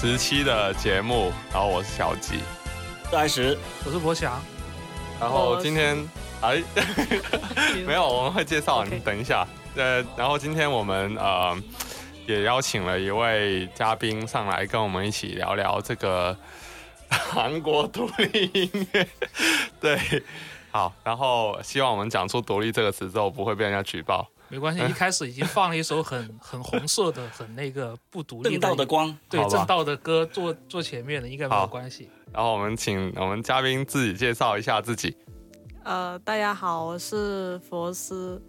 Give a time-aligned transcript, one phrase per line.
[0.00, 2.38] 十期的节目，然后我是小吉，
[3.10, 4.40] 大石，我是博翔，
[5.18, 5.98] 然后今天
[6.40, 6.62] 哎
[7.84, 11.52] 没有，我们会介绍你等一下，呃，然后今天我们呃
[12.28, 16.36] 也邀请了一位嘉宾上来跟我们一起聊聊这个
[17.10, 19.08] 韩国独立音乐，
[19.82, 19.98] 对，
[20.70, 24.28] 好，然后希望我们讲出“独立”这个词之后不会被人家举报。
[24.48, 32.08] 没关系， 一开始已经放了一首很很红色的、很那个不独立正道的光，对正道的歌做做前面的，应该没有关系。
[32.32, 35.16] 然后我们请我们嘉宾自己介绍一下自己。
[35.84, 38.42] 呃，大家好，我是佛斯，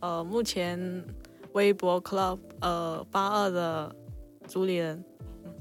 [0.00, 1.04] 呃，目前
[1.52, 3.94] 微博 Club 呃八二的
[4.48, 5.04] 主理人，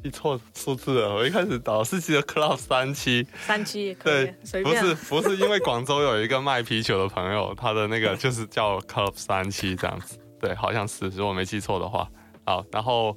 [0.03, 4.33] 记错数字了，我一开始导是记得 Club 三七，三七对，，
[4.63, 4.73] 不。
[4.73, 12.09] 是不是，因为广州有一个卖啤酒的朋友，他的那个 就是叫 Club 三七这样子，对，好像是，如果没记错的话。
[12.45, 13.15] 好，然后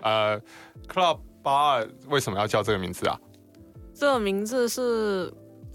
[0.00, 0.40] 呃
[0.88, 3.18] ，Club 八二为什么要叫这个名字啊？
[3.92, 5.30] 这个名字是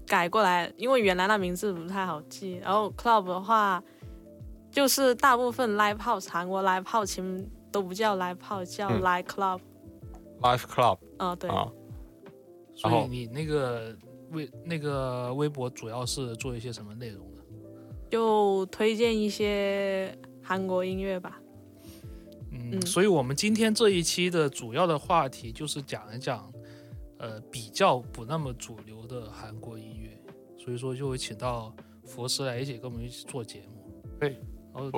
[0.06, 2.56] 改过来，因为原来那名字不太好记。
[2.56, 3.80] 然后 Club 的话，
[4.72, 9.60] 就是大部分 Live House 韩国 Live House 其实都不叫 Live House，叫嗯 Live Club。
[10.40, 11.70] Life Club 啊、对，啊，
[12.74, 13.96] 所以你那个
[14.30, 17.42] 微那个微博主要是做一些什么内容的？
[18.10, 21.40] 就推荐一些韩国音乐吧。
[22.50, 26.52] 嗯，嗯所以我们今天这一期的主要的话题就是讲一讲，
[27.18, 30.18] 呃，比较不那么主流的韩国音乐，
[30.58, 31.72] 所以说就会请到
[32.04, 34.02] 佛师来一起跟我们一起做节目。
[34.18, 34.40] 对，
[34.74, 34.90] 然后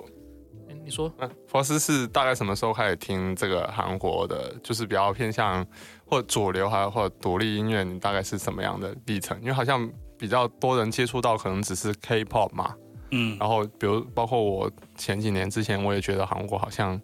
[0.85, 5.67] 你说嗯，佛斯是大概什么时候开始听这个韩国的，就是比较偏向
[6.07, 7.83] 或主流还或者独立音乐？
[7.85, 9.39] 你大概是什么样的历程？
[9.41, 12.75] 因为好像比较多人接触到可能只是 K-pop 嘛，
[13.11, 17.01] 嗯，然后比如包括我前几年之前，我也觉得韩国好像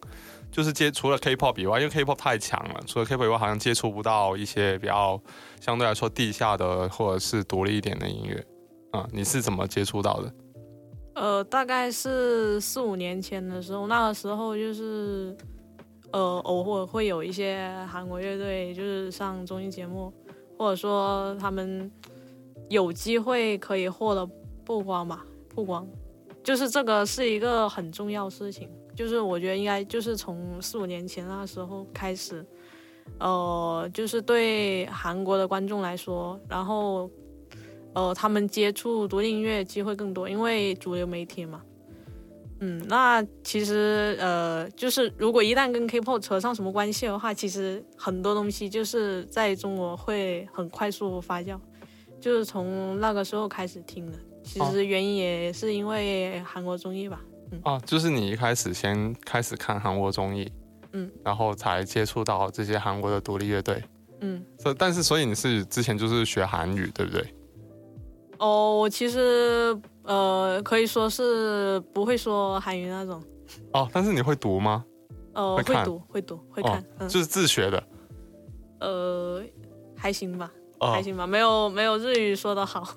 [0.50, 5.20] 就是接除了 K-pop 以外，因为 K-pop 太强了，除了 K-pop 以外，好像接触不到一些比较
[5.60, 8.44] 相对来说地下的或者是独立一点的音乐。
[8.90, 10.32] 啊、你是怎么接触到的？
[11.18, 15.36] 呃，大概是四五年前的时候，那个时候就是，
[16.12, 20.12] 呃，偶尔会有一些韩国乐队就是上综艺节目，
[20.56, 21.90] 或者说他们
[22.68, 24.24] 有机会可以获得
[24.64, 25.86] 曝光吧，曝光，
[26.44, 28.70] 就是这个是一个很重要事情。
[28.94, 32.44] 就是我觉得应该就是从四五年前那时候开始，
[33.18, 37.10] 呃，就是对韩国的观众来说，然后
[37.98, 41.60] 呃，他们接触独立音乐机会更多，因为主流媒体嘛。
[42.60, 51.58] 嗯，那其实呃，就是如果一旦跟 K-pop 扯上什么关系的话，其实很多东西就是在中国会很快速发酵，
[52.20, 54.18] 就是从那个时候开始听的。
[54.44, 57.20] 其哦实原因也是因为韩国综艺吧。
[57.50, 60.50] 嗯、哦，就是你一开始先开始看韩国综艺，
[60.92, 63.82] 嗯，然后才接触到这些韩国的独立乐队。
[64.20, 67.24] 嗯，所以但是所以你是之前就是学韩语，对不对？
[68.38, 73.22] 哦，我其实呃可以说是不会说韩语那种，
[73.72, 74.84] 哦，但是你会读吗？
[75.34, 77.82] 呃，会读会读会看，哦，嗯，就是自学的。
[78.80, 79.42] 呃
[79.96, 80.50] 还行吧。
[80.80, 82.94] 哦还，行吧，没有没有日语说的好。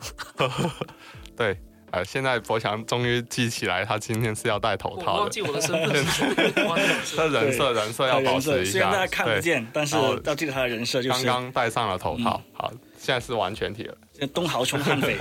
[1.35, 1.59] 对，
[1.89, 6.23] 呃，现在博强终于记起来，他今天是要戴头套的， 忘记我的身份是什
[6.61, 8.71] 么，忘记我的身他人设人设要保持一下。
[8.71, 12.71] 虽然大家看不见，但是要记得他的人设就是刚刚戴上了头套，嗯好，
[13.01, 13.97] 现在是完全体了。
[14.13, 15.17] 这东豪冲悍匪，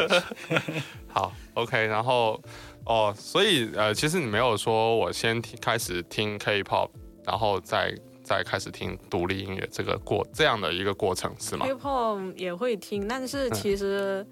[1.09, 2.39] 好，OK，然后
[2.85, 6.91] 哦，所以呃，其实你没有说我先听开始听 K-pop，
[7.25, 14.27] 然后再再开始听独立音乐这个过这样的一个过程是吗？K-pop 也会听，但是其实，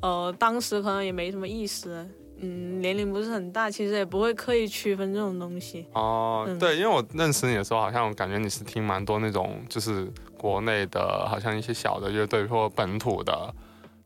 [0.00, 2.08] 呃，当时可能也没什么意思，
[2.38, 5.84] 嗯，年龄不是很大，其实也不会刻意区分这种东西。
[5.94, 10.08] 哦，嗯对，因为我认识你的时候，好像感觉你是听蛮多那种就是
[10.44, 13.54] 国内的，好像一些小的乐队或本土的，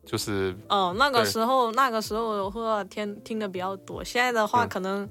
[0.06, 5.08] 就是哦、那个时候那个时候的话听听的比较多，现在的话嗯可能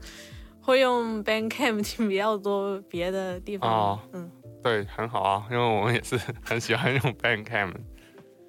[0.61, 3.69] 会用 Bandcamp 听比较多别的地方。
[3.69, 4.31] 哦嗯，
[4.63, 7.73] 对，很好啊，因为我们也是很喜欢用 Bandcamp。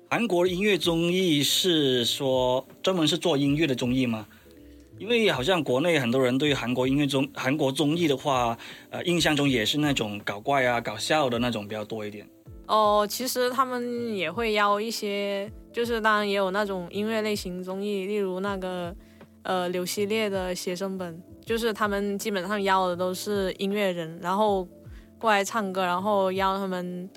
[0.08, 4.24] 韩国音乐综艺是说专门是做音乐的综艺吗？
[4.98, 8.56] 因为好像国内很多人对韩国音乐综韩国综艺的话，
[8.90, 12.24] 呃，印象中也是那种搞怪啊、搞笑的那种比较多一点。
[12.68, 18.94] 哦，其实他们也会邀一些，就是当然也有那种音乐类型综艺，例如那个
[19.42, 24.68] 呃柳熙烈的写生本，就是他们基本上邀的都是音乐人，然后
[25.18, 27.08] 过来唱歌，然后邀他们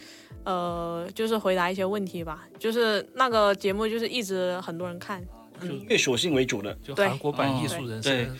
[0.45, 5.21] 呃就是回答一些问题吧，就是那个节目就是一直很多人看，
[5.87, 6.75] 乐属性为主的。
[6.83, 8.37] 就对韩国版艺术人对生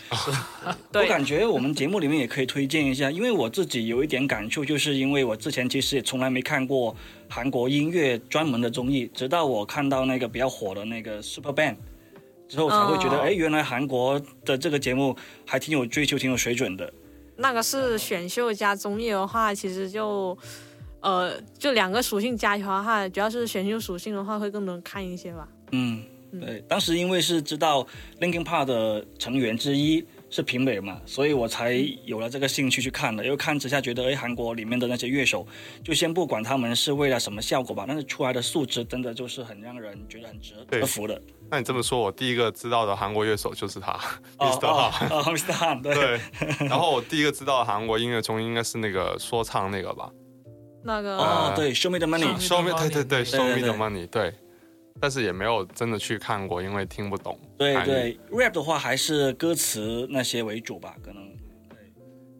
[0.92, 6.96] 对我，感觉我们节目里面也可以推荐一下，因为我自己有一点感触，就是因为我之前其实也从来没看过
[7.30, 11.76] 韩国音乐专门的综艺，直到我看到那个比较火的那个 Super Band
[12.48, 15.16] 之后，才会觉得，哦哎、原来韩国的这个节目
[15.46, 16.92] 还挺有追求、挺有水准的。
[17.38, 20.38] 那个是选秀加综艺的话，其实就。
[21.04, 25.48] 呃，就两个属性加起来的话，主要是选秀属性的话，会更多人看一些吧。
[25.72, 26.04] 嗯，
[26.40, 27.86] 对，当时因为是知道
[28.20, 31.74] Linkin Park 的成员之一是评委嘛，所以我才
[32.06, 33.24] 有了这个兴趣去看的。
[33.24, 35.46] 因为看之下觉得，哎，韩国里面的那些乐手，
[35.84, 41.22] 就先不管他们是为了什么效果吧，但是出来的素质真的就是很让人觉得很值对得服的。
[41.50, 43.92] 那你这么说，我第一个知道的韩国乐手就是他
[44.38, 44.68] 哦，Mr.
[44.68, 45.14] 哦 Han。
[45.14, 45.52] 哦， Mr.
[45.52, 46.20] Han， 对，对，
[46.68, 50.10] 然后我第一个知道的韩国音乐中应该是那个说唱那个吧
[50.84, 54.34] 那个哦，对，Show Me the Money，，Show Me，对对对对，Show Me the Money，对，
[55.02, 57.38] 但是也没有真的去看过，因为听不懂。
[57.58, 61.32] 对对，rap 的话还是歌词那些为主吧，可能。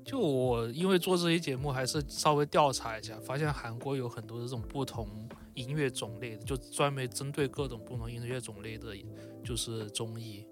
[0.06, 5.08] 就我因为做这些节目，还是稍微调查一下，发现韩国有很多这种不同
[5.54, 8.96] 音乐种类的，就专门针对各种不同音乐种类的，
[9.44, 10.46] 就是综艺。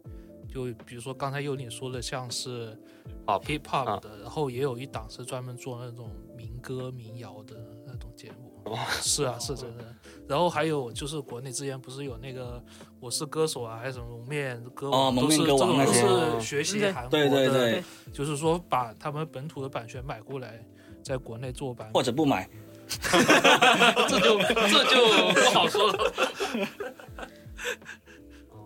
[0.48, 2.76] 就比如说刚才有你说的，像是
[3.26, 7.56] Pop hip hop 啊的，然后也有一档是专门做那种民歌民谣的
[7.86, 8.76] 那种节目。
[9.02, 9.84] 是啊，是真的。
[10.30, 12.60] 然后还有就是国内之前不是有那个
[13.00, 15.94] 《我是歌手》啊，还是什么蒙面歌哦蒙面歌是这种都王那些
[16.40, 17.84] 是学习对韩国对对的对，
[18.14, 20.64] 就是说把他们本土的版权买过来，
[21.02, 22.48] 在国内做版或者不买。
[24.08, 26.14] 这就这就不好说了。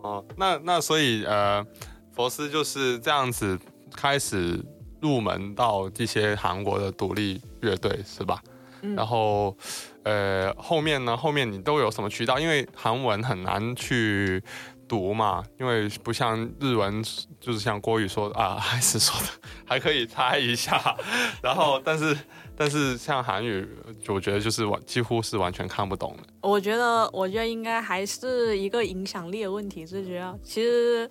[0.02, 1.66] 哦，那那所以呃，
[2.12, 3.58] 佛斯就是这样子
[3.90, 4.62] 开始
[5.00, 8.42] 入门到一些韩国的独立乐队是吧？
[8.82, 9.56] 嗯然后
[10.04, 12.38] 呃后面呢，后面你都有什么渠道？
[12.38, 14.42] 因为韩文很难去
[14.86, 17.02] 读嘛，因为不像日文，
[17.40, 19.28] 就是像郭宇说啊，还是说的
[19.64, 20.96] 还可以猜一下，
[21.42, 22.16] 然后但是
[22.56, 23.66] 但是像韩语，
[24.08, 26.22] 我觉得就是完几乎是完全看不懂的。
[26.42, 30.38] 我觉得，我觉得应该还是一个影响力的问题，最主要。
[30.42, 31.10] 其实，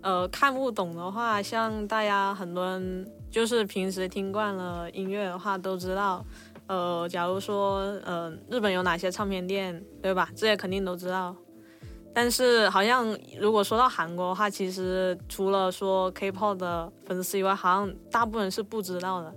[0.00, 6.24] 呃，看不懂的话，像大家很多人就是平时听惯了音乐的话，都知道，
[6.70, 10.30] 呃，假如说，呃，日本有哪些唱片店，对吧？
[10.36, 11.34] 这些肯定都知道。
[12.14, 19.34] 但是，好像如果说到韩国的话，其实除了说 K-pop 的粉丝以外，好像大部分人是不知道的。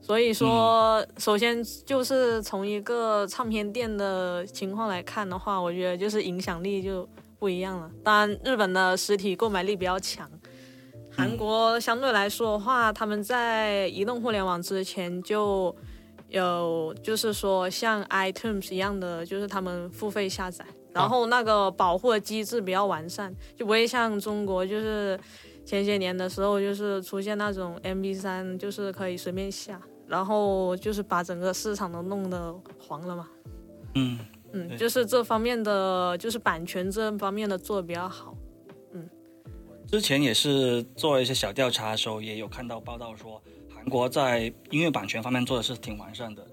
[0.00, 7.08] 所以说，首先就是从一个唱片店的情况来看的话，我觉得就是影响力就
[7.40, 7.90] 不一样了。
[8.04, 10.30] 当然，日本的实体购买力比较强，
[11.10, 15.74] 韩国相对来说的话，他们在移动互联网之前就
[16.30, 25.20] 有，就是说像 iTunes 一样的，就是他们付费下载，然后那个保护的机制比较完善，就不会像中国就是。
[25.62, 33.28] 前些年的时候，就是出现那种 MP 3就是可以随便下，然后就是把整个市场都弄得黄了嘛。
[33.94, 34.18] 嗯，
[34.52, 38.34] 嗯，就是这方面的，就是版权这方面的做的比较好。
[38.94, 39.08] 嗯
[39.86, 43.40] 之前也是做了一些小调查的时候，也有看到报道说，
[43.80, 46.46] 韩国在音乐版权方面做的是挺完善的。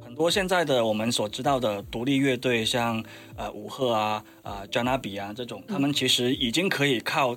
[0.00, 3.04] 很多现在的我们所知道的独立乐队，像
[3.34, 7.36] 呃五鹤啊、啊、加纳比啊这种，他们其实已经可以靠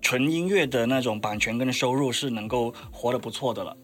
[0.00, 3.76] 纯音乐的那种版权跟收入是能够活得不错的了。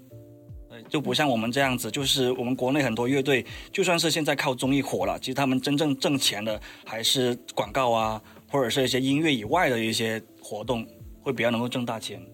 [0.70, 10.86] 呃，就不像我们这样子，就是我们国内很多乐队，就算是现在靠综艺火了，其实他们真正挣钱的还是广告啊，或者是一些音乐以外的一些活动，
[11.20, 12.24] 会比较能够挣大钱。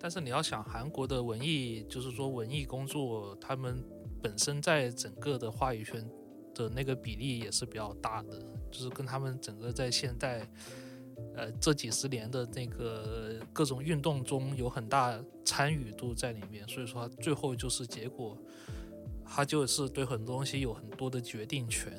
[0.00, 3.82] 但是你要想，韩国的文艺，就是说文艺工作，他们
[4.22, 6.08] 本身在整个的话语权
[6.54, 8.40] 的那个比例也是比较大的，
[8.70, 10.48] 就是跟他们整个在现代，
[11.34, 18.38] 呃，这几十年的那个各种运动中有很大参与度在里面，所以说最后就是结果，
[19.26, 21.92] 他就是对很多东西有很多的决定权，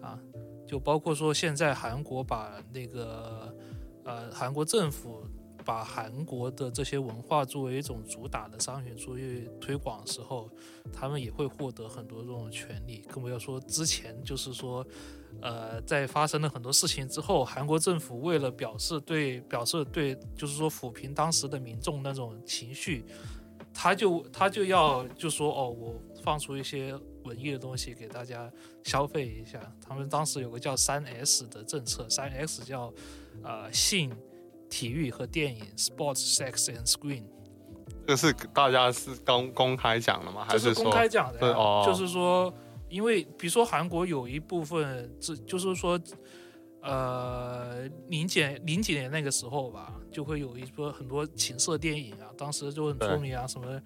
[0.00, 0.18] 啊，
[0.66, 3.56] 就包括说现在韩国把那个，
[4.04, 5.24] 呃，韩国政府。
[5.64, 10.50] 把韩国的这些文化作为一种主打的商品出去推广的时候，
[10.92, 12.98] 他们也会获得很多这种权利。
[13.08, 14.86] 更不要说之前，就是说，
[15.40, 23.04] 呃，在发生了很多事情之后，韩国政府为了表示对表示对，就是说抚平当时的民众那种情绪，
[23.72, 26.94] 他就他就要就说哦，我放出一些
[27.24, 28.52] 文艺的东西给大家
[28.82, 29.60] 消费一下。
[29.80, 32.92] 他们当时有个叫三 S 的政策，三 S 叫
[33.42, 34.14] 呃性。
[34.74, 37.22] 体育和电影，sports, sex and screen，
[38.08, 40.44] 这是大家是公公开讲的吗？
[40.48, 41.54] 还是公开讲的？
[41.54, 42.52] 哦，就是说，
[42.88, 45.96] 因为比如说韩国有一部分，这就是说，
[46.82, 53.80] 呃，零几零几年那个时候吧，就会有一波很多情色电影啊，当时就很出名啊，什么。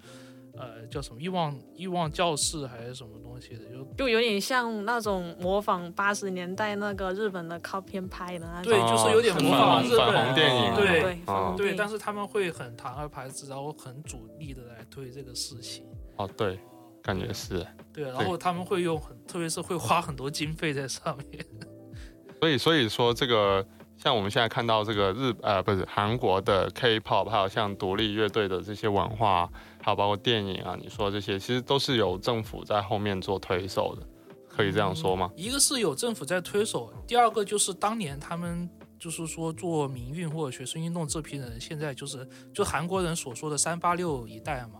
[0.59, 11.17] 呃，叫什么欲望欲望教室还是什么东西的，就就有点像那种模仿八十年代那个日本的靠片拍的那种，对，就是有点模仿日本电影，对
[11.55, 15.85] 对，但是他们会很堂而排之，然后很主力的来推这个事情。
[16.17, 16.59] 哦，对，
[17.01, 17.65] 感觉是。
[17.93, 21.45] 对，然后他们会用很，特别是会花很多经费在上面。
[22.41, 23.65] 所以，所以说这个。
[24.01, 29.51] 像我们现在看到这个日呃不是韩国的 K-pop，还有像独立乐队的这些文化，
[29.81, 34.07] 还有包括电影啊，你说这些其实都是有政府在后面做推手的，
[34.47, 35.31] 可以这样说吗？
[35.35, 44.79] 一个是有政府在推手，第二个就是当年他们就是说做民运或者学生运动这批人，现在就是就韩国人所说的三八六一代嘛，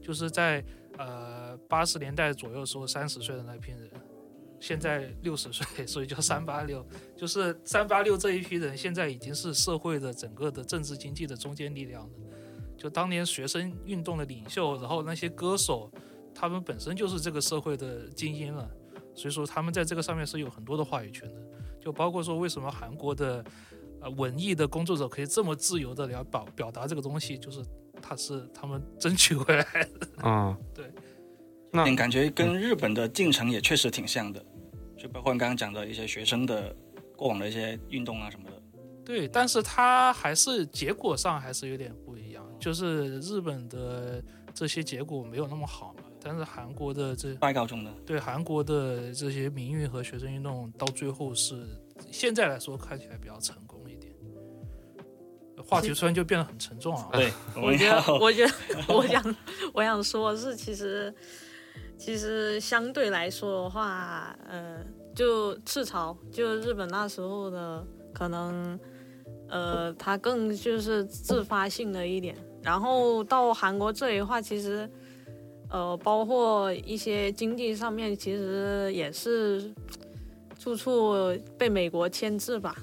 [0.00, 0.64] 就是在
[0.98, 3.90] 呃八十年代左右时候三十岁的那批人。
[4.58, 12.10] 现在六十岁，所以叫三八六，就是三八六这一批人，现在已经是社会的整个的政治经济的中坚力量了。
[12.82, 15.88] 就当年学生运动的领袖，然后那些歌手，
[16.34, 18.68] 他们本身就是这个社会的精英了，
[19.14, 21.40] 所以说他们在这个上面是有很多的话语权的。
[21.80, 23.44] 就包括说，为什么韩国的
[24.00, 27.62] 呃文艺的工作者可以这么自由的来表表达这个东西，就是
[28.02, 30.08] 他是他们争取回来的。
[30.24, 30.86] 嗯， 对。
[31.70, 34.44] 那感觉跟日本的进程也确实挺像的。
[34.98, 36.74] 就包括你刚刚讲的一些学生的
[37.16, 38.62] 过往的一些运动啊什么的，
[39.04, 42.31] 对，但是它还是结果上还是有点不一样。
[42.62, 44.22] 就是日本的
[44.54, 51.66] 这些结果没有那么好嘛，但是韩国的这外高中的，对韩国的这些民运和学生运动到最后是
[52.10, 54.12] 现在来说看起来比较成功一点。
[55.66, 57.08] 话题突然就变得很沉重啊！
[57.12, 58.52] 对， 我觉得，我觉得，
[58.94, 59.36] 我想，
[59.74, 61.12] 我想说是其实。
[61.98, 68.76] 其实相对来说的话，呃，就赤潮，就日本那时候的可能，
[69.48, 72.36] 呃，它更就是自发性的一点。
[72.62, 74.88] 然后到韩国这里的话，其实，
[75.68, 79.72] 呃，包括一些经济上面，其实也是
[80.58, 81.14] 处处
[81.58, 82.76] 被美国牵制吧。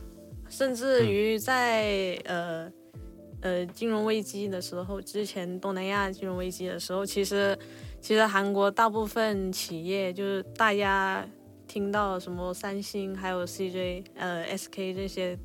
[0.49, 2.71] 甚至于在呃
[3.41, 7.57] 呃金融危机的时候，之前东南亚金融危机的时候，其实。
[8.01, 11.27] 其实韩国大部分企业就是大家
[11.67, 15.37] 听到什么三星，还有 CJ、呃 SK 这些，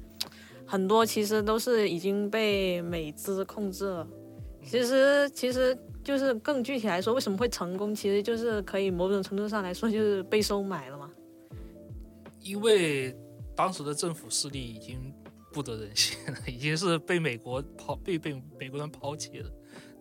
[0.65, 4.07] 很多其实都是已经被美资控制了。
[4.65, 11.11] 其实其实就是更具体来说，为什么会成功，其实就是可以某种程度上来说就是被收买了嘛。
[12.41, 13.17] 因为
[13.55, 15.13] 当时的政府势力已经
[15.53, 19.51] 不得人心了， 已经是被美国抛被被美国人抛弃了。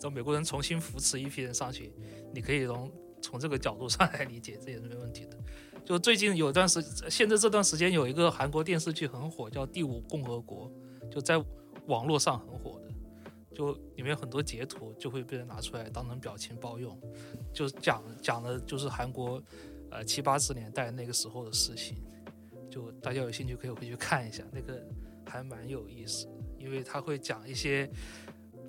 [0.01, 1.93] 让美国人重新扶持一批人上去，
[2.34, 2.91] 你可以从
[3.22, 5.38] 从这个角度上来理解，这也是没问题的。
[5.86, 10.70] 就最近有段时，现在这段时间有一个韩国电视剧很火，叫《第五共和国》，
[11.10, 11.41] 就在
[11.86, 12.82] 网络上很火，
[13.53, 17.00] 就里面有很多截图就会被人拿出来当成表情包用，
[17.53, 19.41] 就讲讲的就是韩国
[19.91, 21.98] 呃七八十年代那个时候的事情，
[22.69, 24.83] 就大家有兴趣可以回去看一下，那个
[25.25, 27.89] 还蛮有意思，因为他会讲一些。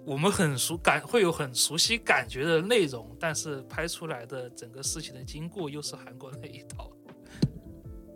[0.06, 6.92] 我们很熟感会有很熟悉感觉的内容，但是拍出来的整个事情的经过又是韩国那一套。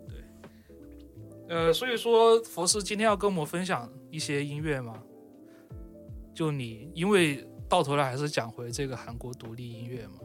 [0.07, 0.23] 对，
[1.49, 5.01] 呃，所以说佛师今天要跟我们分享一些音乐嘛，
[6.39, 10.19] 就你因为到头来还是讲回这个韩国独立音乐嘛。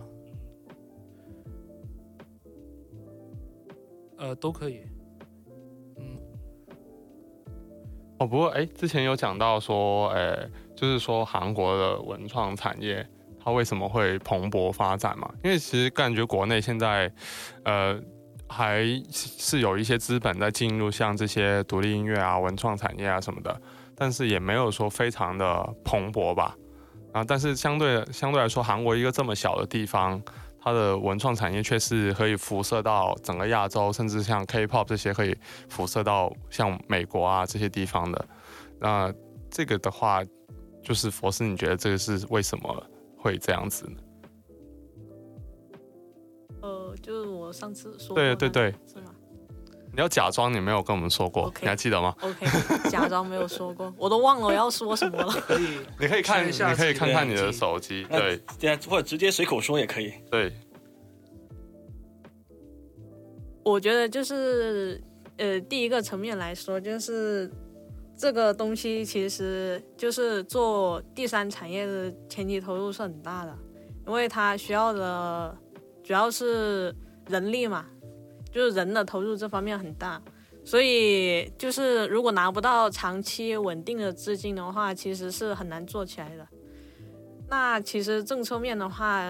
[4.18, 4.83] 呃都可以。
[5.97, 6.16] 嗯
[8.21, 13.04] 哦不过哎之前有讲到说哎就是说韩国的文创产业
[13.40, 15.28] 它为什么会蓬勃发展嘛？
[15.42, 17.12] 因为其实感觉国内现在
[17.64, 18.00] 呃
[18.49, 23.61] 还是有一些资本在进入像这些独立音乐啊文创产业啊什么的
[23.97, 26.57] 但是也没有说非常的蓬勃吧。
[27.13, 30.23] 啊，但是相对相对来说，韩国一个这么小的地方。
[30.67, 35.37] 它的文创产业却是可以辐射到整个亚洲，甚至像 K-pop 这些可以
[35.69, 38.27] 辐射到像美国啊这些地方的。
[38.81, 39.13] 那
[39.51, 40.25] 这个的话，
[40.83, 42.83] 就是佛斯，你觉得这个是为什么
[43.19, 43.97] 会这样子呢？
[46.63, 49.13] 呃，就是我上次说对对对，是吗？
[49.95, 55.33] 你要假装你没有跟我们说过，你还记得吗？OK，假装没有说过，我都忘了我要说什么了。
[55.47, 58.43] 可以，你可以看一下，你可以看看你的手机，对，
[58.89, 60.13] 或者直接随口说也可以。
[60.29, 60.53] 对，
[63.63, 65.01] 我觉得就是
[65.37, 67.49] 呃，第一个层面来说，就是
[68.17, 73.57] 这个东西其实就是做第三产业的前期投入是很大的，
[74.09, 75.57] 因为它需要的
[76.03, 76.93] 主要是
[77.29, 77.87] 人力嘛。
[78.55, 80.23] 就是人的投入这方面很大，
[80.65, 86.47] 所以就是如果拿不到长期稳定的资金的话，其实是很难做起来的。
[87.49, 89.25] 那其实政策面的话，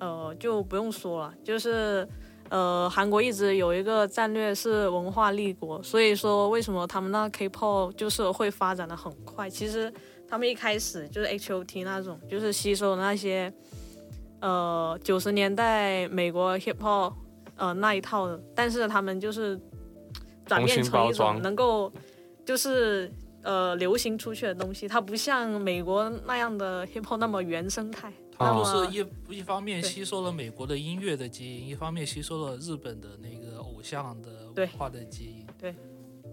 [0.00, 2.08] 呃，就不用说了，就是
[2.48, 9.50] 呃，韩国一直有一个战略是文化立国，所以说为什么他们那 K-pop 就是会发展的很快？
[9.50, 9.92] 其实
[10.26, 13.52] 他们一开始就是 H.O.T 那种，就是吸收那些
[14.40, 17.12] 呃九十年代美国 hip hop。
[17.62, 19.56] 呃，那一套的，但是他们就是
[20.44, 21.92] 转变成一种能够，
[22.44, 23.08] 就是
[23.44, 24.88] 呃流行出去的东西。
[24.88, 28.12] 它不像美国那样的 hip hop 那么原生态。
[28.36, 35.46] 它就是一一方面吸收了美国的音乐的基因，一方面吸收了日本的那个偶像的文化的基因。
[35.56, 35.72] 对，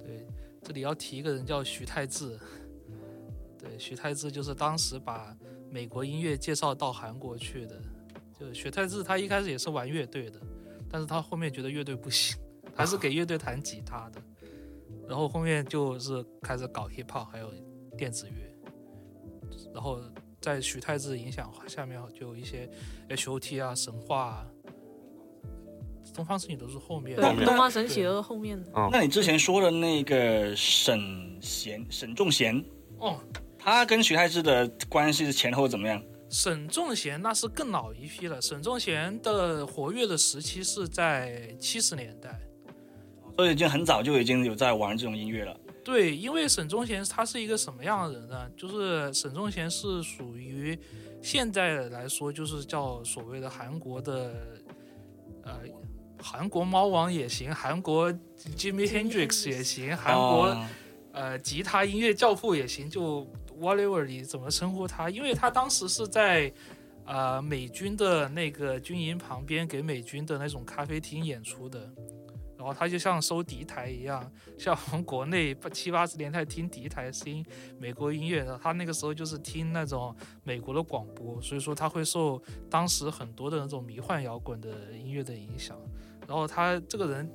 [0.04, 0.26] 对，
[0.64, 2.40] 这里要提一个人叫徐太志。
[3.60, 5.38] 对，徐太志就是当时把
[5.70, 7.80] 美国音乐介绍到韩国去的。
[8.40, 10.40] 就徐太志，他一开始也是玩乐队的。
[10.90, 12.38] 但是他后面觉得乐队不行，
[12.76, 14.22] 还是给乐队弹吉他的，
[15.08, 17.52] 然后后面就是开始搞 hip hop，还有
[17.98, 20.00] 电子乐，然后
[20.42, 22.70] 在徐太志影响下面，就有一些
[23.10, 24.48] H O T 啊、神话啊、
[26.14, 28.72] 东方神起都是后面，对，东方神起都是后面的。
[28.92, 32.64] 那你之前说的那个沈贤、沈仲贤，
[32.98, 33.20] 哦，
[33.58, 36.02] 他跟徐太志的关系是前后怎么样？
[36.30, 38.40] 沈仲贤那是更老一批了。
[38.40, 42.40] 沈仲贤的活跃的时期是在七十年代，
[43.36, 45.60] 所以已经很早就已经有在玩这种音乐了。
[45.84, 48.50] 对，因为沈仲贤他是一个什么样的人呢？
[48.56, 50.78] 就是沈仲贤是属于
[51.20, 54.32] 现在来说就是叫所谓的韩国的
[55.44, 55.54] 呃
[56.22, 58.14] 韩国猫王也行，韩国
[58.56, 60.56] Jimmy Hendrix 也行，韩国
[61.12, 63.28] 呃吉他音乐教父也行，就。
[63.60, 65.10] Whatever 你怎么称呼他？
[65.10, 66.52] 因为他当时是在，
[67.06, 71.92] 呃，美军的那个军营旁边给美军的那种咖啡厅演出的，
[72.58, 77.46] 然后他就像收敌台一样，像我们国内八七八十年代听敌台听
[77.78, 85.78] 美国音乐的，他那个时候就是听那种美国的广播，所以说他会受当时很多的那种迷幻摇滚的音乐的影响，
[86.26, 87.30] 然后他这个人。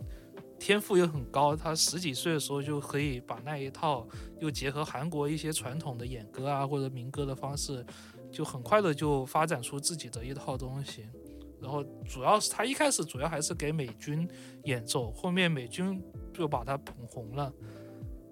[0.59, 4.07] 天赋又很高，他十几岁的时候就可以把那一套
[4.41, 7.85] 又结合韩国一些传统的演歌啊或者民歌的方式，
[8.31, 11.07] 就很快的就发展出自己的一套东西。
[11.61, 14.29] 然后主要是他一开始主要还是给美军
[14.65, 17.53] 演奏，后面美军就把他捧红了，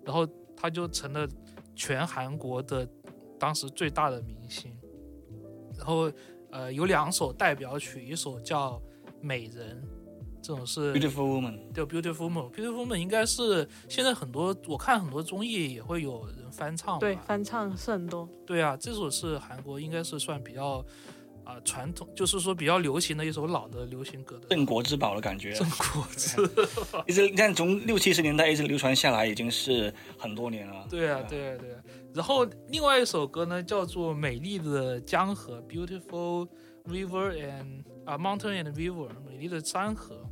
[0.05, 1.29] 然后他就成了
[1.75, 2.89] 全韩国的
[3.39, 4.75] 当时最大的明星。
[5.77, 6.11] 然后
[6.51, 8.73] 呃有两首代表曲，一首叫
[9.21, 9.83] 《美人》。
[10.43, 18.29] 这种是 beautiful woman，对 beautiful woman，beautiful woman 应该是现在很多我看很多综艺也会有人翻唱，对，翻唱是很多。
[18.45, 20.85] 对啊，这首是韩国应该是算比较
[21.45, 25.53] 啊传统，就是说比较流行的一首老的流行歌的镇国之宝的感觉。
[25.53, 26.45] 镇国之
[26.91, 30.87] 宝， 一直你看从六七十年代一直流传下来，已经是很多年了。
[30.91, 31.81] 对啊，对啊，对啊。
[32.13, 36.47] 然后另外一首歌呢叫做《美丽的江河》，beautiful
[36.85, 40.23] river and 啊 mountain and river，美丽的山河。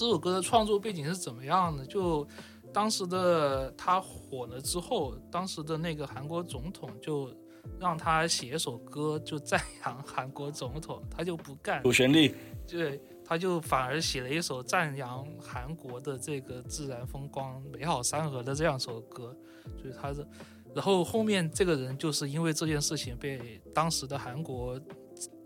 [0.00, 1.84] 这首歌的创作背景是怎么样的？
[1.84, 2.26] 就
[2.72, 7.30] 当时的他火了之后，当时的那个韩国总统就
[7.78, 11.82] 让他写一首歌，就赞扬韩国总统，他就不干。
[11.82, 12.34] 主旋律，
[12.66, 19.36] 对，他就反而写了一首赞扬韩国的这个自然风光、美好山河的这样一首歌。
[19.76, 20.26] 所以他是，
[20.74, 24.80] 然后后面这个人就是因为这件事情被当时的韩国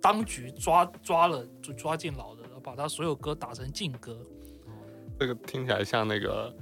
[0.01, 2.45] 当局抓抓了，就抓进牢的。
[2.63, 4.25] 把他所有歌打成禁歌，
[5.19, 6.55] 这个听起来像那个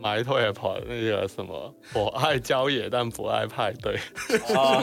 [0.00, 3.94] My Toy Apple 那个什么，我爱郊野但不爱派对。
[4.54, 4.82] 啊，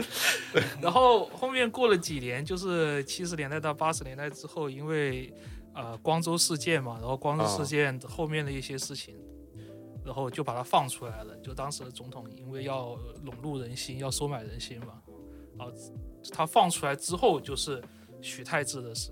[0.82, 5.32] 然后后面过了几年，就是七十年代到八十年代之后，因为
[5.74, 9.16] 呃光州事件嘛，然后光州事件后面的一些事情，
[10.04, 11.36] 然后就把它放出来了。
[11.36, 15.00] 就当时的总统因为要笼络人心，要收买人心嘛，
[15.56, 15.72] 然后
[16.32, 17.82] 他放出来之后，就是
[18.20, 19.10] 许太志的时。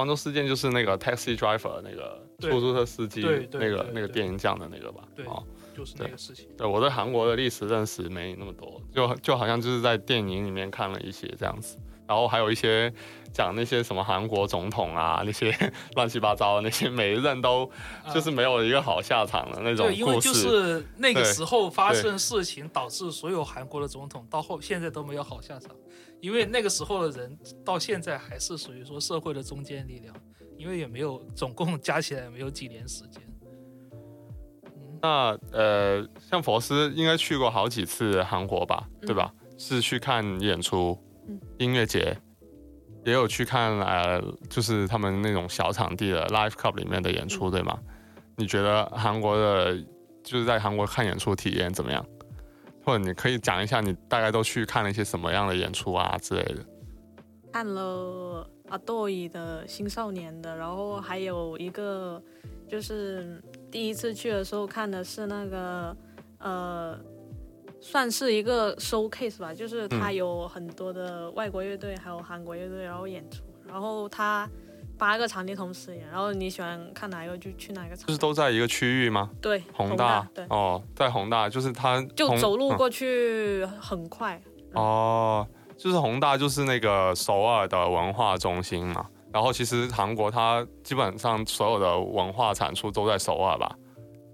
[0.00, 3.20] 黄州事件就是那个 Taxi Driver 那个出租车司机
[3.52, 5.02] 那个那个电影讲的那个吧？
[5.14, 5.44] 对哦，
[5.76, 6.46] 就是那个事情。
[6.56, 12.90] 对，我对韩国的历史认识没那么多，就就好像就是在电影里面看了一些这样子，然后还有一些
[13.30, 15.54] 讲那些什么韩国总统啊，那些
[15.96, 17.70] 乱七八糟的那些，每一任都
[18.14, 20.32] 就是没有一个好下场的那种对，因为就。
[20.32, 25.70] 是那个时候发生事情，导致所有韩国的总统到后现在都没有好下场，
[26.20, 30.14] 因为那个时候的人到现在还是属于说社会的中坚力量，
[30.56, 33.22] 因为也没有总共加起来没有几年时间。
[35.02, 39.32] 那呃，像佛斯应该去过好几次韩国吧，对吧？
[39.34, 42.16] 嗯是去看演出嗯、音乐节，
[43.04, 47.78] 也有去看呃，就是他们那种小场地的 live club 里面的演出，嗯对吗？
[48.36, 49.76] 你觉得韩国的
[50.24, 52.02] 就是在韩国看演出体验怎么样？
[52.84, 56.64] 或者你可以讲一下你大概都去看了一些什么样的演出啊之类的？
[57.52, 62.22] 看了阿豆伊的新少年的，然后还有一个
[62.68, 65.96] 就是第一次去的时候看的是那个
[66.38, 66.96] 呃，
[67.80, 74.48] 算是一个 showcase 吧，就是它嗯有很多的外国乐队还有韩国乐队，然后演出，然后它
[75.00, 79.30] 八个场地同时演，然后你喜欢看哪一个就去哪一个场，就是都在一个区域吗？
[79.40, 84.38] 对宏大对，哦，在宏大，就是它就走路过去很快，
[84.74, 85.46] 哦，
[85.78, 89.06] 就是宏大就是那个首尔的文化中心嘛。
[89.32, 93.74] 然后其实韩国它基本上所有的文化产出都在首尔吧，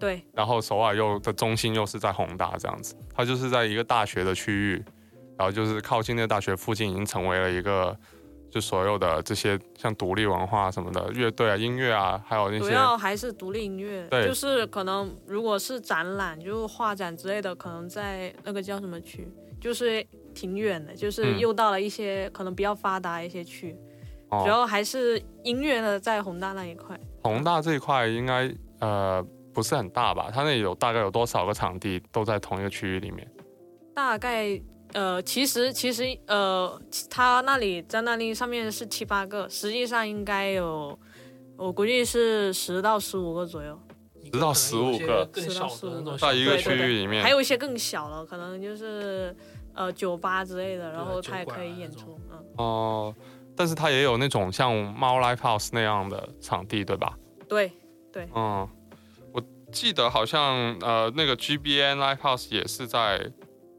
[0.01, 0.21] 对。
[0.33, 4.85] 然后首尔又的中心又是在宏大这样子，它就是在一个大学的区域，
[5.39, 7.97] 然后就是靠近那个大学附近已经成为了一个，
[8.57, 20.03] 就所有的这些像独立文化什么的乐队啊、音乐啊，还有那些主要还是独立音乐，对就是可能如果是展览，就是画展之类的，可能在那个叫什么区，就是
[20.35, 23.77] 挺远的，就是嗯又到了一些可能比较发达一些区，
[24.31, 26.99] 哦主哦，要还是音乐的在宏大那一块。
[27.23, 30.31] 宏大这一块应该呃不是很大吧？
[30.33, 33.31] 它那里有大概有多少个场地都在同一个区域里面？
[33.95, 34.59] 大概
[34.97, 36.81] 呃，其实其实呃，
[37.11, 40.99] 他那里在那里上面是七八个，实际上应该有，
[41.59, 43.79] 我估计是十到十五个左右。
[44.33, 49.37] 十到十五个更小的那种在一个对对对区域里面还有一些更小了，可能就是
[49.75, 53.15] 呃酒吧之类的，然后酒馆它也可以演出，嗯，哦、
[53.55, 57.19] 但是他也有那种像猫 Live House 那样的场地，对吧？
[57.49, 57.71] 对，
[58.35, 58.67] 嗯，
[59.33, 63.31] 我记得好像呃那个 GBN Live House 也是在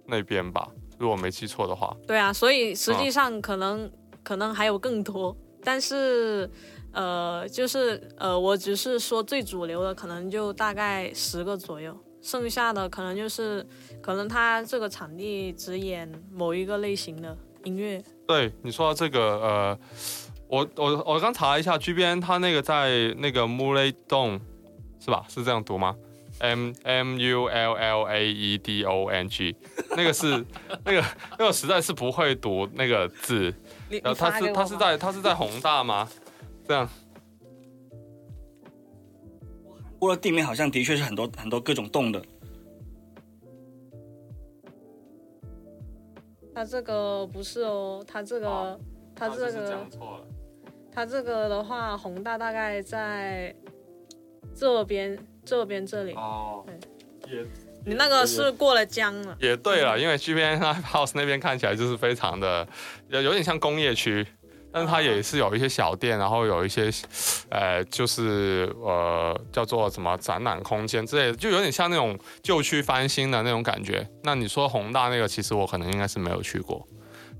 [0.06, 1.95] 那边吧，如果没记错的话。
[2.07, 3.89] 对啊，所以实哦际上可能、
[4.23, 6.49] 可能还有更多，但是
[6.91, 13.65] 呃，就是呃，我只是说最主流的，可能就大概十个左右，剩下的可能就是
[14.01, 19.79] 可能他这个场地只演某一个类型的音乐，对你说到这个呃，
[20.47, 24.39] 我我我刚查了一下 GBN，它那个在那个 Muley Dong
[24.99, 25.25] 是吧？
[25.27, 25.95] 是这样读吗
[26.39, 29.56] ？M M U L L A E D O N G，
[29.91, 30.45] 那个是
[30.86, 31.04] 那个
[31.38, 33.54] 那个实在是不会读那个字。
[33.89, 36.10] 然后它发给我吗是他是在他是在宏大吗？
[36.67, 36.89] 这样
[39.97, 42.21] 过了地面好像的确是很多很多各种洞的，
[46.54, 48.80] 他这个不是哦，他这个、哦
[49.15, 50.28] 他这个错了。
[50.91, 53.56] 他这个的话，宏大大概在
[54.54, 56.65] 这边这边这里，哦，
[57.27, 57.45] 也
[57.86, 59.38] 你那个是过了江了。
[59.39, 62.67] 也对了，因为 GBN Live House 那边看起来就是非常的
[63.07, 64.27] 有有点像工业区，
[64.73, 66.91] 但是它也是有一些小店，然后有一些
[67.49, 74.05] 呃就是呃叫做什么展览空间之类的，就有点像那种旧区翻新的那种感觉。
[74.23, 76.86] 那你说宏大那个，其实我可能应该是没有去过，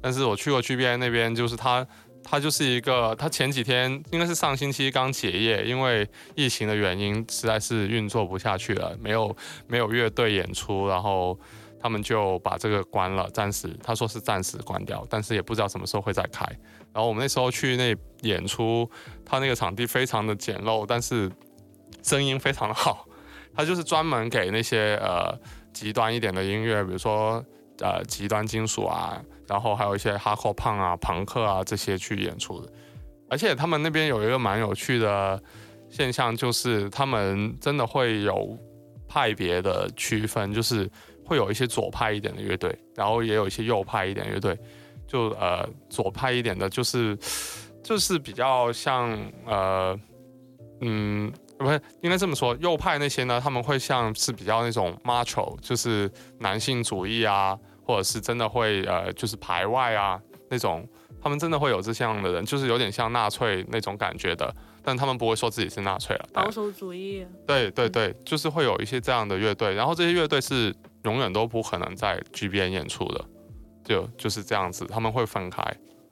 [0.02, 1.86] 但是我去过 GBN 那边，就是它。
[2.30, 9.34] 他就是一个，他前几天应该是上星期刚结业，因为疫情的原因，实在是运作不下去了，没有
[9.66, 11.40] 没有乐队演出，然后
[11.80, 16.46] 他们就把这个关了，暂时他说是暂时关掉，但是也不知道什么时候会再开。
[16.92, 18.90] 然后我们那时候去那演出，
[19.24, 21.32] 他那个场地非常的简陋，但是
[22.04, 23.08] 声音非常的好，
[23.56, 25.34] 他就是专门给那些呃
[25.72, 27.42] 极端一点的音乐，比如说
[27.80, 32.72] 呃极端金属啊，然后还有一些哈克胖啊、朋克啊这些去演出的。
[33.30, 35.42] 而且他们那边有一个蛮有趣的
[35.90, 38.58] 现象，就是他们真的会有
[39.08, 40.90] 派别的区分，就是
[41.26, 44.58] 会有一些左派一点的乐队，然后也有一些右派一点乐队。
[45.08, 47.18] 就呃左派一点的，就是
[47.82, 49.98] 就是比较像呃
[50.82, 57.58] 嗯不是应该这么说，右派那些呢，他们会像是比较那种 macho，就是男性主义啊，
[57.88, 60.86] 或者是真的会呃就是排外啊那种，
[61.22, 67.26] 他们真的会有这样的人，就是有点像纳粹那种感觉的，但他们不会说自己是纳粹了，保守主义。
[67.48, 73.26] 对对对，就是会有一些这样的乐队，然后这些乐队是永远都不可能在 GBN 演出的。
[73.84, 75.64] 就就是这样子，他们会分开，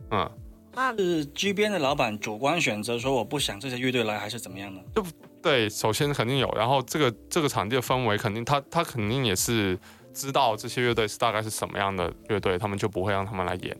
[0.10, 0.32] 嗯，
[0.74, 4.80] 那是 G 边的老板主观选择说我不想这些乐队来，还是怎么样呢？
[4.96, 5.04] 就
[5.42, 9.78] 对，首先肯定有，然后这个这个场地的氛围肯定他他肯定也是
[10.16, 13.78] 知道这些乐队是大概是什么样的乐队，他们就不会让他们来演，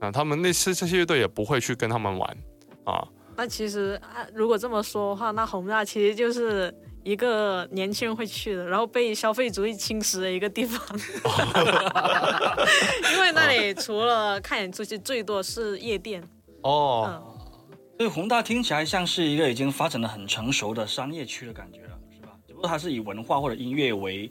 [0.00, 2.36] 那他们那些这些乐队也不会去跟他们玩
[2.84, 3.06] 啊。
[3.36, 6.74] 那其实啊，如果这么说的话，那宏大其实就是。
[7.04, 10.80] 一个年轻人会去的，然后被消费主义侵蚀的一个地方，
[13.12, 16.22] 因为那里除了看演出，其实最多是夜店。
[16.60, 17.36] 哦，
[17.98, 22.28] 所以宏大听起来像是一个已经发展的很成熟的商业区的感觉了，是吧？
[22.46, 24.30] 只不过它是以文化或者音乐为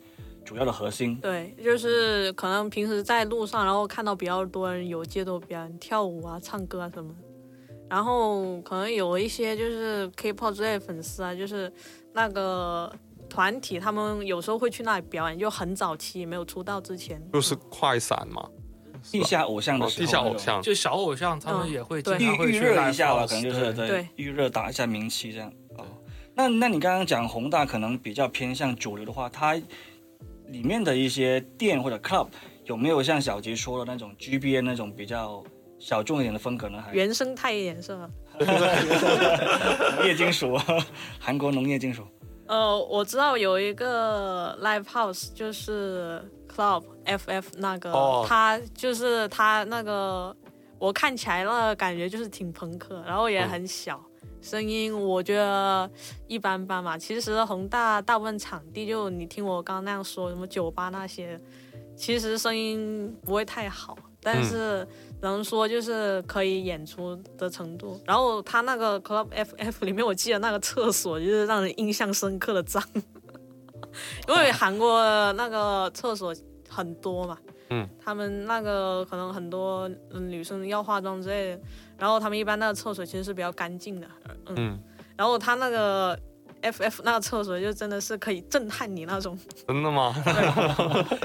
[0.52, 1.16] 主要的核心。
[1.22, 7.14] 对，就是可能平时在路上，然后看到比较多人有街头表演、跳舞啊、唱歌啊什么，
[7.90, 11.72] 然后可能有一些就是 K-pop 之类的粉丝啊，就是。
[12.14, 12.94] 那个
[13.30, 18.46] 团体，他们有时候会去那里表演，就很早期没有出道之前，就是快闪嘛，
[19.10, 25.50] 地下偶像的地下偶像，就小偶像，他们也会对预热一下吧，可能就是对预热打一下名气这样。
[25.78, 25.86] 哦，
[26.36, 29.56] 那那你刚刚讲宏大可能比较偏向主流的话，它
[30.52, 32.28] 里面的一些店或者 club
[32.66, 35.44] 有没有像小吉说的那种 G B A 那种比较
[35.80, 36.82] 小众一点的风格呢？
[36.82, 38.10] 还原生态一点是吧？
[39.98, 40.58] 农业金属，
[41.20, 42.04] 韩国农业金属。
[42.48, 46.22] 呃，我知道有一个 live house，就是
[46.54, 47.92] club FF 那个，
[48.28, 50.36] 他就是他那个，
[50.78, 54.04] 我看起来那感觉就是挺朋克，然后也很小，
[54.42, 55.90] 声音我觉得
[56.28, 56.98] 一般般嘛。
[56.98, 61.40] 其实宏大大部分场地，就你听我刚刚那样说，什么酒吧那些，
[61.96, 64.88] 其实声音不会太好，但是。
[65.24, 72.84] 能说就是可以演出的程度，然后他那个 Club FF 里面，我记得那个厕所就是让人印象深刻的脏，
[74.28, 75.00] 因为韩国
[75.34, 76.34] 那个厕所
[76.68, 77.38] 很多嘛，
[77.72, 81.62] 嗯，他们那个可能很多女生要化妆之类的，
[81.98, 84.08] 然后他们一般那个厕所其实是比较干净的，
[84.56, 84.80] 嗯，
[85.18, 86.18] 然后他那个。
[86.62, 90.13] F F 那个厕所就真的是可以震撼你那种， 真的吗？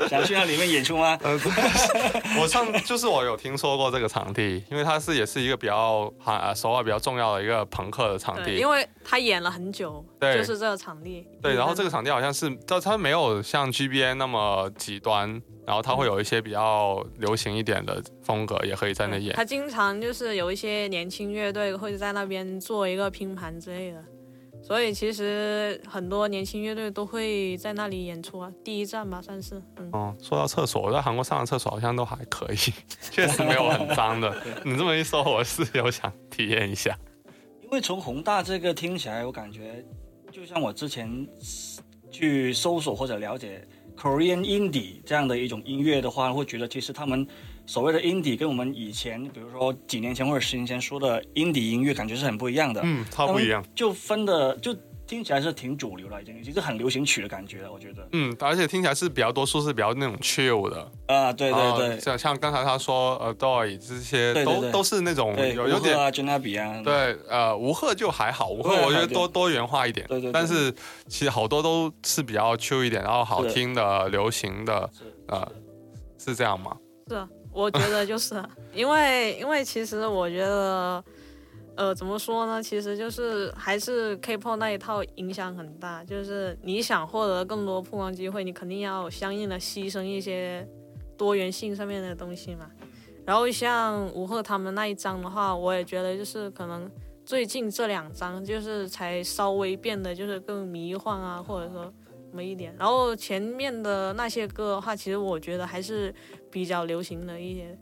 [0.09, 1.19] 想去那里面演出吗？
[2.41, 11.27] 我上就是我有听说过这个场地，因为它是也是一个比较哈首尔比较重要的一个朋克的场地，因为他演了很久，对，就是这个场地。
[11.43, 15.31] 对，然后这个场地好像是，它它没有像 G B N 那么极端，
[15.67, 19.35] 然后它会有一些比较流行一点的风格，也可以在那演。
[19.35, 24.03] 他经常就是有一些年轻乐队会在那边做一个拼盘之类的。
[24.67, 29.63] 所以其实很多年轻乐队都会在那里演出啊，第一站吧算是。
[29.77, 32.57] 嗯，说到厕所，我在韩国上的厕所好像都还可以，
[33.13, 34.37] 确实没有很脏的。
[34.65, 36.99] 你这么一说，我是有想体验一下。
[37.63, 39.85] 因为从宏大这个听起来，我感觉
[40.33, 41.25] 就像我之前
[42.11, 43.65] 去搜索或者了解
[43.97, 47.25] Korean Indie 这样的一种音乐的话，会觉得其实他们。
[47.67, 52.81] 所谓的 indie 跟我们以前，比如说几年前或者十年前说的 indie 音乐，感觉是很不一样的。
[52.85, 53.65] 嗯，超不一样。
[53.75, 54.75] 就分的就
[55.07, 58.09] 听起来是挺主流了，已经其实很流行曲的感觉了，我觉得。
[58.13, 60.91] 嗯，而且听起来是比较多数是比较那种 chill 的。
[61.07, 62.01] 啊，对对对。
[62.01, 66.83] 像像刚才他说呃 d o y 这些都都是那种有有点啊 j a 比啊。
[66.83, 70.07] 对，呃，吴赫就还好，吴赫我觉得多多元化一点。
[70.09, 70.33] 对对。
[70.33, 70.73] 但是
[71.09, 74.91] 其实好多都是比较 chill 一点，然后好听的、流行的，
[75.29, 75.53] 呃，
[76.19, 76.77] 是这样吗？
[77.09, 77.27] 是。
[77.57, 78.35] 我觉得就是，
[78.75, 81.03] 因为因为其实我觉得，
[81.75, 82.63] 呃，怎么说呢？
[82.63, 86.05] 其实就是还是 K-pop 那一套影响很大。
[86.05, 90.69] 就是你想获得更多曝光机会，你肯定要相应的牺牲一些
[91.17, 92.71] 多元性上面的东西嘛。
[93.25, 96.91] 然后像吴赫他们那一张的话，我也觉得就是可能
[97.25, 101.91] 最近这两张就是才稍微变得就是更迷幻啊，或者说。
[102.33, 106.15] 么一点，然后前面的那些歌的话，其实我觉得还是
[106.51, 107.79] 比较流行的一些。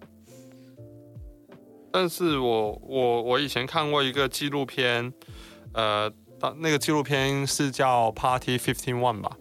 [1.93, 5.13] 但是我我我以前看过一个纪录片，
[5.73, 9.37] 呃，当那个纪录片是叫《Party Fifteen One》吧？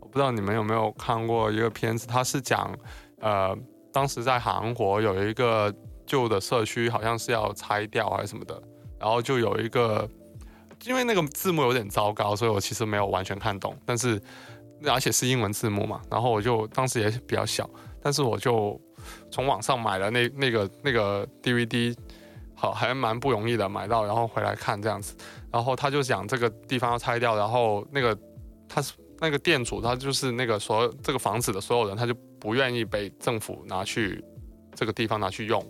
[0.00, 2.76] 我不知道你们有没有看过一个片子，它是讲，
[3.20, 3.56] 呃，
[3.92, 8.62] 当时在韩国有一个旧的社区，好像是要拆掉还是什么的，
[8.98, 10.08] 然后就有一个。
[10.84, 13.76] 因为那个字幕有点糟糕，所以我其实没有完全看懂。
[13.84, 14.20] 但是
[14.86, 17.68] 而且是英文字幕嘛，然后我就当时也比较小，
[18.02, 18.80] 但是我就
[19.30, 21.96] 从网上买了那那个那个 DVD，
[22.54, 25.14] 好还蛮不容易的买到，然后回来看这样子。
[25.52, 28.18] 然后他就讲这个地方要拆掉，然后那个
[28.68, 34.24] 他是那个店主，他就是那个所这个房子的所有人，他就不愿意被政府拿去
[34.74, 35.62] 这个地方拿去用，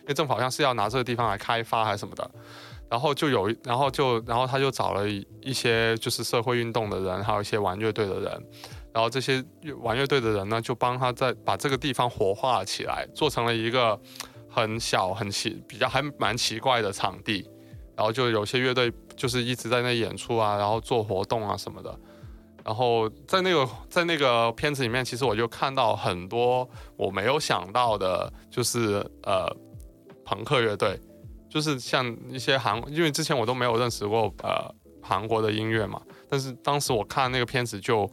[0.00, 2.28] 因为政府好像是要拿这个地方来开发还是什么的。
[2.88, 8.46] 然后就有，然后就，然后他就找了一些就是社会运动的人，还有一些玩乐队的人，
[8.92, 9.44] 然后这些
[9.80, 13.98] 玩乐队的人呢，就帮他在把这个地方活化起来，做成了一个
[14.48, 17.48] 很小、很奇、比较还蛮奇怪的场地。
[17.96, 21.98] 然后就有些乐队就是一直在那演出啊，然后做活动啊什么的。
[22.62, 29.50] 然后在那个在那个片子里面，其实我就看到很多我没有想到的，就是呃
[30.24, 31.00] 朋克乐队。
[31.56, 38.06] 就是像一些韩，因为之前我都没有认识过呃韩国的音乐嘛，但是当时我看那个片子就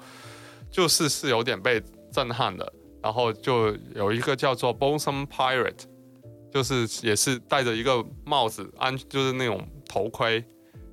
[0.72, 5.84] 就是是有点被震撼的，然后就有一个叫做 Bosom Pirate，
[6.54, 10.42] 就是也是戴着一个帽子安，就是那种头盔，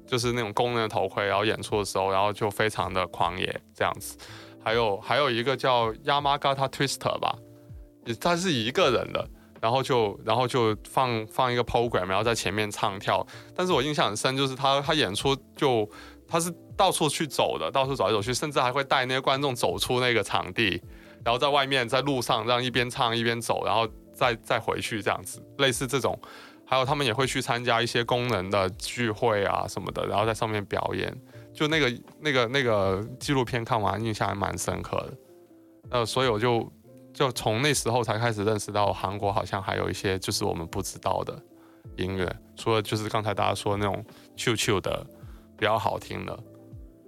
[0.05, 4.19] 就是那种工人的头盔，然后演出的时候，然后就非常的狂野这样子，
[4.61, 7.39] 还有还有一个叫 Yamagata Twister 吧，
[8.21, 9.31] 他是一个人的。
[9.61, 13.27] 然后就，然后就放放一个 program，然后在前面唱跳。
[13.55, 15.89] 但是我印象很深，就是他他演出就
[16.27, 20.83] 他是到处去走的，到处走来走去，甚至还会带那些观众走出那个场地，
[21.23, 26.19] 然后在外面在路上这样一边唱一边走，然后再再回去这样子，类似这种。
[26.65, 31.15] 还有他们也会去参加一些功能的聚会啊什么的，然后在上面表演。
[31.53, 35.13] 就那个那个那个纪录片看完，印象还蛮深刻的。
[35.91, 36.67] 呃，所以我就。
[37.21, 41.39] 就从那时候才开始认识到韩国好像还有一些就是我们不知道的
[41.99, 44.03] 音乐，除了就是刚才大家说那种
[44.39, 45.07] Q Q 的
[45.55, 46.45] 比较好听的，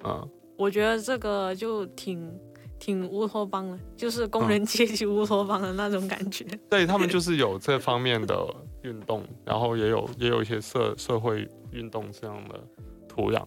[0.05, 2.31] 嗯，我觉得这个就挺
[2.79, 6.45] 挺乌托邦的，就是工人阶级乌托邦的那种感觉。
[6.69, 12.61] 对他们就 是有这方面的运动，然后也有也有一些社社会运动这样的
[13.09, 13.43] 土壤。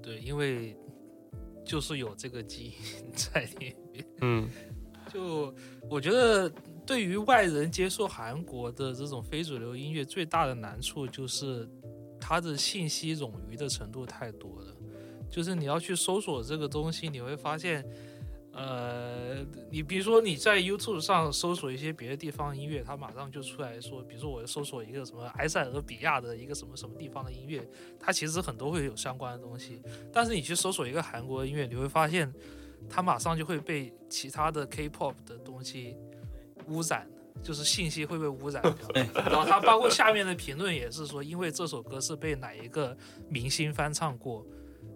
[0.00, 0.76] 对，因为
[1.64, 4.48] 就是有这个基因在里面，嗯。
[5.16, 5.54] 就
[5.88, 6.46] 我觉得，
[6.86, 11.66] 对于外人接受韩国的这种非主流音乐，最大的难处就是
[12.20, 14.76] 它的信息冗余的程度太多了。
[15.30, 17.82] 就是你要去搜索这个东西，你会发现，
[18.52, 27.66] 呃，你比如说你在 YouTube 上搜索一些别的地方音乐，它马上就出来说，比如说我搜索一个什么埃塞俄比亚的一个什么什么地方的音乐，
[27.98, 29.80] 它其实很多会有相关的东西。
[30.12, 32.30] 但是你去搜索一个韩国音乐，你会发现。
[32.88, 35.96] 它马上就会被其他的 K-pop 的东西
[36.68, 37.06] 污染，
[37.42, 39.04] 就是信息会被污染掉。
[39.14, 42.96] 然后他包括下面的评论也是说，因为这首歌是被哪一个
[43.28, 44.46] 明星翻唱过，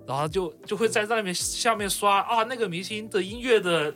[0.07, 3.95] 然后就就会在那边下面刷啊，那个明星的音乐的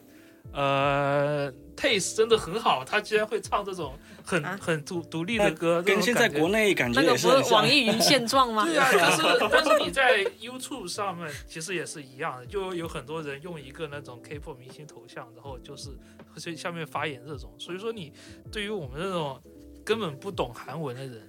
[0.52, 3.94] 呃 taste 真的很好，他居然会唱这种。
[4.26, 8.64] 很很独独立的歌，跟现在国内感觉那个不是网易云现状吗？
[8.66, 15.90] 对啊， 但是但是你在 YouTube 上面其实也是一样的，就有很多人用一个那种 K-pop 明星头像，然后就是
[16.36, 17.54] 在下面发言这种。
[17.58, 18.12] 所以说，你
[18.50, 19.38] 对于我们这种
[19.84, 21.22] 根本不懂韩文的人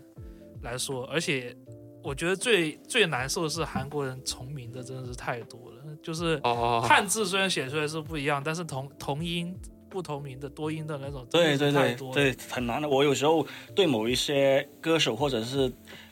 [0.61, 1.53] 来说，而且
[2.01, 6.39] 我觉得最最难受的是韩国人重名的真的是太多了，就是
[6.81, 9.53] 汉字虽然写出来是不一样，但是同同音。
[9.95, 12.89] 不同名的多音的那种，对对对对，很难的。
[12.89, 15.71] 我有时候对某一些歌手或者是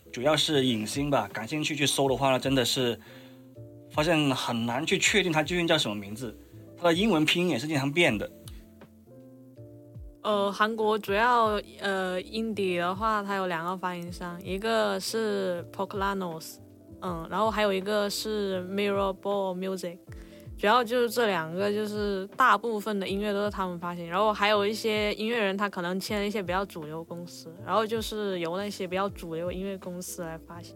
[0.09, 2.97] 主要是影星吧，感兴趣去搜的话呢，真的是
[3.91, 6.33] 发现很难去确定他究竟叫什么名字。
[6.77, 8.31] 他的英文拼音也是经常变的。
[10.21, 16.55] 呃，韩国主要呃音底的话，它有两个发音商，一个是 Poklanos，
[17.01, 19.97] 嗯，然后还有一个是 Mirror Ball Music。
[20.63, 30.73] 主要就是这两个，就是大部分的音乐都是他们发行，然后还有一些音乐人，他可能签了一些比较主流公司，然后就是由那些比较主流音乐公司来发行，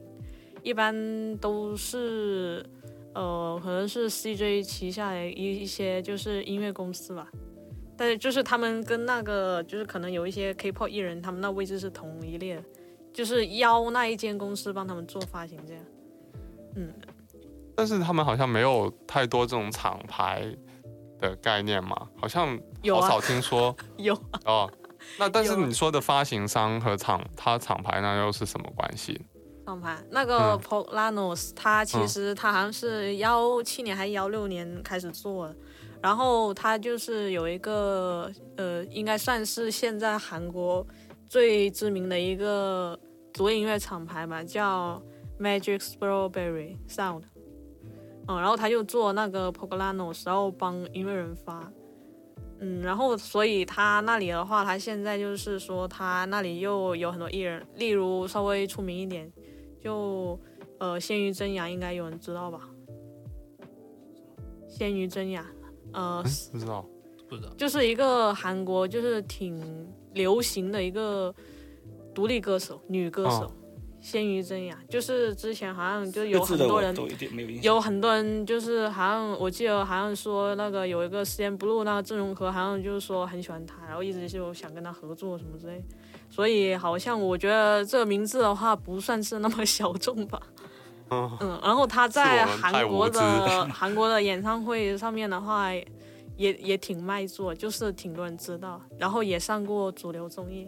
[0.62, 0.94] 一般
[1.38, 2.62] 都是，
[3.14, 7.32] 呃，可能是 CJ 旗下的一一些就是音乐公司吧，
[7.96, 12.62] 但是就是他们跟那个就是可能有一些 K-pop 艺人，他们那位置是同一列，
[13.14, 15.84] 就是邀那一间公司帮他们做发行这样，
[16.76, 16.94] 嗯。
[17.78, 20.52] 但是他们好像没有太多这种厂牌
[21.20, 22.60] 的概念嘛，好像
[22.90, 23.76] 好少听说。
[23.98, 24.16] 有
[24.46, 24.68] 哦，
[25.20, 29.22] 那 但是你说的发行商和厂，它厂牌那又是什么关系？
[29.68, 35.56] 厂牌那个 Polanos，它其实它好像是幺七年还是幺六年开始做的，
[36.02, 40.84] 然后它就是有一个呃，应该算是现在韩国
[41.30, 43.00] 最知名的一个
[43.34, 45.00] 主音乐厂牌吧，叫
[45.40, 47.22] Magic Strawberry Sound，
[48.28, 51.72] 嗯，然后他就做那个 Poglanos，然后帮音乐人发，
[52.60, 59.32] 嗯，然后所以他那里的话，他现在就是说他那里又有很多艺人，例如稍微出名一点，
[59.80, 60.40] 就
[60.80, 62.70] 呃鲜于真雅应该有人知道吧？
[64.68, 65.46] 鲜于真雅，
[65.94, 66.22] 呃，
[66.52, 66.86] 不知道。
[67.30, 67.50] 不知道。
[67.58, 69.62] 就是一个韩国就是挺
[70.14, 71.34] 流行的一个
[72.16, 73.52] 独立歌手，女歌手哦，
[74.08, 76.96] 鲜于真呀，就是之前好像就有很多人
[77.62, 85.84] 有很多人就是好像我记得好像说那个有一个时间 Blue 那个郑容和好像就是说很喜欢他，然后一直就想跟他合作什么之类，
[86.30, 90.42] 所以好像我觉得这个名字的话不算是那么小众吧。
[91.10, 95.74] 嗯，嗯，然后他在韩国的韩国的演唱会上面的话，
[96.38, 100.66] 也也挺卖座，就是挺多人知道，然后也上过主流综艺。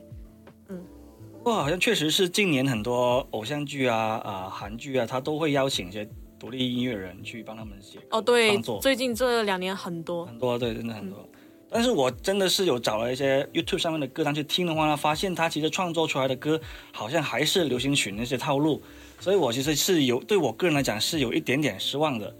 [1.39, 11.27] 不过好像确实是近年很多偶像剧啊、啊、韩剧啊，他都会邀请一些独立音乐人去帮他们写哦，对最近这两年很多，很多，对，真的很多。
[11.71, 16.59] 但是我真的是有找了一些 YouTube 上面的歌单去听的话呢，发现他其实创作出来的歌
[16.91, 18.81] 好像还是流行曲那些套路，
[19.21, 22.35] 所以我其实是有对我个人来讲是有一点点失望的，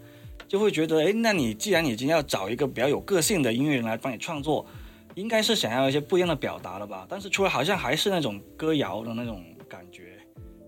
[0.46, 4.66] 就会觉得，哎，那你既然已经要找一个比较有个性的音乐人来帮你创作，
[5.14, 7.06] 应该是想要一些不一样的表达了吧？
[7.08, 10.18] 但是出来好像还是那种歌谣的那种感觉，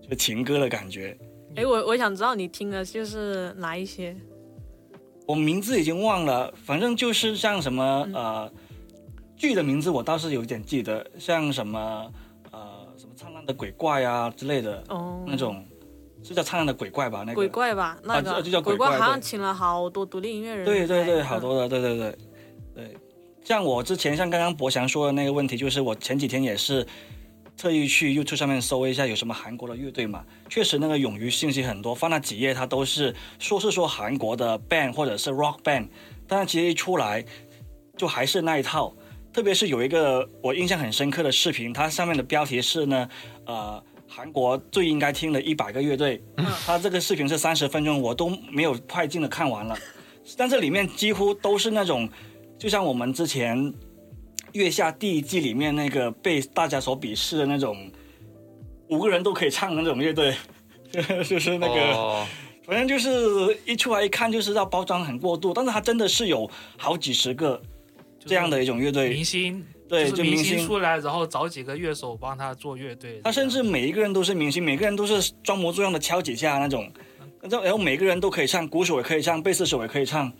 [0.07, 1.17] 就情歌的感觉。
[1.55, 4.15] 哎，我我想知道你听的就是哪一些？
[5.25, 8.51] 我名字已经忘了，反正就是像什么、呃
[9.35, 12.11] 剧的名字，我倒是有点记得，像什么
[12.51, 15.65] 呃什么灿烂的鬼怪啊之类的哦，那种，
[16.23, 17.23] 是叫灿烂的鬼怪吧？
[17.25, 20.63] 那个鬼怪吧，那个、啊就叫鬼鬼怪好像请了好多独立音乐人。
[20.65, 22.17] 对对对，嗯好多的，对对对对。
[23.43, 26.85] 像我之前像刚刚博翔说的那个问题，就是我前几天也是
[27.57, 35.87] 特意去 YouTube 上面搜一下有什么韩国的乐队嘛，确实那个勇于信息很多，翻了几页它都是说是说韩国的 band 或者是 rock band，
[36.25, 37.23] 但是其实一出来
[37.97, 38.93] 就还是那一套。
[39.33, 43.09] 特别是有一个我印象很深刻的视频，它上面的标题是呢，
[43.47, 46.23] 呃，韩国最应该听的一百个乐队。
[46.65, 49.75] 它这个视频是三十分钟，我都没有快进的看完了。
[50.37, 52.07] 但这里面几乎都是那种，
[52.63, 53.57] 就像我们之前
[54.53, 57.91] 《月下》第一季里面那个被大家所鄙视的那种，
[58.87, 60.33] 五个人都可以唱的那种乐队，
[61.27, 62.25] 就是那个，哦。
[62.65, 67.61] 反正就是一出来一看就知道包装很过度，但是它真的是有好几十个
[68.17, 69.09] 这样的一种乐队。
[69.09, 70.65] 明，星，对，就明星。
[70.65, 73.19] 出来，然后找几个乐手帮他做乐队。
[73.25, 76.89] 他甚至每一个人都是明星，每个人都是装模作样的敲几下那种，
[77.41, 80.31] 然后然后每个人都可以唱，鼓手也可以唱，贝斯手也可以唱，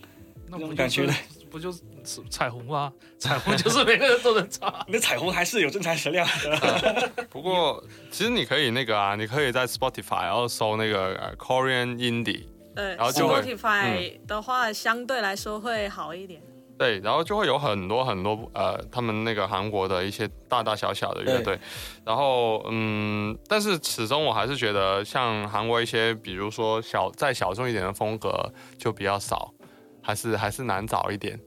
[0.50, 1.14] 那种感觉的。
[1.52, 1.82] 不就是
[2.30, 2.92] 彩虹啊？
[3.18, 4.74] 彩虹就是每个人都能唱。
[4.88, 7.12] 你的彩虹还是有真材实料的。
[7.32, 12.46] 不过其实你可以那个啊，你可以在 Spotify 然后搜那个呃 Korean Indie，
[12.76, 16.42] 对然后就会，Spotify 的话相对来说会好一点。
[16.76, 21.58] 对，然后就会有很多很多呃，他们那个韩国的一些大大小小的乐队，
[22.04, 29.54] 然后嗯，但是始终我还是觉得像韩国一些，比如说小再小众一点的风格就比较少，
[30.02, 31.40] 还是还是难找一点。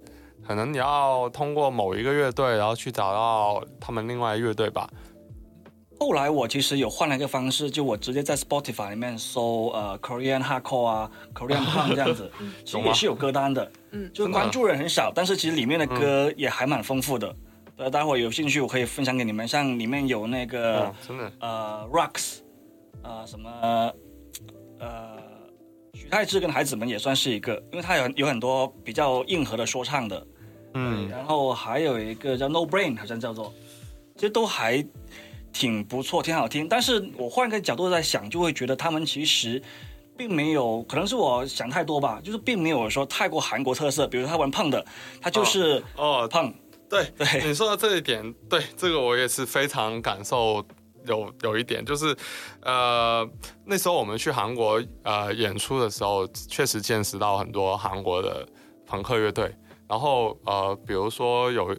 [0.47, 4.89] 可能你要通过某一个乐队，然后去找到他们另外的乐队吧。
[5.99, 12.31] 后来我其实有换了一个方式，就我直接在 Spotify 里面搜呃 Korean Hardcore 啊，Korean Punk 这样子，
[12.65, 14.11] 其实也是有歌单的，嗯。
[14.13, 17.35] 就是关注人很少，但是其实里面的歌也还蛮丰富的。
[17.79, 22.39] 呃，待会儿有兴趣我可以分享给你们，像里面有那个、嗯，真的，呃 Rocks，
[23.03, 23.51] 呃什么
[24.79, 25.17] 呃
[25.95, 30.27] 许太志跟孩子们也算是一个，因为他有有很多比较硬核的说唱的，
[30.79, 33.51] 嗯，然后还有一个叫 No Brain，好像叫做，
[34.15, 34.85] 其实都还
[35.53, 36.69] 挺不错，挺好听。
[36.69, 39.63] 但是我换个角度在想，就会觉得他们其实
[40.19, 44.07] 并没有，可能是我想太多吧，就是并没有说太过韩国特色。
[44.07, 44.85] 比如说他玩胖的，
[45.21, 46.53] 他就是哦，胖，
[46.91, 50.63] 对对你说到这一点，对这个我也是非常感受
[51.07, 52.15] 有有一点，就是
[52.63, 53.27] 呃
[53.65, 58.47] 那时候我们去韩国呃演出的时候，确实见识到很多韩国的
[58.87, 59.55] 朋克乐队，
[59.89, 61.77] 然后呃比如说有。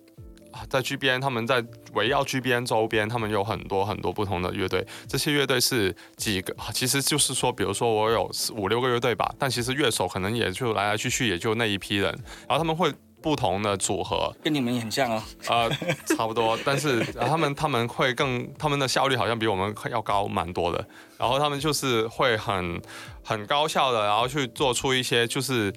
[0.72, 4.84] 在 GBN，他们在围绕 GBN 周边，他们有很多很多不同的乐队。
[5.08, 12.12] 这些乐队是几个，其实就是说，比如说我有四五六个乐队吧，但其实乐手可能也就来来去去也就那一批人，
[12.48, 12.92] 然后他们会
[13.22, 15.22] 不同的组合，跟你们也很像哦。
[15.48, 15.70] 呃，
[16.18, 20.84] 差不多，但是、呃他们他们会更，他们的效率好像比我们要高蛮多的。
[21.20, 22.82] 然后他们就是会很
[23.24, 25.72] 很高效的，然后去做出一些就是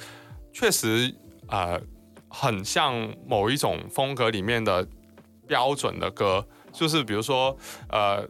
[0.55, 1.15] 确实
[1.49, 1.79] 呃
[2.31, 4.87] 很像某一种风格里面的
[5.47, 7.55] 标准的歌，就是比如说
[7.91, 8.27] 呃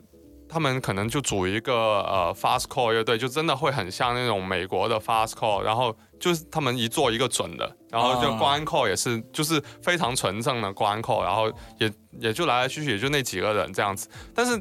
[0.49, 14.61] 他们可能就组一个呃 fast core 乐队，就真的会很像那种美国的 fast core，然后就是他们一做一个准的，然后就关 core 也是就是非常纯正的关 core，然后也也就来来去去也就那几个人这样子，但是。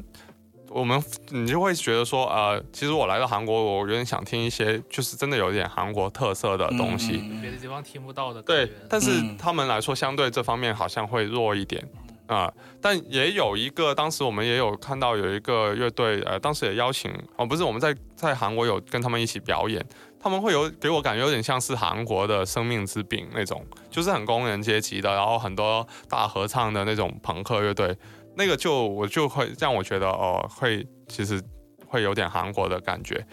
[0.70, 7.18] 我们你就会觉得说，呃，其实我来到韩国，我有点想听一些就是真的有点韩国特色的东西。
[7.42, 11.84] 别的地方听不到的感对。，但是嗯他们来说，相对这方面好像会弱一点。
[12.26, 12.48] 啊、
[12.80, 19.84] 但也有一个，当时我们也有看到有一个乐队，呃，当时也邀请，哦，不是我们在在韩国有跟他们一起表演，
[20.20, 27.96] 他们会有给我感觉有点像是韩国的生命之饼那种，就是很工人阶级的，然后很多大合唱的那种朋克乐队，
[28.36, 31.42] 那个就我就会让我觉得哦、会其实
[31.86, 33.24] 会有点韩国的感觉。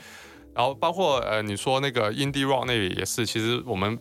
[0.53, 3.97] 然后包括呃，你说那个 indie rock 那里也是，其实我们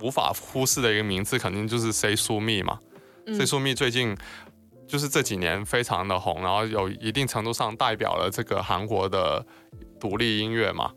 [0.00, 2.78] 无法忽视的一个名字，肯定就是 Say Su Mi 嘛。
[3.26, 4.16] C Say Su Mi 最近
[4.86, 9.44] 就是这几年非常的红，然后有一定程度上代表了这个韩国的
[9.98, 10.92] 独立音乐嘛。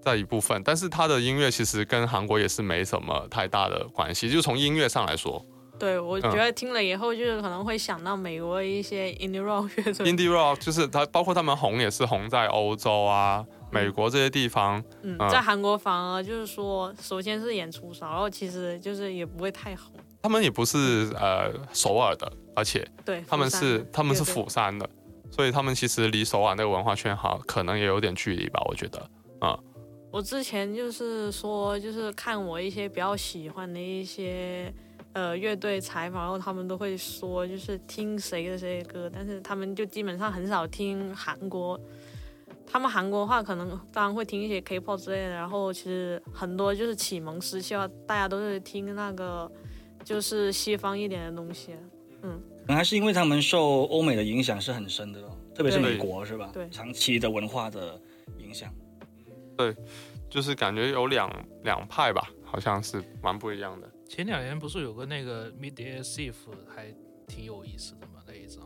[0.00, 5.42] 在一部分，但是他的音乐其实跟韩国也是没什么太大的关系，就从音乐上来说
[5.84, 19.92] 对，我嗯觉得听了以后，就是可能会想到美国一些 indie rock 乐队，，indie rock 就是它，包括他们红也是红在欧洲啊、美国这些地方，嗯嗯，在韩国反而就是说，首先是演出少，然后其实就是也不会太红。
[20.22, 24.88] 他们也不是呃首尔的，而且对，他们是他们是釜山的，
[25.30, 28.98] 所以他们其实离首尔那个文化圈好可能也有点距离吧，我觉得
[29.40, 29.58] 啊。
[30.10, 34.72] 我之前就是说，就是看我一些比较喜欢的一些
[35.14, 41.80] 呃乐队采访，然后他们都会说，就是听谁的谁的歌，但是他们就基本上很少听韩国。
[42.66, 49.50] 他们韩国的话，可能当然会听一些 K-pop 之类的，然后其实很多就是启蒙时期啊，大家都是听那个
[50.02, 51.74] 就是西方一点的东西。
[52.22, 56.48] 嗯可能还是因为他们受欧美的影响是很深的哦，特别是美国是吧？
[56.54, 58.00] 对长期的文化的
[58.38, 58.72] 影响。
[59.58, 59.76] 对
[60.30, 61.30] 就是感觉有两
[61.62, 63.88] 两派吧，好像是蛮不一样的。
[64.14, 66.34] 前两年不是有个那个 Mid Air Thief
[66.72, 66.94] 还
[67.26, 68.64] 挺有意思的嘛，那一张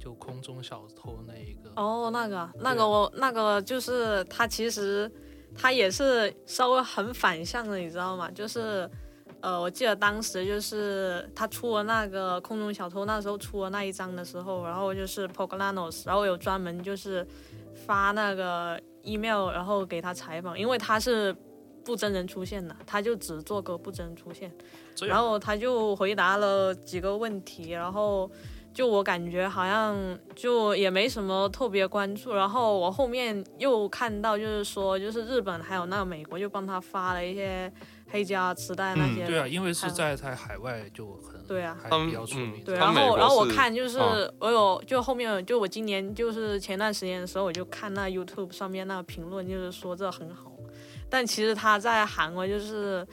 [0.00, 1.70] 就空中小偷那一个。
[1.76, 5.08] 哦，那个那个我那个就是他其实
[5.54, 8.28] 他也是稍微很反向的，你知道吗？
[8.32, 8.90] 就是
[9.40, 17.24] 呃，我记得当时就是他出了那个空中小偷，那时候出了那一张的时候，然后就是 Poglanos，然后有专门就是
[17.86, 21.32] 发那个 email，然后给他采访，因为他是
[21.84, 24.52] 不真人出现的，他就只做歌不真人出现。
[25.06, 28.30] 然后他就回答了几个问题，然后
[28.72, 29.96] 就我感觉好像
[30.34, 32.34] 就也没什么特别关注。
[32.34, 37.72] 然后我后面又看到，就是说，就是日本还有那个美国就帮他发了一些
[38.10, 39.26] 黑胶磁带那嗯些的。
[39.26, 42.60] 对啊，因为是在在海外就很对啊还他们比较出名。
[42.60, 50.52] 嗯对，然后然后我看就是嗯我有就后面就我今年就是前段时间的时候，我就看那 YouTube 上面那个评论，就是说这很好，
[51.08, 53.04] 但其实他在韩国就是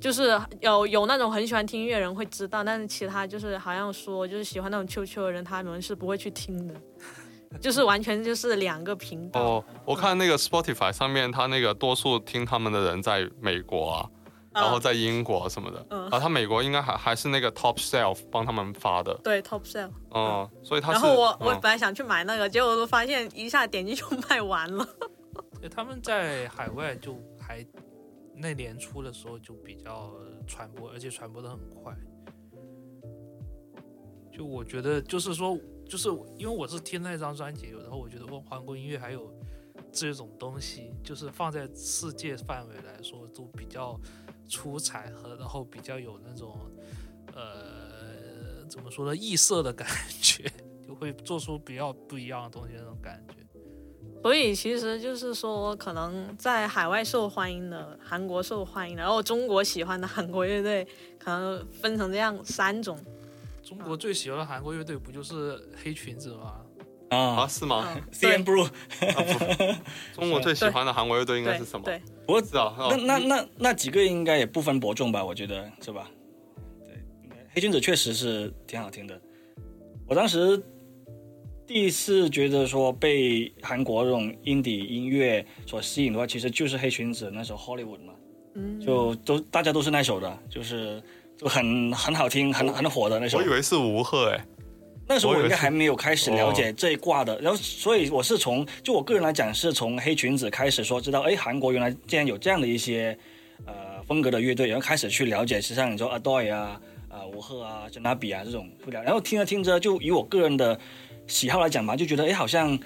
[0.00, 6.74] 就是有有那种很喜欢听音乐人会知道，但是其他就是好像说就是喜欢那种秋秋的人，他们是不会去听的，
[7.60, 9.40] 就是完全就是两个频道。
[9.40, 14.08] 哦，我看那个 Spotify 上面，他那个多数听他们的人在美国啊，
[14.54, 20.92] 然后在英国什么的，嗯啊，他美国应该还还是那个 Top Shelf 帮他们发的，对 Top Shelf 哦，所以他是。
[20.94, 24.86] 然后我我嗯本来想去买那个，结果都发现一下点击就卖完了。
[25.60, 27.64] 对他们在海外就还
[28.34, 30.12] 那年初的时候就比较
[30.46, 31.96] 传播，而且传播的很快。
[34.30, 36.08] 就我觉得，就是说，就是
[36.38, 39.30] 因为我是听那张专辑，然后我觉得哦，韩国音乐还有
[39.92, 44.00] 这种东西，就是放在世界范围来说都比较
[44.48, 46.58] 出彩和然后比较有那种
[47.34, 49.86] 呃怎么说呢异色的感
[50.22, 50.50] 觉，
[50.86, 53.41] 就会做出比较不一样的东西那种感觉。
[54.22, 60.86] 所以其实就是说，可能在海外受欢迎的，韩国受欢迎的，然后中国喜欢的韩国乐队，
[61.18, 62.96] 可能分成这样三种。
[63.64, 66.54] 中国最喜欢的韩国乐队不就是黑裙子吗？
[67.10, 67.84] 啊，啊是吗？
[67.96, 68.68] 嗯，， C N Blue。
[70.14, 71.84] 中国最喜欢的韩国乐队应该是什么？
[71.84, 75.24] 对，不过是啊，哦那那那那几个应该也不分伯仲吧？
[75.24, 76.08] 我觉得是吧？
[76.88, 77.02] 对，
[77.54, 79.20] 黑裙子确实是挺好听的。
[80.06, 80.62] 我当时
[81.66, 88.12] 第一次觉得说被韩国这种 indie 音乐所吸引的话，其实就是黑裙子那首 Hollywood 嘛，
[88.54, 91.02] 嗯，就都大家都是那首的，就是
[91.36, 93.38] 就很很好听、很很火的那首。
[93.38, 93.48] 我以。
[93.48, 94.44] 为是吴赫哎，
[95.06, 103.16] 那时候我应该还没有开始了解这一挂的，然后所以我是从就我个人来讲，是从黑裙子开始说知道，哎，韩国原来竟然有这样的一些
[103.66, 110.78] 呃风格的乐队，然后开始去了解，实际上你说 Adoy 啊、啊吴赫啊、珍娜比啊这种不了，然后听着听着，就以我个人的
[111.26, 112.78] 喜好来讲吧，就觉得哎好像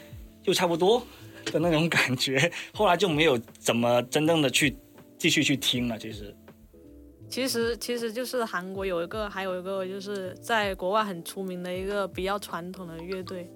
[0.43, 1.03] 就差不多
[1.47, 4.77] 的那种感觉， 后来就没有怎么真正的去
[5.19, 5.99] 继续去听了。
[5.99, 6.35] 其实，
[7.29, 13.51] 其实其实就是韩国有一个，还有一个就是在国外很出名的一个比较传统的乐队，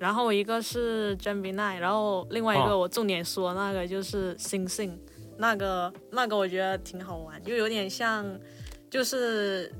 [0.00, 4.92] 然后一个是 j a m b i n i 然后另外一个哦我重点说那个就是 Sing Sing，
[5.38, 8.26] 那个那个我觉得挺好玩，就有点像
[8.90, 9.72] 就是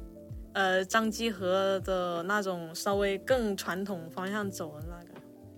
[0.54, 5.08] 呃张基和的那种稍微更传统方向走的那个，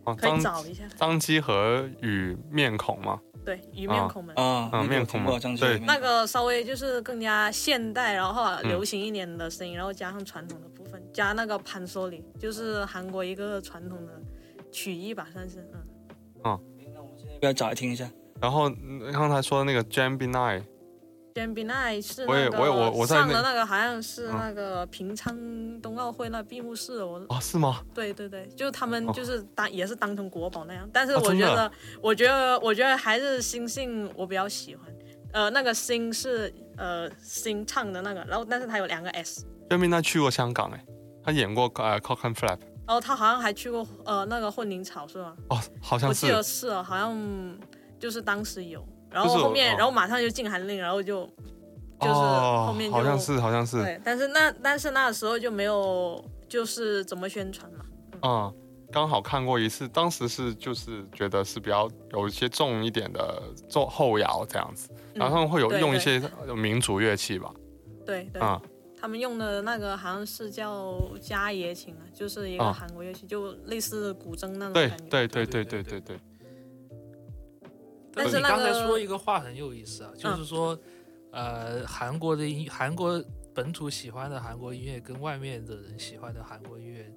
[0.05, 4.35] 哦，可以找一下，张基和与面孔吗，对，鱼面孔们。
[4.37, 5.79] 啊，那个面孔嘛有听过张对。
[5.79, 8.69] 学那个稍微就是更加现代，然后嗯。
[8.69, 14.21] 流行一点的声音，然后加上传统的部分，加那个潘索里，就是韩国一个传统的
[14.71, 16.59] 曲艺吧，算是嗯。
[16.95, 18.11] 那我们现在要不要找来听一下？
[18.41, 20.65] 然后嗯刚才说的那个 Gemini，j
[21.41, 24.39] a m b i n i 是我也那我也我我在那个上的那个好像是嗯。
[24.39, 25.37] 那个平昌
[25.81, 27.81] 冬奥会那闭幕式哦，是吗？
[27.93, 29.13] 对对对，就他们哦。
[29.13, 31.71] 就是当也是当成国宝那样，但是我觉得，
[32.01, 34.87] 我觉得，我觉得还是星星我比较喜欢，
[35.33, 40.85] 呃，那个星是呃星唱的那个，然后但是他有两个 S，Gemini 去过香港哎，
[41.25, 45.35] 他演过呃 Cock and Flap，然后他好像还去过呃那个混凝草是吗？
[45.49, 46.69] 哦，好像是我记得是。
[46.69, 47.59] 哦，好像
[47.99, 51.25] 就是当时有，然后后面然后马上就禁韩令然后就
[52.01, 53.81] 就是后面好像是好像是。
[53.81, 58.53] 对但是那但是那时候就没有就是怎么宣传嘛啊
[58.91, 66.21] 刚好看过一次当时是就是觉得是比较有一些重一点的做后摇这样子然后他们会有用一些
[66.57, 67.53] 民族乐器吧
[68.05, 68.43] 对对
[69.01, 76.21] 他们用的那个好像是叫家爷琴啊就是一个韩国乐器就类似古筝那种对对对对对对对。
[78.15, 80.79] 但是那你刚才个说一个话很有意思啊，就是嗯说，
[81.33, 87.13] 呃，韩国的音，韩国本土喜欢的韩国音乐跟外面的人喜欢的韩国音乐，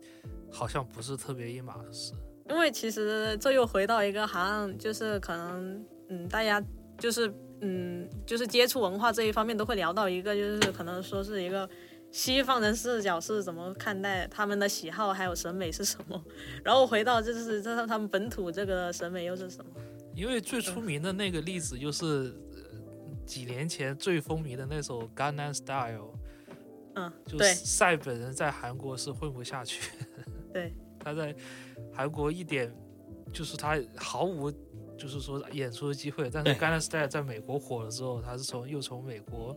[0.51, 2.13] 好像不是特别一码事。
[2.49, 6.63] 因为其实这又回到一个好像就是可能嗯，大家
[6.97, 7.31] 就是
[7.61, 11.69] 嗯，就是接触文化这一方面都会聊到一个，就是可能说是一个
[12.09, 16.23] 西方人视角是怎么看待他们的喜好还有审美是什么，
[16.63, 19.71] 然后回到就是这他们本土这个审美又是什么？
[20.17, 22.63] 因为最出名的那个例子就是、呃
[23.25, 25.99] 几年前最风靡的那首《Gangnam Style》，
[26.95, 29.91] 嗯，就是赛本人在韩国是混不下去，
[30.53, 31.35] 对， 他在
[31.93, 32.73] 韩国一点
[33.33, 34.49] 就是他毫无
[34.97, 39.55] 就是说演出的机会，但是《Gangnam Style》在美国火了之后，他是从又从美国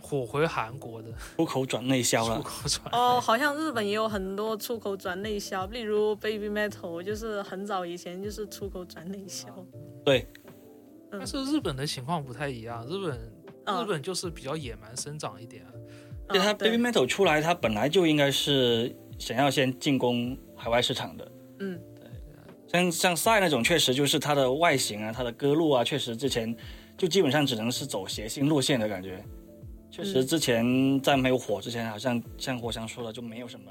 [0.00, 2.42] 火回韩国的 出口转内销了出。
[2.42, 2.82] 口转。
[2.92, 9.48] 哦，好像日本也有很多出口转内销，例如 Baby Metal，就是很早以前就是出口转内销。
[10.04, 10.26] 对，
[11.10, 13.18] 但是日本的情况不太一样，日本、
[13.64, 15.70] 嗯日本就是比较野蛮生长一点啊。
[16.28, 21.32] 对它嗯对 Baby Metal 出来，它本来就应该是想要先进攻海外市场的。
[21.60, 21.80] 嗯，
[22.72, 26.54] 像像赛那种，确实就是它的外形啊，它的歌路啊，确实之前
[26.96, 29.22] 就基本上只能是走谐星路线的感觉。
[29.90, 33.70] 确实嗯之前在没有火之前，好像像火翔说的，就没有什么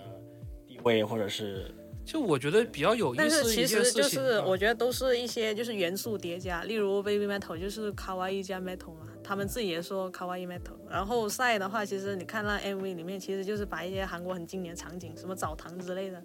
[0.68, 1.74] 地位或者是
[2.06, 10.78] 就我觉得比较有意思但是其实就是我觉得都是一些就是元素叠加，例如 Baby Metal 就是卡哇伊加 Metal 嘛，他们自己也说卡哇伊 Metal。
[10.88, 16.24] 然后赛的话，其实你看那 MV 里面，其实就是把一些韩国很经典场景，什么澡堂之类的，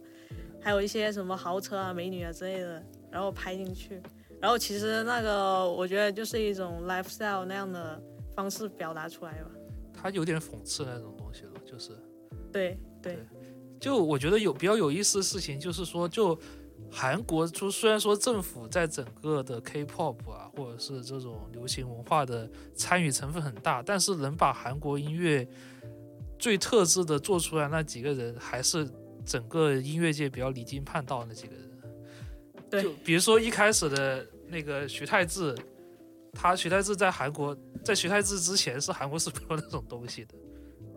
[0.60, 4.02] 还有一些什么豪车啊、美女啊之类的，然后拍进去。
[4.40, 8.02] 然后其实那个我觉得就是一种 lifestyle 那样的
[8.34, 9.50] 方式表达出来吧。
[9.94, 11.92] 他有点讽刺那种东西了，就是。
[12.52, 13.18] 对对，
[13.78, 16.38] 就我觉得有比较有意思的事情，就是说，就
[16.90, 25.46] 韩国就虽然说政府在整个的 K-pop 啊，或者是这种流行文化的参与成分很大，但是能把韩国音乐
[26.38, 28.88] 最特质的做出来那几个人，还是
[29.26, 31.70] 整个音乐界比较离经叛道的那几个人。
[32.70, 35.54] 对就比如说一开始的那个徐太志，
[36.32, 37.54] 他徐太志在韩国，
[37.84, 40.34] 在徐太志之前是韩国是没有那种东西的。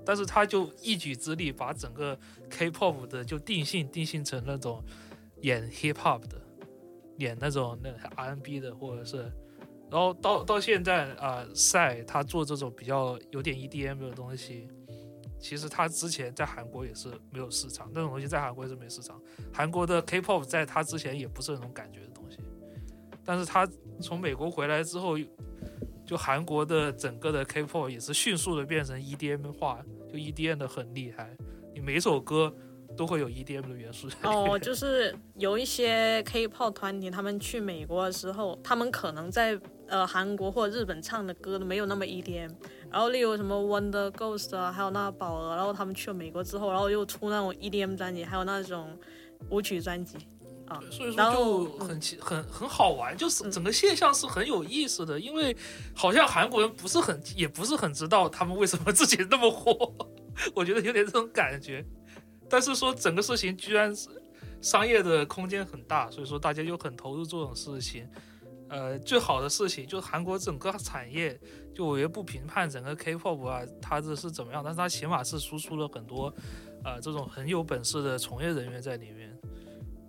[0.06, 2.18] 但是他就一举之力把整个
[2.50, 4.84] K-pop 的就定性定性成那种
[5.42, 6.42] 演 hip hop 的，
[7.18, 9.32] 演那种那 R&B 的，或者是，
[9.92, 14.68] 然后到到现在啊，赛、他做这种比较有点 EDM 的东西，
[15.40, 19.20] 其实他之前在韩国也是没有市场，那种东西在韩国也是没市场。
[19.54, 22.38] 韩国的 K-pop 在他之前也不是那种感觉的东西，
[23.24, 23.68] 但是他
[24.02, 25.18] 从美国回来之后，
[26.06, 29.80] 就韩国的整个的 K-pop 也是迅速的变成 EDM 化，
[30.12, 31.36] 就 EDM 的很厉害，
[31.74, 32.54] 你每首歌
[32.98, 34.10] 都会有 EDM 的元素。
[34.24, 42.52] 哦，就是有一些 K-pop 团体，他们去美国的时候，他们可能在呃韩国或者日本唱的歌都没有那么 EDM。
[42.92, 48.98] 然后例如什么 Wonder Ghost 啊，还有那宝儿，然后他们去了美国之后，然后又出那种 EDM 专辑，还有那种
[49.50, 50.18] 舞曲专辑。
[50.68, 50.80] 啊。
[50.92, 55.56] 所以说就很奇很很好玩，就是整个现象是很有意思的，因为
[55.96, 59.94] 好像韩国人不是很也不是很知道他们为什么自己那么火，
[60.56, 61.86] 我觉得有点这种感觉。
[62.50, 64.10] 但是说整个事情居然是
[64.62, 68.08] 商业的空间很大，所以说大家就很投入这种事情。
[68.70, 71.40] 呃，最好的事情就是韩国整个产业，
[71.80, 76.34] 就我也不评判整个 K-pop 啊，它这是怎么样，但是它起码是输出了很多，
[76.84, 79.34] 呃，这种很有本事的从业人员在里面。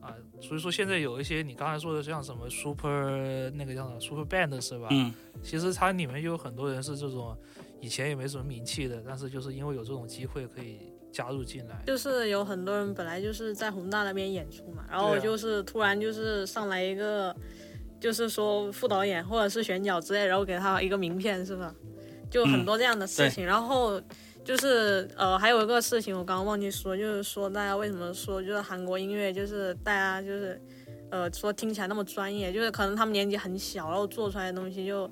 [0.01, 4.89] 啊，所以说现在有一些你刚才说的像什么 Super 那个叫什么 Super Band 是吧？
[4.91, 5.15] 嗯，
[5.45, 7.39] 其实它里面有很多人是这种
[7.81, 11.81] 以前也没什么名气的，但是就是因为有这种机会可以加入进来。
[11.87, 17.33] 就是有很多人本来就是在宏大那边演出嘛，然后就是突然就是上来一个，
[18.01, 21.73] 就是说副导演或者是选角之类，然后给他一个名片是吧？
[22.31, 23.45] 就很多这样的事情。
[23.45, 24.01] 然后
[24.45, 30.61] 就是呃，还有一个事情我刚刚忘记说，就是说大家为什么说就是韩国音乐就是大家就是
[31.11, 35.09] 呃说听起来那么专业，就是可能他们年纪很小，然后做出来的东西就。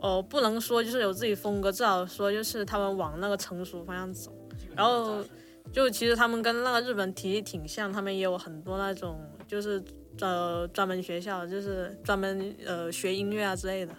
[0.00, 4.30] 呃，不能说就是有自己风格，至少说就是他们往那个成熟方向走。
[4.76, 5.24] 然后
[5.72, 9.82] 就其实他们跟那个日本体系挺像，他们也有很多那种就是
[10.20, 13.94] 呃专门学校，就是专门呃学音乐啊之类的，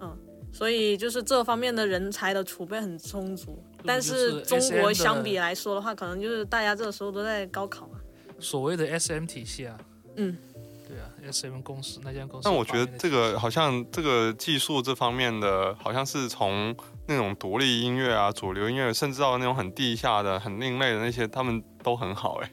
[0.00, 0.16] 嗯，
[0.52, 3.62] 所以就是这方面的人才的储备很充足。
[3.84, 8.00] 但是中国相比来说的话，可能就是大家这个时候都在高考嘛。
[8.40, 9.78] 所谓的 SM 体系啊，
[10.16, 10.36] 嗯，
[10.86, 12.44] 对啊，SM 公司那间公司。
[12.44, 16.74] 但我觉得这个好像这个技术这方面的，好像是从
[17.06, 22.52] 那种独立音乐啊、主流音乐，甚至到那种很地下的、很另类的那些，他们都很好哎。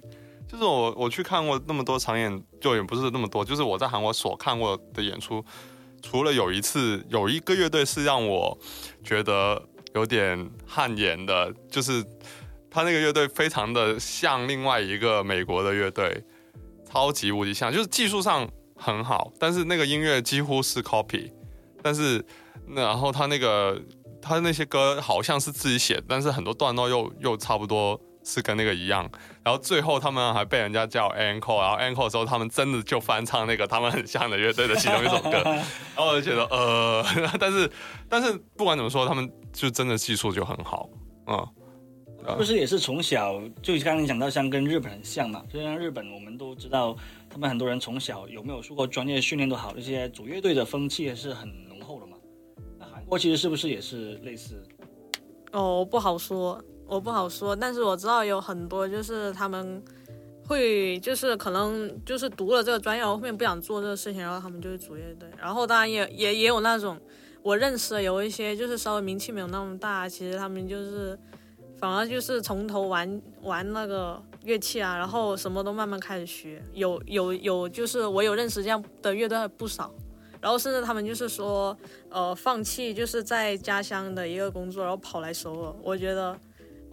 [0.54, 5.44] 就是我我去看过那么多场演，就也不是那么多，就是我在韩国所看过的演出，
[6.04, 8.56] 除了有一次有一个乐队是让我
[9.04, 9.60] 觉得
[9.96, 12.06] 有点汗颜的，就是
[12.70, 16.24] 他那个乐队非常的像另外一个美国的乐队，
[16.88, 21.32] 超级无敌像，就是技术上很好，但是那个音乐几乎是 copy，
[21.82, 22.24] 但是
[22.68, 23.82] 然后他那个
[24.22, 29.10] 他那些歌好像是自己写，但是很多段落又又差不多是跟那个一样，
[29.44, 35.32] 然后最后他们还被人家叫 encore，然后 encore 的时候他们真的就翻唱那个他们很像的乐队的其中一首歌，
[35.96, 37.06] 然后我就觉得呃，
[37.40, 37.70] 但是
[38.10, 40.90] 但是不管怎么说，他们就真的技术就很好，
[41.28, 41.48] 嗯。
[42.26, 45.44] 是不是也是从小就刚刚讲到像跟日本很像嘛？
[45.52, 46.96] 就像日本，我们都知道，
[47.30, 52.16] 他们很多人从小有没有受过专业训练都好，这些组乐队的风气也是很浓厚的嘛。
[52.80, 54.64] 那韩国其实是不是也是类似？
[55.52, 56.64] 哦，不好说，
[56.94, 59.84] 我不好说，但是我知道有很多就是他们
[60.48, 65.28] 会就是可能就是读了这个专业，然后面不想做这个事情，然后他们就会组乐队。
[65.36, 66.96] 然后当然也也也有那种
[67.42, 71.18] 我认识的有一些就是稍微名气没有那么大，其实他们就是
[71.80, 76.62] 反而就是从头玩玩那个乐器啊，然后什么都慢慢开始学。
[76.74, 79.92] 有有有，就是我有认识这样的乐队不少。
[80.40, 81.76] 然后甚至他们就是说，
[82.10, 86.38] 呃，放弃就是在家乡的一个工作，然后跑来首尔，我觉得，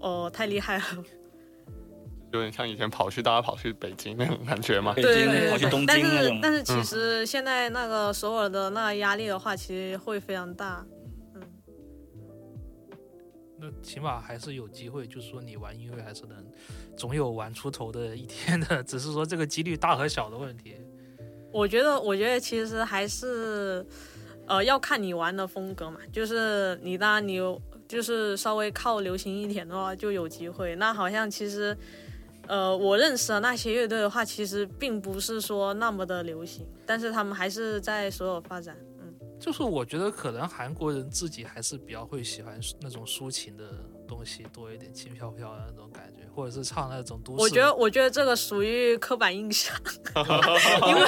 [0.01, 0.85] 哦、太厉害了。
[2.33, 4.93] 有点像以前跑去大家跑去北京那种感觉嘛。
[4.95, 10.87] 北对对对，跑去东但是京那种，但是其实现在那个首尔的那个压力的话，其实会非常大。
[11.35, 11.43] 嗯
[13.63, 16.37] 那起码还是有机会，就是说你玩音乐还是能
[16.97, 20.77] 总有玩出头的一天的，只是说这个几率大和小的问题。
[21.53, 23.85] 我觉得，我觉得其实还是，
[24.47, 25.99] 呃，要看你玩的风格嘛。
[26.13, 30.77] 就是你当然你有就是稍微靠流行一点的话，就有机会。
[30.77, 31.77] 那好像其实，
[32.47, 38.77] 呃，我认识的那些乐队的话，其实并不是说那么的流行，但是他们还是在所有发展。
[39.01, 43.65] 嗯，就是我觉得可能韩国人自己还是比较会喜欢那种抒情的
[44.07, 47.43] 东西多一点，轻飘飘的那种感觉，或者是唱那种都市。
[47.43, 49.75] 我觉得，我觉得这个属于刻板印象，
[50.87, 51.03] 因为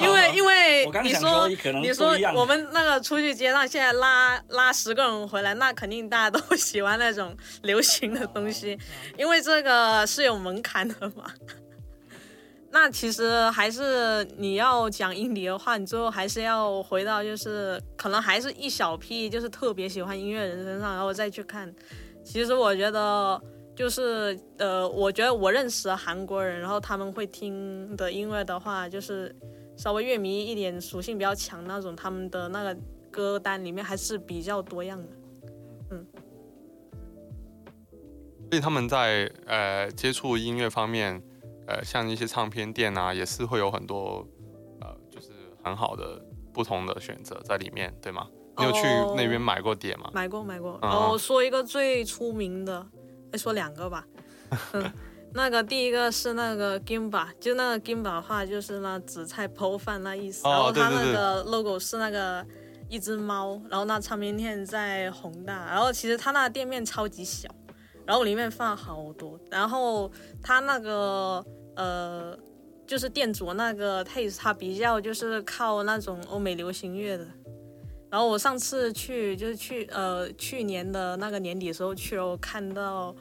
[0.02, 0.47] 因为因为
[0.88, 8.78] 我刚你想说可能你说我们那个出去街上，现在拉拉十个人回来，那肯定大家都 喜欢那种流行的东西，
[9.18, 11.26] 因为这个是有门槛的嘛。
[12.70, 21.70] 那其实还是你要讲印尼的话，你最后还是要回到就是可能还是一小批就是特别喜欢音乐人身上，然后再去看。
[22.24, 23.38] 其实我觉得
[23.76, 29.34] 就是呃，我觉得我认识的韩国人，然后他们会听的音乐的话，就是
[29.78, 32.76] 稍微乐迷一点、属性比较强那种，他们的那个
[33.10, 35.08] 歌单里面还是比较多样的。
[35.92, 36.06] 嗯
[38.50, 41.22] 所以他们在呃接触音乐方面，
[41.66, 44.26] 呃像一些唱片店啊，也是会有很多
[44.80, 45.28] 呃就是
[45.62, 46.18] 很好的
[46.52, 48.26] 不同的选择在里面，对吗？
[48.56, 50.10] 你有去哦那边买过碟吗？
[50.14, 50.72] 买过买过。
[50.76, 52.84] 啊然后说一个最出名的，
[53.30, 54.06] 再，说两个吧。
[54.72, 54.92] 嗯，
[55.34, 62.44] 那个第一个是那个 gimba，就那个 gimba 的话就是那紫菜泡饭那意思，哦然后它那个 logo 是那个
[62.88, 67.48] 一只猫，然后那唱片店在宏大，然后其实它那店面超级小，
[68.06, 70.10] 然后里面放好多，然后
[70.42, 71.44] 它那个
[71.76, 72.36] 呃
[72.86, 77.26] 就是店主那个 taste，它比较就是靠那种欧美流行乐的。
[78.10, 83.14] 然后我上次去就是去呃去年的那个年底的时候去了，我看到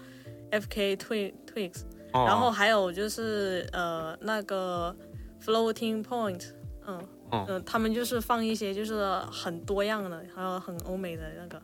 [0.49, 0.95] F.K.
[0.95, 1.82] Twig Twigs，
[2.24, 2.26] 哦。
[2.28, 4.95] 然后还有就是呃那个
[5.43, 6.43] Floating Point，
[6.86, 11.61] 嗯嗯呃他们就是放一些就是很多样的，还有很欧美的那个。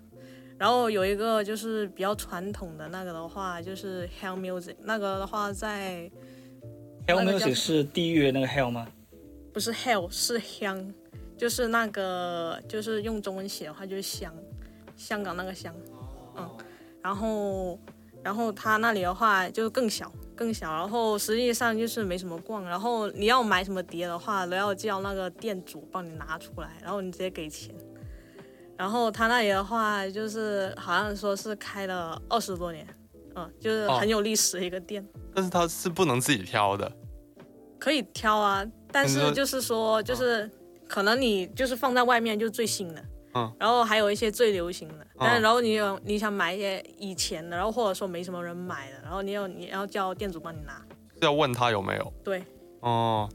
[0.57, 6.09] 然后有一个就是比较传统的那个的话，就是 Hell Music，那个的话在
[7.07, 8.87] Hell Music 是地狱的那个 Hell 吗？
[9.51, 10.93] 不是 Hell 是香，
[11.37, 14.33] 就是那个就是用中文写的话就是香，
[14.95, 15.73] 香港那个香，
[16.37, 16.49] 嗯，
[17.01, 17.77] 然后
[18.23, 27.73] 然后他那里的话就更小更小，然后实际上就是没什么逛，然后你要买什么碟的话都要叫那个店主帮你拿出来，然后你直接给钱。
[28.75, 32.85] 然后他那里的话，就是好像说是开了二十多年，
[33.35, 35.07] 嗯，就是哦很有历史的一个店。
[35.33, 36.91] 但是他是不能自己挑的。
[37.79, 40.49] 可以挑啊，但是就是说，就是
[40.87, 43.05] 可能你就是放在外面就是最新的，
[43.35, 50.83] 嗯，然后还有一些最流行的，但然后你有你想买一些以前的，然后或者说没什么人买的，然后你有你要叫店主帮你拿，
[51.13, 52.13] 是要问他有没有。
[52.23, 52.43] 对，
[52.79, 53.29] 哦，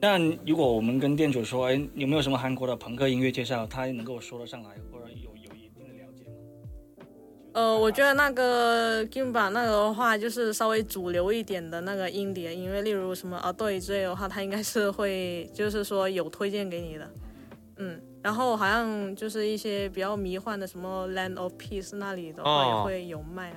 [0.00, 7.06] 但那如果我们跟店主说，哎，有没有什么韩国的朋克音乐介绍，他能够说得上来，或者有有一定的了解吗？
[7.52, 17.08] 呃，我觉得那个 Gimba 那个的话，就是稍微主流一点的那个音碟音乐，例如什么啊对之类的话，他应该是会就是说有推荐给你的，
[17.82, 23.56] 嗯，然后好像就是一些比较迷幻的什么 Land of Peace 那里的话哦也会有卖啊。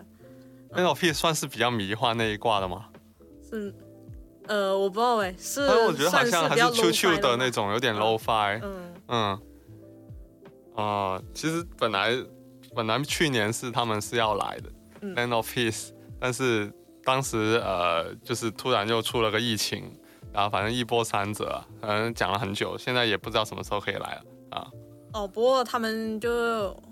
[0.72, 2.88] Land of Peace 算是比较迷幻那一挂的吗？
[3.50, 3.74] 是，
[4.48, 8.60] 呃，我不知道哎，是但是我觉得好像还是 Q Q 的那，种，有点嗯 low fi。
[8.64, 9.40] 嗯，嗯，
[10.76, 12.16] 啊、其实本来
[12.76, 14.70] 本来去年是他们是要来的、
[15.02, 16.74] 嗯 Land of Peace，但是
[17.04, 19.96] 当时呃就是突然又出了个疫情，
[20.36, 24.68] 然后反正一波三折啊，反正讲了很久，现在也不知道什么时候可以来了啊。
[25.14, 26.30] 哦，不过他们就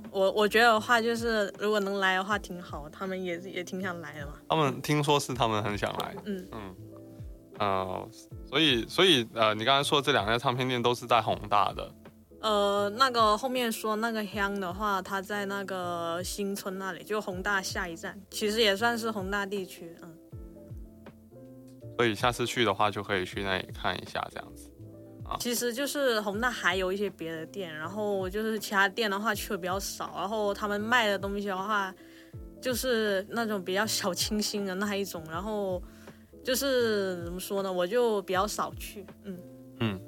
[0.10, 6.48] 我我觉得的话，就是如果能来的话挺好，他们也也挺想来的嘛，他们听说是他们很想来，嗯。
[6.54, 6.76] 嗯，
[7.60, 8.10] 呃，
[8.50, 11.92] 所以所以呃，你刚才说这两家唱片店都是在宏大的，
[12.40, 20.16] 呃，那个后面说那个香的话，他在那个新村那里，就宏大下一站，其实也算是宏大地区，嗯，
[21.98, 24.70] 所以下次去的话就可以去那里看一下这样子。
[25.26, 31.94] 啊其实就是宏大还有一些别的店，然后就是其他店的话去的比较少，然后他们卖的东西的话，
[32.62, 35.82] 就是那种比较小清新的那一种，然后
[36.44, 39.40] 就是怎么说呢，我就比较少去，嗯。
[39.80, 40.00] 嗯，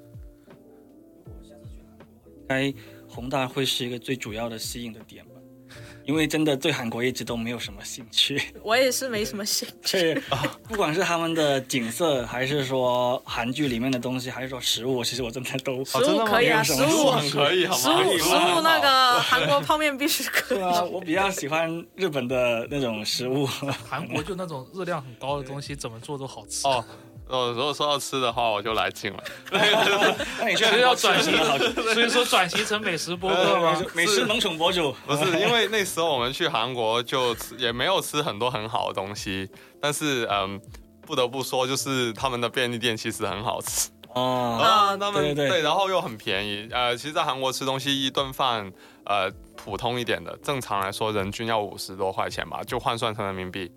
[1.44, 2.74] 应该
[3.08, 5.35] 宏大会是一个最主要的吸引的点吧，
[6.06, 8.42] 因为真的对韩国一直都没有什么兴趣。
[8.64, 10.22] 我也是没什么兴趣。
[10.68, 17.82] 不管是他们的景色，还是说韩剧里面的东西，还是说食物，其实我真的都食真的吗物可以啊，食物可以，好吗？
[17.82, 20.62] 食物食物那个韩国泡面必须可以。
[20.62, 23.46] 啊，我比较喜欢日本的那种食物。
[23.90, 26.68] 韩国就那种热量很高的东西，怎么做都好吃。
[26.68, 26.84] 哦，
[27.28, 29.24] 呃，如果说到吃的话，我就来劲了。
[30.40, 33.82] 那你确实要转型好，所以说转型成美食播客吗？
[33.94, 39.50] 美食萌宠博主不是，因为那时候我们去韩国就吃也没有吃很多很好的东西，
[39.82, 40.62] 但是嗯，
[41.06, 46.70] 不得不说，就是他们的便利店其实很好吃哦， 啊，他们对然后又很便宜。
[46.72, 48.72] 呃，其实，在韩国吃东西一顿饭，
[49.06, 53.72] 呃，普通一点的，正常来说人均要五十多块钱吧，就换算成人民币。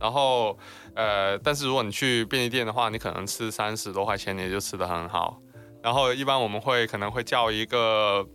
[0.00, 0.56] 然后，
[0.94, 5.40] 呃，但是如果你去便利店的话，你可能吃三十多块钱，你就吃的很好。
[5.82, 8.26] 然后一般我们会可能会叫一个，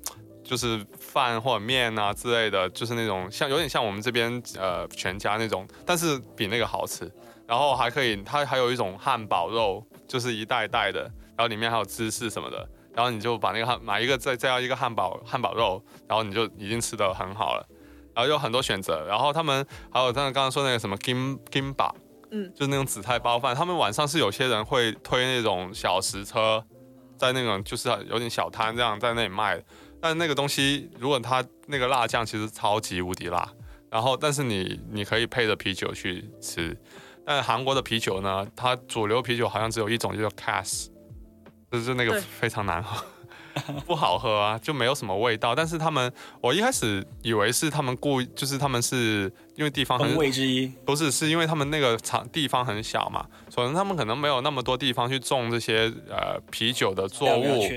[0.44, 7.12] 就是饭或者面啊之类的，就是那种像有点像我们这边呃全家那种，但是比那个好吃。
[7.46, 11.02] 然后还可以，它还有一种汉堡肉，就是一袋一袋的，
[11.36, 12.68] 然后里面还有芝士什么的。
[12.96, 17.68] 然后你就把那个汉买一个再再要一个汉堡汉堡肉，然后你就已经吃的很好了。
[18.16, 21.92] 然后有很多选择，然后他们还有像刚刚说那个什么 gim gimba，
[22.32, 26.64] 嗯就是那种紫菜包饭，他们晚上是有些人会推那种小食车，
[27.18, 29.64] 在那种就是有点小摊这样在那里卖，
[30.02, 33.50] 但那个东西如果它那个辣酱其实超级无敌辣，
[33.90, 36.78] 然后但是你你可以配着啤酒去吃，
[37.26, 40.88] 但韩国的啤酒呢，它主流啤酒好像只有一种，就叫 Cass，
[41.72, 43.04] 就是那个非常难喝。
[43.86, 45.54] 不好喝啊，就没有什么味道。
[45.56, 50.68] 但是他们，我一开始以为是他们故意，就是他们是因为地方很风味之一。
[50.86, 57.70] 不是，是因为他们那个场地方很小嘛，所以他们可能没有那么多地方去种这些呃啤酒的作物。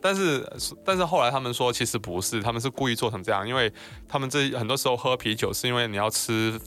[0.00, 0.44] 但是
[0.84, 3.72] 但是后来他们说其实不是，他们是故意做成这样，因为
[4.08, 6.60] 他们这很多时候喝啤酒是因为你要吃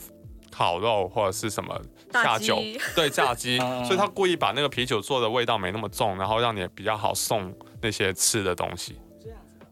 [0.50, 1.78] 烤肉或者是什么
[2.14, 2.58] 下酒，
[2.96, 8.96] 对炸鸡，嗯所以他故意把那个啤酒做的味道没那么重，然后让你比较好送那些吃的东西。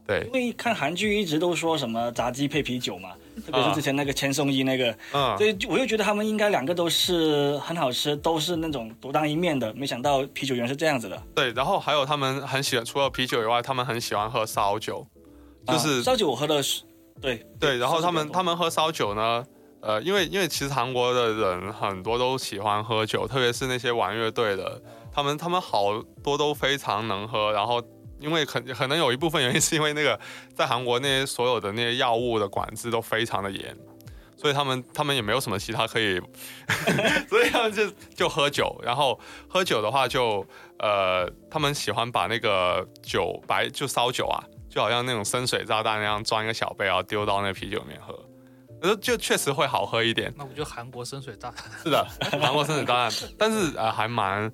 [0.06, 0.28] 对。
[0.28, 3.12] 因，为看韩剧一直都说什么炸鸡配啤酒嘛，
[3.46, 9.74] 特别是之前那个千颂伊那个，嗯所以我又觉得他们应该两个都是很好吃，都是那种独当一面的。
[9.74, 15.08] 没想到啤酒原来是这样子的，对，然后还有他们很喜欢，除了啤酒以外，他们很喜欢喝烧酒，
[15.66, 16.84] 就是、啊烧酒我喝的是，
[17.22, 19.46] 对对，然后他们他们喝烧酒呢，
[19.80, 24.82] 呃，因为因为其实韩国的人很多都喜欢喝酒，特别是那些玩乐队的，
[25.14, 27.82] 他们他们好多都非常能喝，然后。
[28.20, 30.18] 因为可可能有一部分原因是因为那个
[30.56, 33.78] 在韩国那些所有的那些药物的管制都非常的严，
[34.38, 36.22] 所以他们他们也没有什么其他可以，
[37.28, 37.86] 所以他们就
[38.16, 40.46] 就喝酒，然后喝酒的话就
[40.80, 48.18] 呃他们喜欢把那个酒白就烧酒啊，就好像那种深水炸弹那样装一个小杯，然后丢到那个啤酒里面喝，
[48.82, 50.34] 呃就确实会好喝一点。
[50.38, 51.70] 那不就韩国深水炸弹？
[51.84, 52.08] 是的，
[52.40, 54.50] 韩国深水炸弹， 但是呃还蛮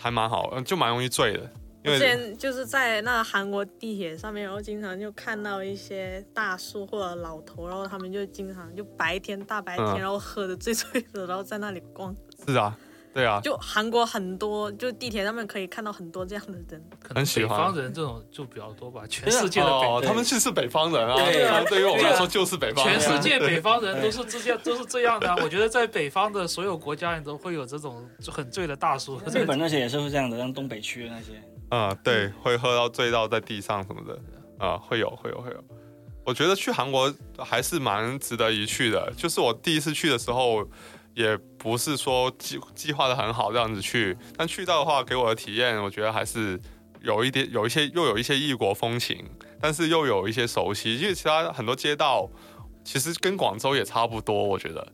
[0.00, 1.50] 还蛮好，呃就蛮容易醉的，
[1.84, 12.14] 因之前就是在那韩国地铁上面，然后经常就看到一些大叔或者老头，然后他们就经常就白天大白天，嗯然后喝的醉醉的，然后在那里逛。
[12.46, 12.76] 是啊，
[13.12, 16.84] 对啊，就韩国很多，就地铁上面可以看到很多这样的人。
[17.00, 25.36] 可能很喜欢北方人这种就比较多吧，全世界的北哦，他们就是北方人啊，对他们对于我们来说就是北方人，全世界北方人都是这样，都是这样的啊。
[25.42, 29.20] 我觉得在北方的所有国家里都会有这种很醉的大叔。
[29.26, 31.42] 日本那些也是会这样的，像东北区的那些。
[31.70, 34.18] 啊，对，会喝到醉到在地上什么的，
[34.58, 35.64] 啊、会有，会有，会有。
[36.24, 39.12] 我觉得去韩国还是蛮值得一去的。
[39.16, 40.64] 就是我第一次去的时候，
[41.20, 46.58] 也不是说计计划的很好这样子去，但去到的话，给我的体验，我觉得还是
[47.02, 49.24] 有一点，有一些又有一些异国风情，
[49.60, 52.28] 但是又有一些熟悉，因为其他很多街道
[52.84, 54.86] 其实跟广州也差不多，我觉得。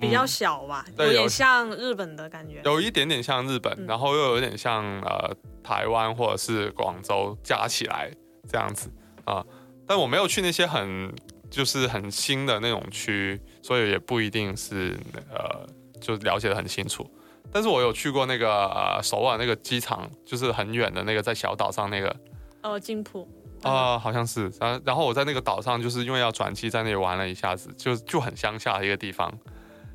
[0.00, 2.60] 比较嗯小吧，对有有点像日本的感觉。
[2.64, 5.32] 有一点点像日本，嗯然后又有点像呃
[5.62, 8.10] 台湾或者是广州加起来
[8.48, 8.90] 这样子
[9.24, 9.44] 啊、
[9.86, 11.14] 但我没有去那些很
[11.48, 14.98] 就是很新的那种区，所以也不一定是
[15.30, 15.66] 呃
[16.00, 17.08] 就了解的很清楚。
[17.50, 22.14] 但是我有去过那个呃首尔那个机场，就是很远的那个在小岛上那个
[22.62, 23.28] 哦，金浦
[23.62, 24.50] 啊、好像是。
[24.58, 29.32] 然后然后我在那个岛上，就是因为要转机，在那里玩了一下子，就就很乡下的一个地方，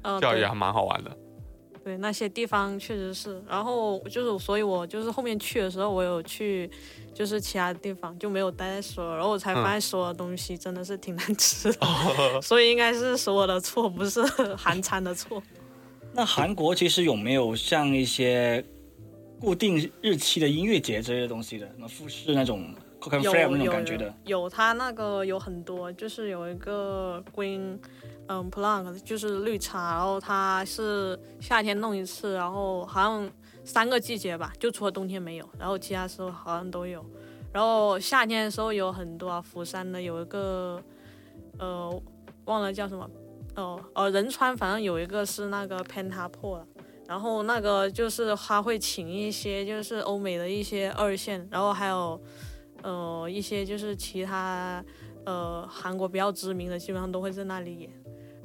[0.03, 1.18] 呃，对就也还蛮好玩的。
[1.88, 3.42] 对，那些地方确实是。
[3.48, 6.70] 然后就是，所以我就是后面去的时候，我有去
[7.14, 11.88] 就是其他地方，就没有待在首尔，然后我才发现首尔的东西真的是挺难吃的，
[12.44, 14.22] 所以应该是首尔的错，不是
[14.58, 15.42] 韩餐的错。
[16.12, 18.62] 那韩国其实有没有像一些
[19.40, 21.66] 固定日期的音乐节之类的东西的？
[21.68, 24.14] 什么富士那种 Coca 有 Flame 那种有感觉的？
[24.26, 27.78] 有，它那个有很多，就是有一个 green，
[28.28, 33.30] 嗯 plank，就是绿茶，然后它是夏天弄一次，然后好像
[33.63, 37.03] 三个季节吧，就除了冬天没有，然后其他时候好像都有。
[37.53, 40.82] 然后夏天的时候有很多啊，釜山的有一个，
[41.57, 42.01] 呃，
[42.45, 43.09] 忘了叫什么，
[43.55, 46.67] 哦呃，仁川反正有一个是那个 Penta p o
[47.07, 52.21] 然后那个就是他会请一些就是欧美的一些二线，然后还有
[52.84, 54.84] 呃一些就是其他
[55.25, 57.89] 呃韩国比较知名的，基本上都会在那里演。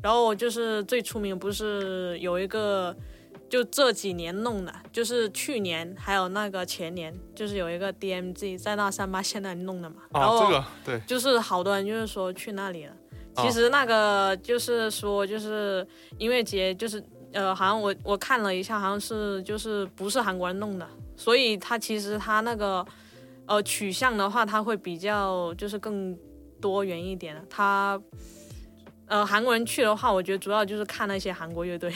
[0.03, 2.95] 然后就是最出名不是有一个
[3.49, 9.97] 就这几年弄的，就是去年还有那个前年，就是有一个 DMZ 在那三八线那里弄的嘛。
[10.13, 12.93] 然啊，后这个对，就是好多人就是说去那里了。
[13.35, 15.87] 啊其实那个就是说，就是
[16.19, 20.87] 音乐节，就是呃，好像我我看了一下，好像是就是不是韩国人弄的，
[21.17, 22.85] 所以他其实他那个
[23.47, 26.15] 呃取向的话，他会比较就是更
[26.61, 27.43] 多元一点的。
[27.49, 27.99] 他
[29.13, 31.93] 呃韩国人去的话，我觉得主要就是看那些韩国乐队。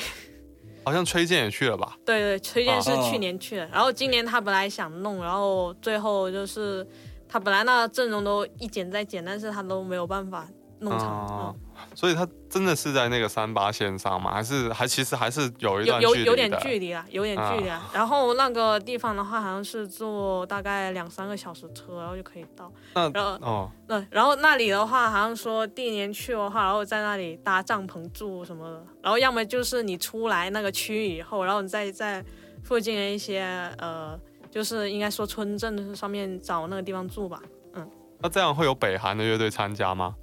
[0.84, 1.96] 好像崔健也去了吧？
[2.04, 6.86] 对对，崔健是哦去年去的，然后今年他本来想弄，然后最后就是
[7.26, 10.46] 他本来那个阵容都一减再减，但是他都没有办法
[10.88, 11.08] 弄成。
[11.08, 11.62] 哦嗯
[11.94, 14.30] 所以他真的是在那个三八线上吗？
[14.30, 17.88] 还是还其实还是有一有段距离有有点距离啊，有点距离啊。
[17.90, 22.70] 然后那个地方的话，好像是坐大概两三个小时车，然后就可以到。
[22.92, 28.84] 那然后哦，那然后那里的话，好像说第一年去的话，然后在那里搭帐篷住什么的。
[29.00, 32.22] 然后要么就是你出来那个区域以后，然后你再在
[32.62, 33.40] 附近的一些
[33.78, 34.18] 呃，
[34.50, 37.40] 就是应该说村镇上面找那个地方住吧。
[37.72, 40.14] 嗯那这样会有北韩的乐队参加吗？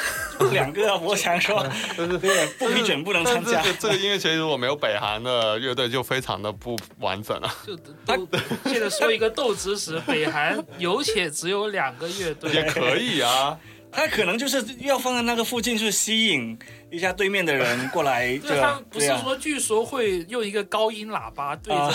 [0.52, 1.64] 两个啊，我想说，
[1.96, 3.64] 就是对，不批准不能参加但。
[3.64, 7.54] 这个这个音乐节如果没有北韩的乐队，就非常的不完整了。
[7.66, 8.28] 就都
[8.64, 13.58] 现在说一个斗知识，北韩有且只有两个乐队，也可以啊，
[13.92, 16.58] 他可能就是要放在那个附近，去吸引
[16.90, 18.84] 一下对面的人过来，对他们？
[18.90, 21.92] 不是说，据说会用一个高音喇叭对着、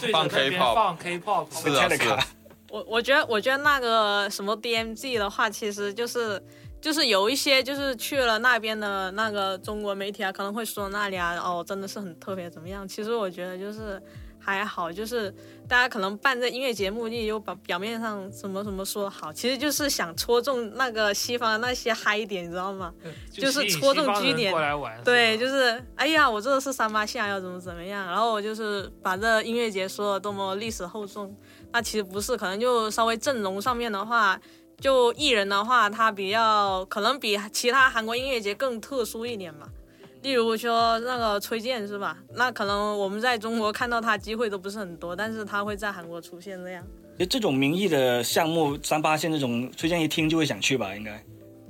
[0.00, 2.26] 对着放那边放 K-pop，是啊是啊，
[2.70, 6.40] 我我觉得，我觉得那个什么 DMZ 的话，其实就是
[6.80, 12.86] 就是有一些就是去了那边的那个中国媒体啊，可能会说那里啊，哦，真的是很特别怎么样？
[12.88, 14.00] 其实我觉得就是
[14.38, 15.30] 还好，就是
[15.68, 22.92] 大家可能办这音乐节目，也有把表面上什么什么说好，其实就是想戳中那个西方的那些嗨点，你知道吗？
[23.30, 31.36] 就是戳中据点过来玩，对，就是哎呀，我这个是三八线，要怎么怎么样，然后我就是把这音乐节说的多么历史厚重，
[31.70, 34.40] 那其实不是，可能就稍微阵容上面的话，
[34.80, 39.68] 就艺人的话，他比较可能比其他韩国音乐节更特殊一点吧。
[40.22, 42.16] 例如说那个崔健是吧？
[42.34, 46.84] 那可能我们在中国看到他机会都不是很多，但是他会在韩国出现这样。
[47.18, 50.94] 就这种名义的项目，三八线这种，崔健一听就会想去吧？
[50.94, 51.22] 应该。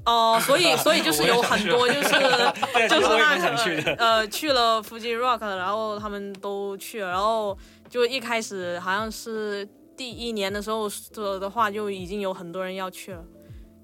[0.07, 2.09] 哦，所以所以就是有很多就是，
[2.89, 3.37] 就是那。
[3.39, 7.57] 个呃去了 Fuji Rock，然后他们都去了，然后
[7.89, 9.69] 就一开始好像是
[10.01, 13.23] 第一年的时候说的话，就已经有很多人要去了，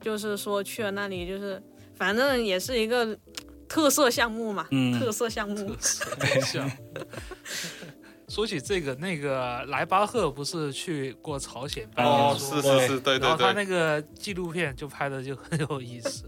[0.01, 1.63] 就是说去了那里就是
[1.95, 3.15] 反正也是一个
[3.69, 5.77] 特色项目嘛，嗯特色项目。
[6.41, 6.71] 像。
[8.31, 16.25] 说起这个，那个莱巴赫不是去过朝鲜办哦，演出是是是，对然后他对对，那个纪录片就拍的就很有意思。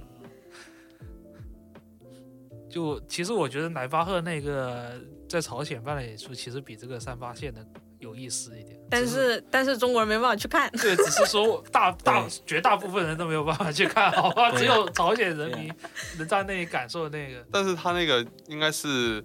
[2.68, 7.66] 就其实我觉得莱巴赫那个在朝鲜办的演出，其实比这个三八线的
[8.00, 8.77] 有意思一点。
[8.90, 14.50] 但只是但是中国人没办法去看，对，只是说 大大绝大部分人都没有办法去看，好吧？
[14.52, 15.72] 只有朝鲜人民
[16.18, 17.44] 能在那里感受那个。
[17.52, 19.24] 但是他那个应该是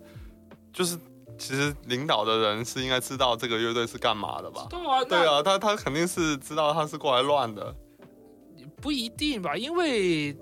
[0.72, 0.98] 就是。
[1.36, 4.68] 其实领导的人是应该知道这个乐队是干嘛的吧？
[4.70, 7.76] 对啊，对啊，他他肯定是知道他是过来乱的。
[8.80, 10.38] 不一定吧，因为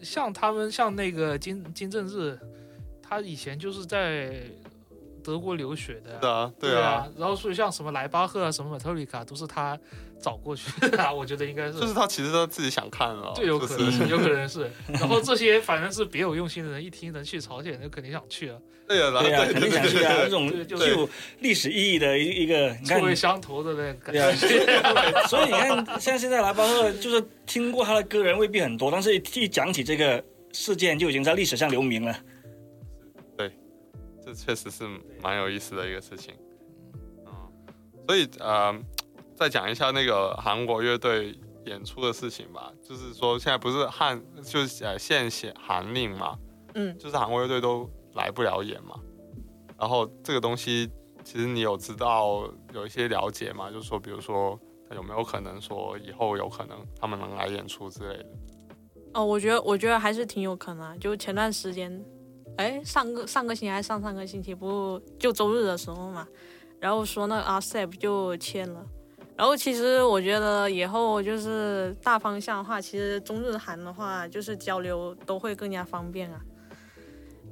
[0.00, 2.38] 像他们像那个金金正日，
[3.02, 4.40] 他以前就是在
[5.26, 6.18] 德国留学的呀。
[6.20, 9.76] 对啊，对对啊，，然后所以像什么莱巴赫啊、什么马特里卡都是他
[10.22, 11.80] 找过去的啊， 我觉得应该是。
[11.80, 14.70] 就是他其实他自己想看了，对，有可能，就是有可能是。
[14.94, 18.56] 然后这些反正是别有用心的人，一听能去朝鲜，就肯定想去啊。
[18.86, 20.14] 对啊，对啊，肯定想去啊！
[20.22, 21.08] 这种就具有
[21.40, 24.32] 历史意义的一一个，你看臭，味相投的那个感觉。
[25.26, 30.22] 所以你看，像现在莱巴赫，就是听过他的歌人未必很多，但是一一讲起这个
[30.52, 32.16] 事件，就已经在历史上留名了。
[34.26, 34.84] 这确实是
[35.22, 36.34] 蛮有意思的一个事情。
[37.24, 37.32] 嗯，
[38.08, 38.76] 所以呃，
[39.36, 42.72] 再讲一下那个韩国乐队演出的事情吧。
[42.82, 46.36] 就是说，现在不是汉就是呃限写韩令嘛，
[46.74, 48.98] 嗯，就是韩国乐队都来不了演嘛。
[49.78, 50.90] 然后这个东西，
[51.22, 53.70] 其实你有知道有一些了解吗？
[53.70, 54.58] 就是说，比如说
[54.90, 58.26] 有没有可能说以后有可能他们能来演出之类的？
[59.14, 60.96] 哦，我觉得我觉得还是挺有可能啊。
[60.98, 62.04] 就前段时间，
[62.56, 66.26] 哎，上个上个星期还是上上个星期，不就周日的时候嘛，
[66.80, 68.84] 然后说那个 RCEP 就签了。
[69.36, 76.40] 然后其实我觉得以后就是大方向的话，其实中日韩的话，就是交流都会更加方便啊。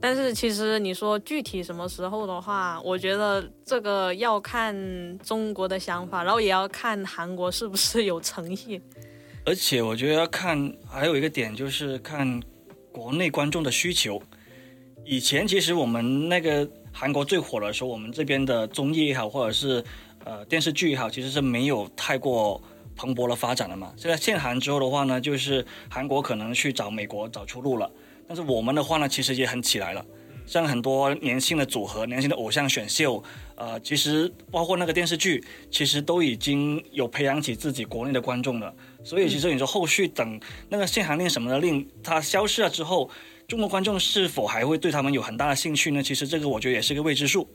[0.00, 4.74] 但是其实你说具体什么时候的话，我觉得这个要看
[5.18, 8.80] 中国的想法，然后也要看韩国是不是有诚意。
[9.44, 12.42] 而且我觉得要看还有一个点就是看
[12.90, 14.22] 国内观众的需求。
[15.04, 19.84] 以前其实我们那个韩国最火的时候，我们这边的综艺也好，或者是
[20.24, 22.60] 呃电视剧也好，其实是没有太过
[22.96, 23.92] 蓬勃的发展的嘛。
[23.96, 27.90] 现在限韩之后的话呢，就是韩国可能去找美国找出路了，
[28.26, 30.04] 但是我们的话呢，其实也很起来了。
[30.46, 33.22] 像很多年轻的组合、年轻的偶像选秀，
[33.56, 38.74] 呃，其实包括那个电视剧，其实都已经有培养起自己国内的观众了。
[39.02, 43.08] 所以其实你说后续等那个限韩令什么的令它消失了之后，
[43.46, 46.02] 中国观众是否还会对他们有很大的兴趣呢？
[46.02, 47.48] 其实这个我觉得也是个未知数。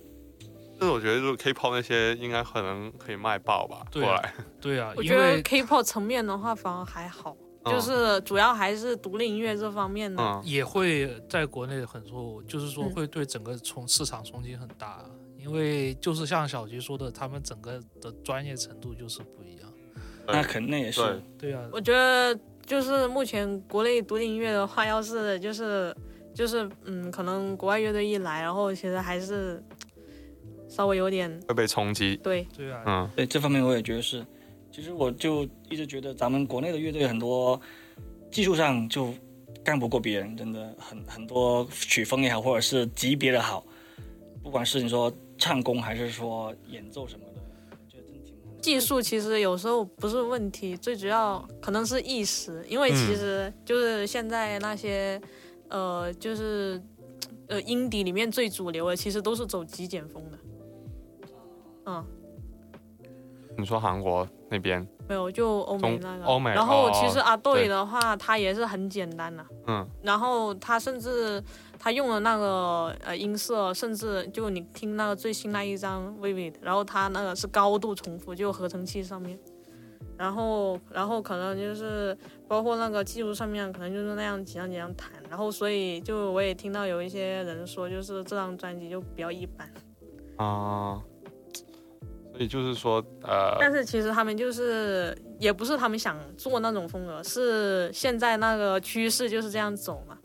[0.80, 4.34] 但是我觉得，就是 K-pop 那些应该可能可以卖爆吧，对啊过来。
[4.62, 7.36] 对啊，我觉得 K-pop 层面的话反而还好，
[7.66, 10.24] 嗯就是主要还是独立音乐这方面的。
[10.24, 15.04] 嗯，也会在国内很受，就是说嗯会对整个冲市场冲击很大，
[15.38, 19.70] 因为就是像小菊说的，他们整个的专业程度就是不一样。
[20.28, 21.02] 那肯定也是。
[21.38, 22.40] 对，对啊，我觉得
[22.70, 25.96] 就是目前国内独立音乐的话，要是就是
[26.36, 29.60] 就是嗯，可能国外乐队一来，然后其实还是
[30.70, 32.16] 稍微有点会被冲击。
[32.18, 34.24] 对，对啊，嗯，对这方面我也觉得是，
[34.72, 37.60] 其实我就一直觉得咱们国内的乐队很多
[38.30, 39.12] 技术上就
[39.64, 43.66] 干不过别人，真的很很多曲风也好，或者是级别的好，
[44.44, 47.26] 不管是你说唱功还是说演奏什么。
[48.62, 55.20] 技术其实有时候不是问题，最主要可能是意识，因为其实就是现在那些，
[55.70, 56.82] 呃，就是
[57.48, 60.38] 呃英底里面最主流的，其实都是走极简风的。
[61.86, 62.06] 嗯，
[63.58, 66.26] 你说韩国那边，没有，就欧美那个。
[66.26, 71.44] 欧美然后哦其实阿豆对的话，它也是很简单的、嗯，然后他甚至
[71.80, 79.40] 他用了那个呃音色，甚至就你听那个最新那一张 Vivid，然后他那个是高度重复，就合成器上面，
[80.18, 82.16] 然后然后可能就是
[82.50, 89.72] 包括那个技术上面，可能就是那样几样几样弹，然后所以就我也听到有一些人说，就是这张专辑就比较一般，
[90.36, 91.02] 啊、
[92.34, 100.18] 所以就是说，呃，但是其实他们就是也不是他们想做那种风格，是现在那个趋势就是这样走嘛。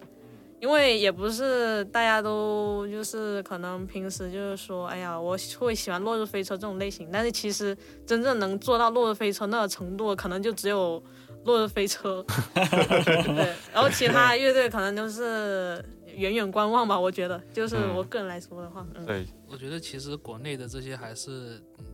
[0.65, 7.77] 因为也不是大家都就是可能平时就是说，哎呀，我会喜欢落日飞车这种类型，但是其实
[8.07, 11.03] 真正能做到落日飞车那个程度，可能就只有
[11.45, 12.25] 落日飞车。
[12.55, 15.85] 对，然后其他乐队可能都是
[16.17, 16.99] 远远观望吧。
[16.99, 21.85] 我觉得，就是嗯我个人来说的话，嗯，对，我觉得其实国内的这些还是嗯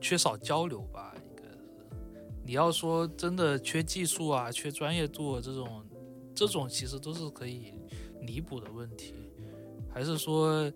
[0.00, 1.58] 缺少交流吧，应该是。
[2.42, 5.84] 你要说真的缺技术啊、缺专业度啊这种，
[6.36, 7.72] 这种其实都是可以
[8.20, 9.14] 弥补的问题。
[9.92, 10.70] 还是说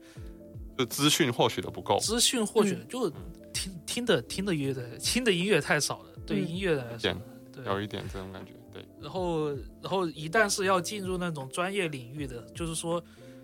[0.78, 2.86] 就资讯获取的不够，资讯获取嗯。
[2.88, 3.10] 就
[3.52, 6.48] 听听的听的音乐的听的音乐太少了，对嗯。
[6.48, 7.22] 音乐来说简，
[7.52, 9.50] 对，有一点这种感觉，对，然后，
[9.82, 13.02] 然后一旦是要进入那种专业领域的，就是说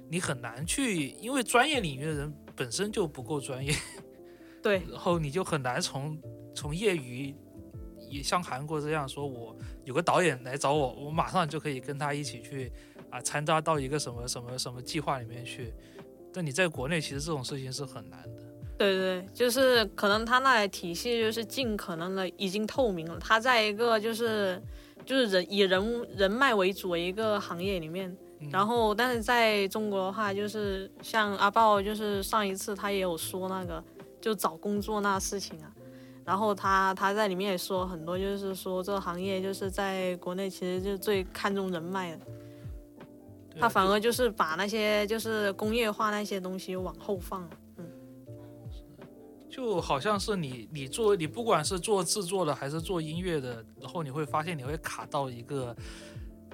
[0.09, 3.75] 你很难去，因为专业领域的人本身就不够专业，
[4.63, 6.19] 对，然后你就很难从
[6.55, 7.35] 从业余，
[8.09, 9.55] 也像韩国这样说，我
[9.87, 12.71] 有个导演来找我，我马上就可以跟他一起去
[13.09, 15.73] 啊参加到一个什么什么什么计划里面去。
[16.35, 18.43] 但你在国内其实这种事情是很难的。
[18.77, 24.61] 对对，就是可能他那体系就是尽可能的已经透明了，他在一个就是
[25.05, 33.83] 就是人以人物人脉为主的一个行业里面，嗯然后但是在中国的话，就是像阿豹，就是上一次他也有说那个
[34.21, 35.73] 就找工作那事情啊，
[36.27, 42.27] 然后他他在里面也说很多，就是说这个行业就是在国内其实就最看重人脉的，
[43.61, 47.51] 他反而就是把那些就是工业化那些东西往后放了。
[49.49, 55.75] 就好像是你，你做你不管是做制作的还是做音乐的，然后你会发现你会卡到一个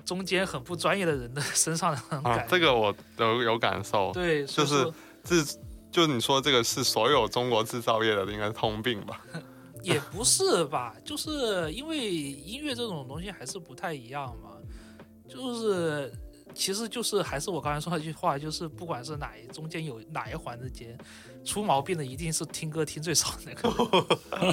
[0.04, 2.50] 中间很不专业的人的身上的那种啊感，觉。
[2.52, 4.94] 这个我有有感受，对，就是说
[5.24, 5.58] 制，
[5.90, 9.20] 就你说这个是所有中国制造业的应该是通病吧？
[9.94, 14.50] 也不是吧，就是因为音乐这种东西还是不太一样嘛，
[15.28, 16.12] 就是
[16.54, 20.96] 其实就是还是我刚才说那句话，就是不管是哪一中间有哪一环之间
[21.44, 23.68] 出毛病的，一定是听歌听最少的那个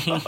[0.05, 0.21] 人。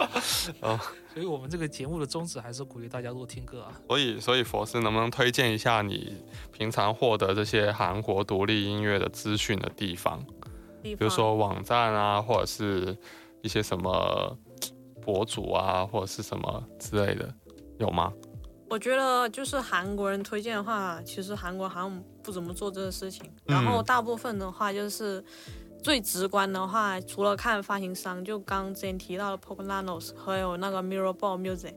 [0.62, 0.80] 哦
[1.14, 3.74] 所以我们这个节目的宗旨还是鼓励大家多听歌啊。
[3.90, 6.16] 所以，所以佛斯能不能推荐一下你
[6.54, 10.26] 平常获得这些韩国独立音乐的资讯的地方？
[10.82, 12.98] 比比如说网站啊，或者是
[13.42, 14.38] 一些什么
[15.02, 17.34] 博主啊，或者是什么之类的，
[17.80, 18.14] 有吗？
[18.70, 23.26] 我觉得就是韩国人推荐的话，其实韩国好像不怎么做这个事情。
[23.48, 25.22] 嗯然后大部分的话就是
[25.84, 31.74] 最直观的话，除了看发行商，就刚之前提到的 Poconanos，还有那个 Mirror Ball Music。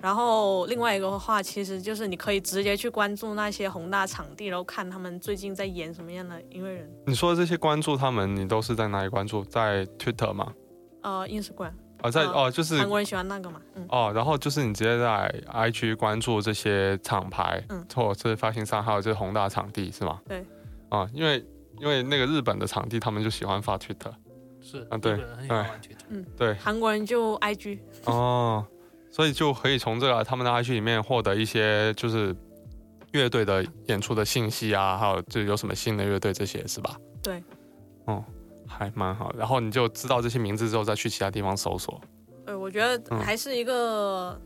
[0.00, 6.88] 然后另外一个的话，其实就是你可以直接去关注那些宏大场地，然后看他们最近在演什么样的音乐人。
[7.04, 9.44] 你说的这些关注他们，你都是在哪里关注？
[9.44, 10.54] 在 Twitter 吗？
[11.02, 11.72] 呃，Instagram，
[12.02, 20.20] 啊，在呃哦，就是韩国人喜欢那个嘛，嗯，哦，然后就是你直接在 IG 关注这些厂牌，嗯或者是发行商，还有这是宏大场地是吗？
[20.28, 20.44] 对。
[20.90, 21.44] 啊，因为
[21.80, 24.12] 因为那个日本的场地，他们就喜欢发 Twitter。
[24.60, 28.64] 是啊对日本人很喜欢玩 Twitter 对，韩国人就 IG，哦，
[29.10, 32.34] 所以就可以从这个他们的 IG 里面获得一些就是
[33.12, 36.96] 乐队的演出的信息啊，还有就有什么新的乐队这些是吧？
[37.22, 37.42] 对。
[38.04, 38.22] 哦，
[38.68, 39.32] 还蛮好。
[39.36, 42.00] 然后你就知道这些名字之后，再去其他地方搜索。
[42.44, 44.40] 对，我觉得嗯还是一个，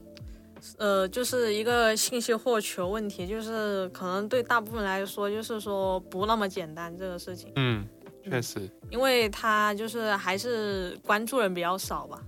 [0.78, 7.86] 呃，就是一个信息获取的问题，就是可能对大部分来说，就是说不那么简单这个事情，嗯，
[8.24, 8.70] 确实。
[8.90, 12.22] 因为他就是还是关注人比较少吧。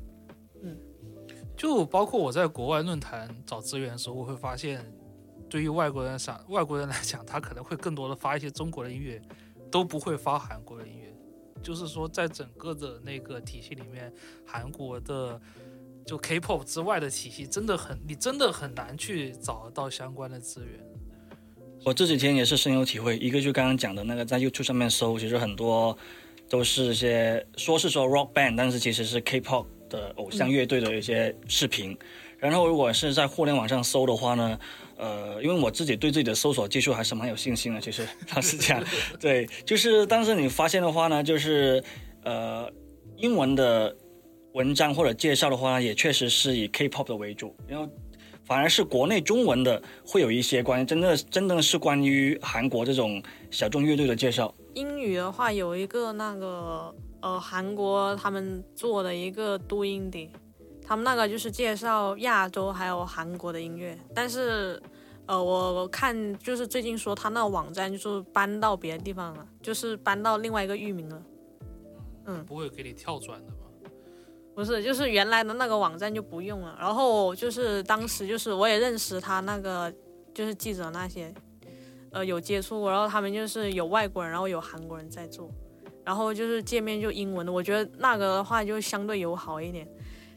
[0.62, 0.76] 嗯
[1.56, 4.84] 就包括我在国外论坛找资源的时候，我会发现，
[5.48, 9.22] 对于外国人想外国人来讲，他可能会更多的发一些中国的音乐，
[9.70, 11.03] 都不会发韩国的音乐。
[11.64, 14.12] 就是说，在整个的那个体系里面，
[14.46, 15.40] 韩国的
[16.06, 20.78] 就 K-pop 之外的体系，真的很，你真的很难去找到相关的资源。
[21.84, 25.96] 我这几天也是深有体会，一个就刚刚讲的那个，在 YouTube 上面搜，其实很多
[26.48, 31.96] 都是一些说是说 rock band，但是其实是 K-pop 的偶像乐队的一些视频。
[32.38, 34.58] 然后如果是在互联网上搜的话呢，
[35.04, 38.82] 呃，因为我自己对自己的搜索技术还是蛮有信心的，其实老实讲，
[39.20, 41.82] 对，就是但是你发现的话呢，就是
[42.22, 42.70] 呃，
[43.16, 43.94] 英文的
[44.54, 47.86] 文章或者介绍的话呢，也确实是以 K-pop 的为主，然后。
[48.46, 54.54] 反而是国内中文的会有一些关于真的真的是关于韩国这种小众乐队的介绍。
[54.74, 60.30] 英语的话有一个那个呃韩国他们做的一个读音的，
[60.86, 64.78] 他们那个就是介绍亚洲还有韩国的音乐，但是
[65.26, 71.22] 呃我看就是最近说他那个网站就是搬到别的地方了，就是搬到另外一个域名了。
[72.26, 73.90] 嗯，不会给你跳转的吧？
[74.54, 76.76] 不是，就是原来的那个网站就不用了。
[76.78, 79.92] 然后就是当时就是我也认识他那个
[80.32, 81.34] 就是记者那些，
[82.12, 82.90] 呃有接触过。
[82.90, 85.50] 然后他们就是有外国人，然后有韩国人在做，
[86.04, 87.52] 然后就是界面就英文的。
[87.52, 89.88] 我觉得那个的话就相对友好一点。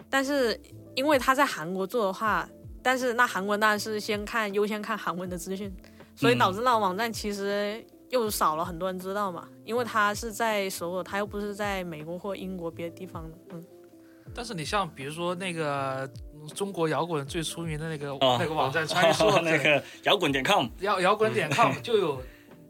[0.10, 0.60] 但是
[0.96, 2.50] 因为他在韩国做的话，
[2.88, 5.70] 但是那韩国当然是先看优先看韩文的资讯，
[6.16, 9.46] 所以导致那个网站其实又少了很多人知道嘛。
[9.66, 13.66] 因为他是在首尔，他又不是在美国或英国别的地方的，嗯。
[14.34, 16.10] 但是你像比如说那个
[16.56, 22.22] 中国摇滚最出名的那个哦那个网站穿梭 那个摇滚点 com，摇摇滚点 com 就有，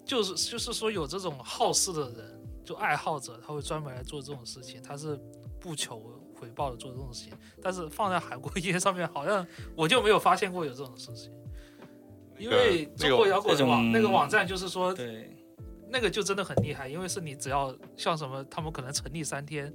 [0.04, 5.16] 就是就是说有这种好事的人，就爱好者，他会专门来做这种事情，他是
[5.60, 6.00] 不求
[6.40, 7.34] 回报的做这种事情。
[7.62, 9.46] 但是放在韩国音乐上面，好像
[9.76, 11.32] 我就没有发现过有这种事情。
[12.38, 15.36] 因为中国摇滚网那个网站就是说，对，
[15.90, 19.74] 那个就真的很厉害，因为是你只要像什么，他们可能成立三天，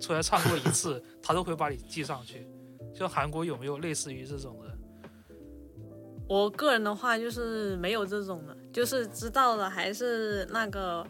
[0.00, 2.48] 出来唱过一次，他都会把你记上去。
[2.94, 4.74] 就韩国有没有类似于这种的？
[6.26, 11.06] 我个人的话就是没有这种的，就是知道了还是那个，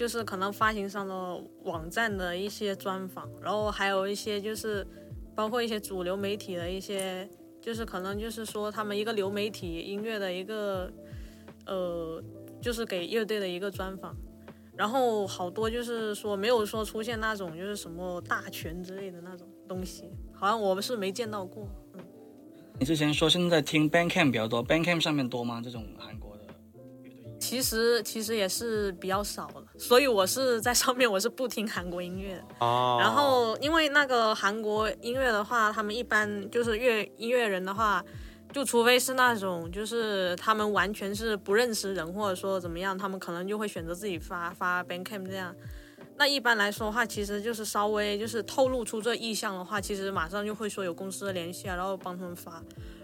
[0.00, 4.86] 就是可能发行商的网站的一些专访，然后还有一些就是
[5.34, 7.28] 包括一些主流媒体的一些，
[7.60, 10.90] 就是可能就是说他们一个流媒体音乐的一个，
[11.66, 12.24] 呃，
[12.62, 14.16] 就是给乐队的一个专访，
[14.74, 22.00] 然后好多就是说没有说出现那种就是什么大全之类的那种东西，好像我们是没见到过，嗯。
[22.78, 25.60] 你之前说现在听 Bandcamp 比较多，Bandcamp 上面多吗？
[25.62, 26.29] 这种韩国？
[27.50, 32.40] 其实其实也是比较少了，所以我是在上面我是不听韩国音乐。
[32.60, 38.04] 哦，然后因为那个韩国音乐的话，他们一般就是乐音乐人的话，
[38.52, 45.52] 就除非是那种就是他们完全是不认识人或者说怎么样，他们可能就会选择自己发发 Bandcamp 这样。
[46.16, 52.62] 那一般来说的话，其实就是稍微就是透露出这意向的话，其实马上就会说有公司的联系啊，然后帮他们发。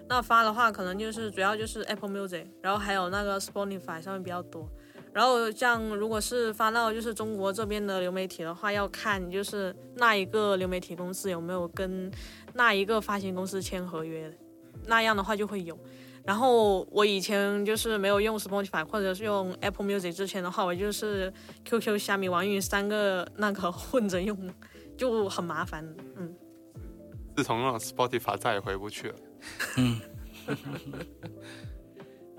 [0.09, 4.69] 那发的话，可能就是主要就是 Apple Music，然后还有那个 Spotify 上面比较多。
[5.13, 12.11] 然后像如果是发到就是中国这边的流媒体的话，要看就是那一个流媒体公司有没有跟
[12.53, 14.31] 那一个发行公司签合约，
[14.85, 15.79] 那样的话就会有。
[16.23, 21.33] 然后我以前就是没有用 Spotify 或者是用 Apple Music 之前的话，我就是
[21.65, 24.37] QQ、虾米、网易云三个那个 混着用，
[24.97, 25.83] 就很麻烦。
[26.17, 26.35] 嗯，
[27.37, 29.15] 自从用了 Spotify 再也回不去了。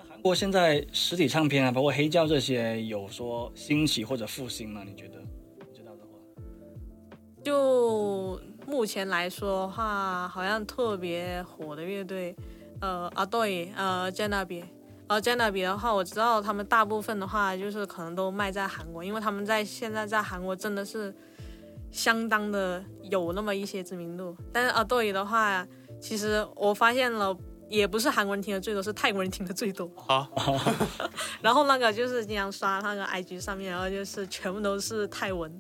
[0.10, 4.84] 韩国现在实体唱片啊，包括黑胶这些，有说兴起或者复兴吗？
[4.86, 5.20] 你觉得？
[5.60, 6.18] 你知道的话，
[7.44, 12.36] 就目前来说的话，好像特别火的乐队，
[12.82, 14.64] 呃啊对，呃 j a n a b
[15.08, 21.16] 呃 j a n a b 的话，我知道他们大部分的话就是可能都卖在韩国，因为他们在现在在韩国真的是
[21.92, 24.36] 相当的有那么一些知名度。
[24.52, 25.66] 但是啊对的话，
[26.00, 27.38] 其实我发现了。
[27.70, 29.92] 也不是韩国人听的最多，是泰国人听的最多。
[30.08, 30.26] 啊，
[31.44, 35.52] 然后那个就是经常刷那个 IG 上面，然后就是全部都是泰文。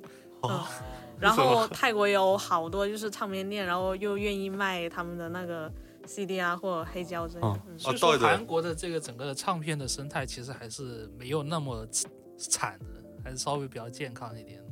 [0.43, 0.63] 嗯，
[1.19, 5.69] 然后泰国有好多就是唱片店，然后又愿意卖他们的那个
[6.05, 7.47] CD 啊或者黑胶之类的。
[7.49, 11.85] 哦嗯所以说韩国的这个整个的唱片的生态其实还是没有那么
[12.37, 12.85] 惨的，
[13.21, 14.63] 还是稍微比较健康一点。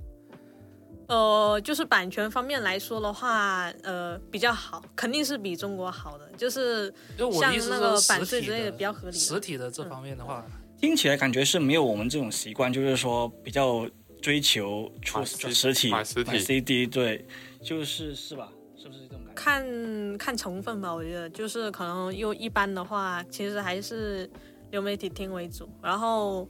[1.07, 6.29] 呃，就是版权方面来说的话，呃，比较好，肯定是比中国好的。
[6.37, 6.93] 就是
[7.39, 10.45] 像那个版税之类的的比较合理实体的这方面的话，
[10.79, 13.87] 听起来感觉是没有我们这种习惯，就是说比较
[14.21, 17.25] 追求出买实实体、买实体 CD，对，
[17.61, 18.49] 就是是吧？
[18.75, 19.33] 是不是这种感觉？
[19.35, 24.29] 看看成分吧，我觉得就是可能又一般的话，其实还是
[24.71, 26.49] 流媒体听为主，然后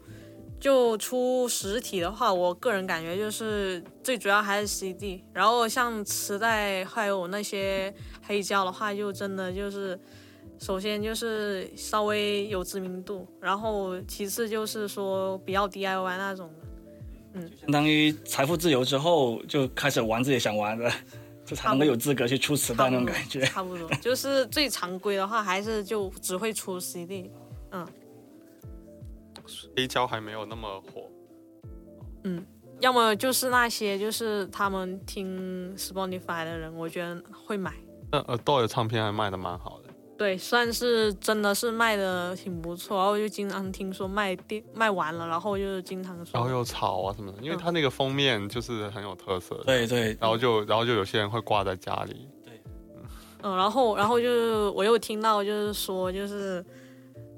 [0.66, 7.94] 就出实体的话，我个人感觉就是最主要还是 CD，然后像磁带还有那些
[8.24, 10.00] 黑胶的话，就真的就是，
[10.58, 16.66] 首先就是稍微有知名度，然后其次就是说比较 DIY 那种的。
[17.36, 20.92] 嗯相当于财富自由之后就开始玩自己想玩的，
[21.46, 23.42] 就才能够有资格去出磁带那种感觉。
[23.42, 27.30] 差不多，就是最常规的话，还是就只会出 CD。
[29.76, 31.10] 黑胶还没有那么火。
[32.24, 32.46] 嗯
[32.82, 37.74] 要么就是那些就是他们听 Spotify 的人，我觉得会买。
[38.12, 39.90] 那呃，豆的唱片还卖的蛮好的。
[40.18, 49.64] 对，算是真的是卖的挺不错，然后就经常听说卖店卖完了，然后就是经常说，然后又潮啊什么的，因为它那个封面就是很有特色的。
[49.64, 52.28] 对对，然后就然后就有些人会挂在家里。
[52.44, 52.62] 对
[53.44, 56.64] 嗯，然后然后就是我又听到就是说就是，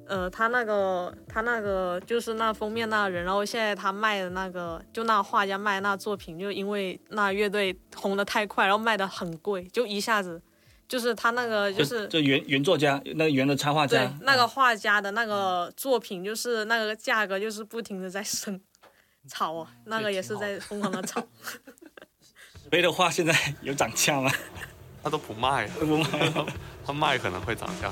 [0.08, 10.42] 呃，他那个他那个就是那封面那人，然后现在他卖的那个就那画家卖那作品，就因为那乐队红的太快，然后卖的很贵，就一下子
[10.88, 18.60] 就是他那个就是就原原作家那个原的插画对家，那个画家的那个作品，就是那个价格就是不停的在升，
[19.28, 21.22] 炒啊，那个也是在疯狂的炒。
[22.70, 24.32] 所以的话现在有涨价吗？
[25.04, 26.34] 他都不卖， 不卖
[26.86, 27.92] 他卖可能会涨价。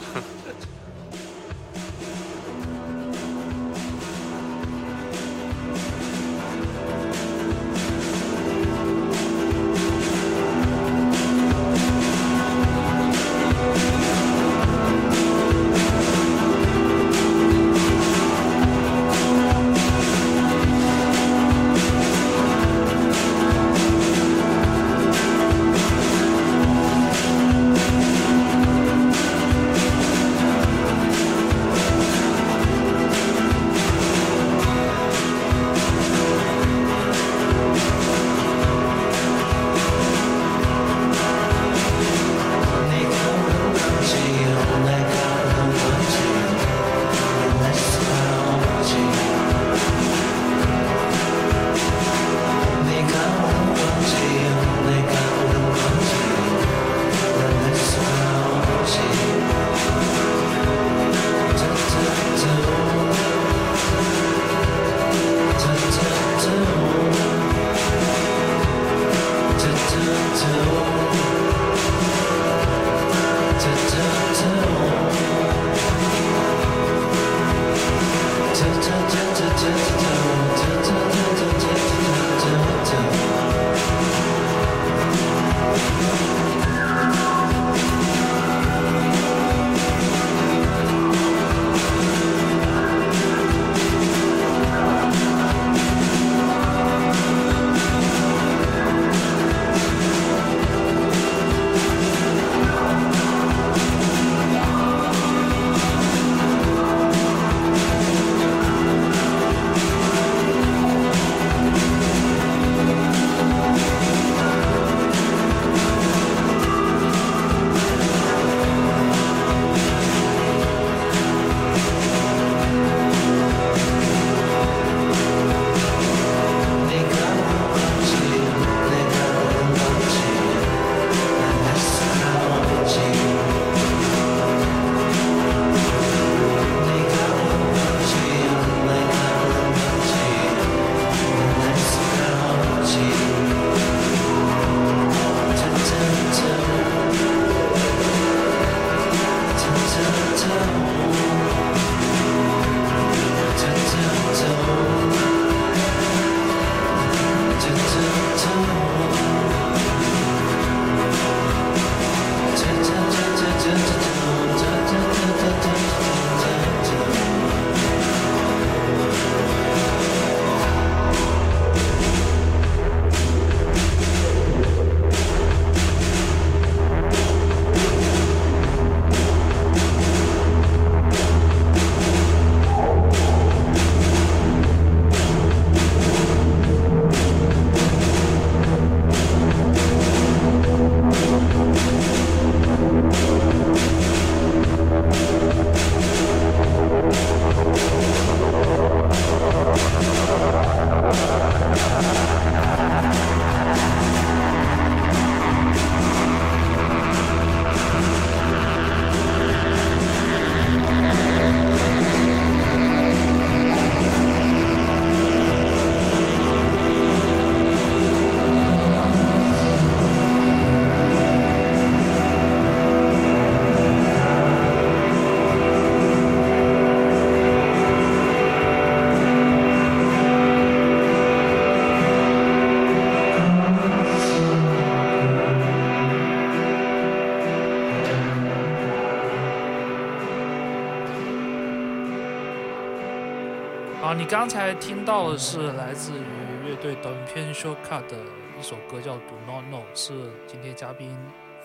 [244.26, 248.18] 你刚才听到的是来自于乐队短片 Shortcut 的
[248.60, 250.14] 一首歌，叫《Do Not Know》，是
[250.47, 251.15] 今天嘉宾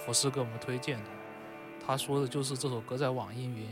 [0.05, 1.05] 佛斯给我们推荐的。
[1.87, 3.67] 他说的就是这首歌在网易云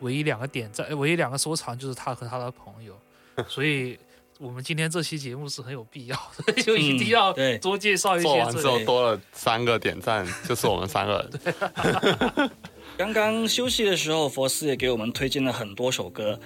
[0.00, 2.98] 唯一两个点赞、唯一两个收藏就是他和他的朋友，
[3.46, 3.96] 所以
[4.40, 8.76] 我们今天这期节目是很有必要的， 就一定要多介绍一些做完之后。
[8.80, 12.50] 多了三个点赞，就是我们三个人。
[12.98, 16.38] 刚刚休息的时候，佛斯也给我们推荐了很多首歌，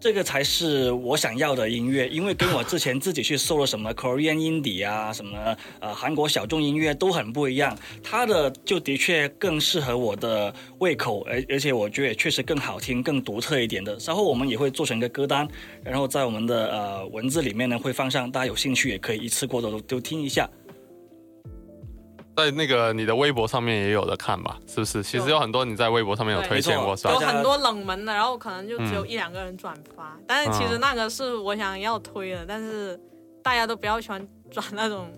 [0.00, 13.98] 这个才是我想要的音乐，因为跟我之前自己去搜了什么 Korean indie 啊，什么呃韩国小众音乐都很不一样，它的就的确更适合我的胃口，而而且我觉得也确实更好听、更独特一点的。
[13.98, 15.46] 稍后我们也会做成一个歌单，
[15.82, 20.48] 然后在我们的呃文字里面呢会放上，大家有兴趣也可以一次过的都都听一下。
[22.38, 25.02] 在那个你的微博上面也有的看吧，是不是？
[25.02, 27.18] 其实有很多你在微博上面有推荐过，对是吧有？
[27.18, 32.96] 很多冷门的，然后可能就只有嗯一两个人转发，但是其实那个是我想要推的，但是
[33.42, 35.10] 大家都比较喜欢转那种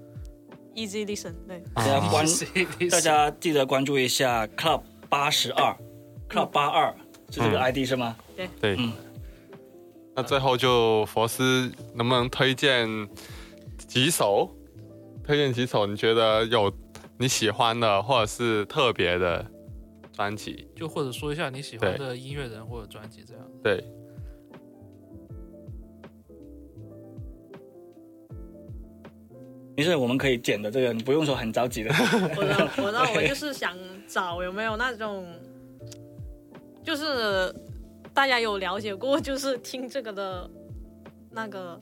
[0.75, 2.47] easy listen，对，大家关谁
[2.91, 4.81] 大家记得关注一下 Club
[5.11, 5.77] 八十二
[6.31, 6.95] ，Club 八二
[7.29, 8.17] 是这个嗯 ID 是吗？
[8.35, 8.77] 对。
[8.79, 8.91] 嗯
[10.17, 12.89] 那最后就佛斯能不能推荐
[13.87, 14.51] 几首？
[15.23, 16.73] 推荐几首你觉得有
[17.21, 19.45] 你喜欢的或者是特别的
[20.11, 20.67] 专辑？
[20.75, 23.47] 就或者说一下你喜欢的音乐人或者专辑这样。
[23.63, 23.85] 对，
[29.77, 31.91] 没事，我们可以剪的这个，你不用说很着急的。
[32.39, 33.77] 我的我的我就是想
[34.09, 35.27] 找有没有那种，
[36.83, 37.55] 就是
[38.15, 40.51] 大家有了解过，就是听这个的
[41.31, 41.79] 那个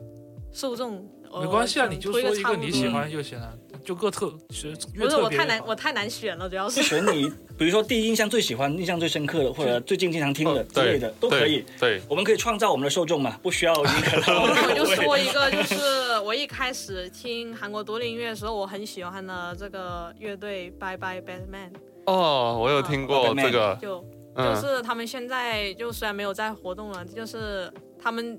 [0.51, 1.09] 受众。
[1.41, 3.53] 没关系啊，你就推说一个差你喜欢就行了，
[3.85, 6.83] 就各特学越不是我太难，我太难选了，主要是。
[6.83, 11.65] 选你，比如说第一印象最喜欢、印象最深刻的，或者最近经常听的之类的，都可以。
[11.79, 14.23] 对，我们可以创造我们的受众嘛，不需要一个。
[14.41, 21.71] 我就说一个，就是我一开始听韩国独立音乐的时候，我很喜欢的这个乐队 Bye Bye Batman，
[22.07, 28.39] 哦，我有听过这个，就就嗯，是他们现在就虽然没有在活动了，就是他们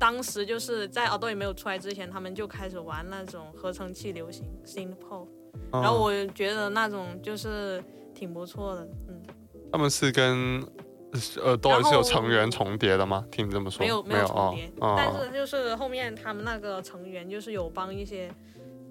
[0.00, 4.30] 当时就是在耳朵也没有出来之前，他们就开始玩那种合成器流
[4.64, 5.28] 行 pop，
[5.70, 9.22] 然后哦我觉得那种就是挺不错的，嗯，
[9.70, 10.66] 他们是跟
[11.44, 13.26] 呃都是有成员重叠的吗？
[13.30, 18.32] 听你这么说，没有没有重叠，哦，但哦是就是后面他们那个成员就是有帮一些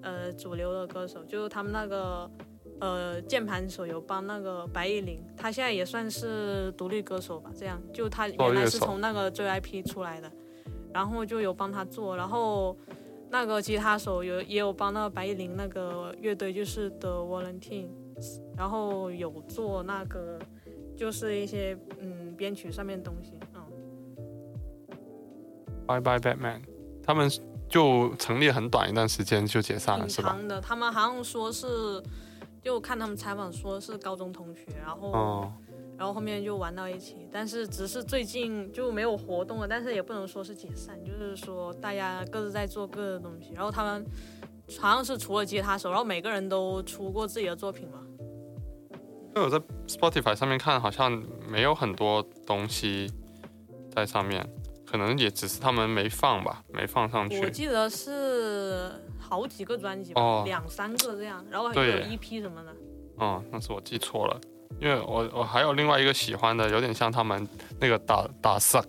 [0.02, 2.30] 呃主流的歌手，就是他们那个
[2.78, 10.30] 呃键盘手有帮那个白艺林，他现在也算是独立歌手吧，这样就他原来是从那个 JYP 出来的，
[10.92, 12.76] 然后就有帮他做，然后。
[13.32, 20.36] 那个吉他手有也有帮那个白艺林那个乐队，就是 The Valentines，然后有做那个
[20.96, 23.62] 就是一些嗯编曲上面的东西，嗯
[25.86, 26.62] ，Bye Bye Batman，
[27.04, 27.30] 他们
[27.68, 30.30] 就成立很短一段时间就解散了，是吧？
[30.30, 30.60] 长的。
[30.60, 32.02] 他们好像说是，
[32.60, 35.52] 就看他们采访说是高中同学，然后、哦，
[36.00, 43.52] 然后后面就玩到一起，但是只是最近就没有活动了，但是也不能说是解散，就是说大家各自在做各自的东西。
[43.52, 44.02] 然后他们
[44.78, 47.98] 好像是除了吉他手，然后每个人都出过自己的作品嘛。
[48.90, 53.12] 因为我在 Spotify 上面看，好像没有很多东西
[53.94, 54.48] 在上面，
[54.86, 57.50] 可能也只是他们没放吧，没放上去我。
[57.50, 62.74] 记得是好几个专辑吧，哦两三个这样，然后还有对耶 EP 什么的。
[63.16, 64.40] 哦，那是我记错了，
[64.78, 67.46] 因为我我还有另外一个喜欢的，有点像他们
[67.78, 68.86] 那个打打 suck，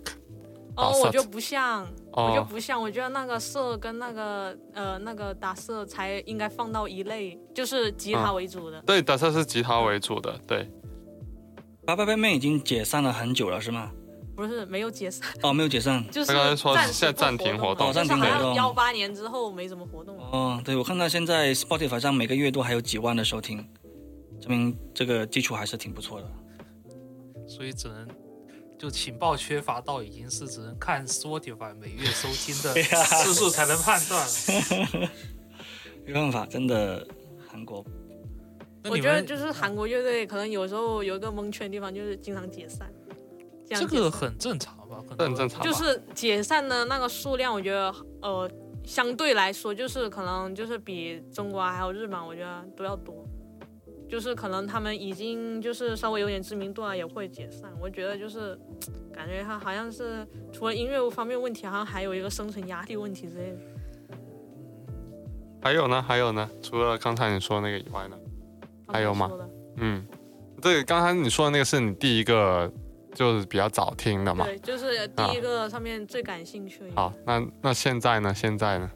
[0.76, 8.80] 哦，我就不像，我觉得哦，不像，我觉得那个色跟那个呃那个打色才应该放到一类，就是吉他嗯为主的。
[8.82, 10.70] 对，打 suck 是吉他为主的，对，
[11.84, 13.90] 八八八妹已经解散了很久了，是吗？
[14.34, 16.02] 不是没有解散，哦，没有解散。
[16.10, 20.24] 就是他刚才说暂时现在暂停活动暂停活动像幺八年之后没什么活动了。
[20.32, 23.62] 哦，对，我看到现在 Spotify 上每个月都还有几万的收听，
[24.42, 26.28] 证明这个基础还是挺不错的。
[27.46, 28.08] 所以只能
[28.78, 32.74] 就情报缺乏到已经是只能看 Spotify 每月收听的
[33.22, 35.10] 次数才能判断了。
[36.04, 37.06] 没办法，真的
[37.48, 37.84] 韩国
[38.84, 42.92] 我觉得就是韩国乐队可能有时候有一个蒙圈的地方，就是经常解散。
[43.68, 45.02] 这这个很正常吧？
[45.16, 45.62] 很正常。
[45.62, 48.50] 就是解散的那个数量，我觉得呃
[48.84, 53.24] 相对来说就是可能就是比中国还有日本，我觉得都要多。
[54.12, 57.72] 就是可能他们已经就是稍微有点知名度啊，也会解散。
[57.80, 58.54] 我觉得就是
[59.10, 63.58] 感觉他好像是除了音乐方面问题，好像还有一个生存压力问题之类的。
[65.62, 68.18] 还有呢，还有呢，除了刚才你说的那个以外呢，
[68.86, 69.30] 还有吗
[69.76, 70.06] 嗯，
[70.60, 72.70] 这个刚才你说的那个是你第一个
[73.14, 74.44] 就是比较早听的嘛。
[74.44, 76.94] 对，就是第一个上面最感兴趣的。
[76.96, 78.34] 好，那那现在呢？
[78.34, 78.90] 现在呢？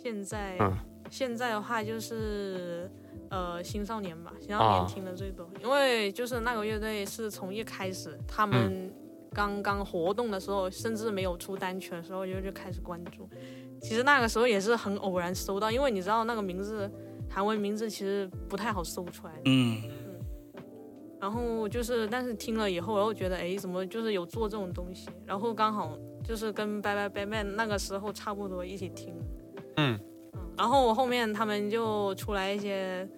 [0.00, 0.72] 现在、嗯
[1.10, 2.90] 现在的话就是
[3.30, 8.92] 呃青少年吧，青少啊年听的最多，因为就是那个乐队是从一开始他们
[9.32, 13.28] 刚刚活动的时候，甚至没有出单曲的时候就就开始关注。
[13.80, 16.90] 其实那个时候也是很偶然搜到，因为你知道那个名字
[17.28, 19.82] 韩文名字其实不太好搜出来嗯。
[19.84, 20.62] 嗯，
[21.20, 25.08] 然后就是，但是听了以后，然后觉得，哎，怎么就是有做这种东西？
[25.26, 29.14] 然后刚好就是跟 Bye Bye Bye Bye 那个时候差不多一起听。
[29.76, 29.98] 嗯
[30.56, 33.08] 然后后面他们就出来一些，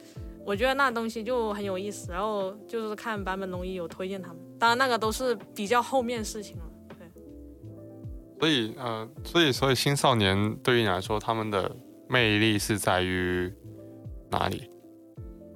[0.44, 2.10] 我觉得那东西就很有意思。
[2.10, 6.64] 然后就是看坂本龙一有推荐他们，当然那个都是比较后面事情了。
[6.98, 7.08] 对，
[8.40, 11.74] 所以呃，所以所以青少年对于你来说，他们的
[12.08, 13.52] 魅力是在于
[14.30, 14.70] 哪里？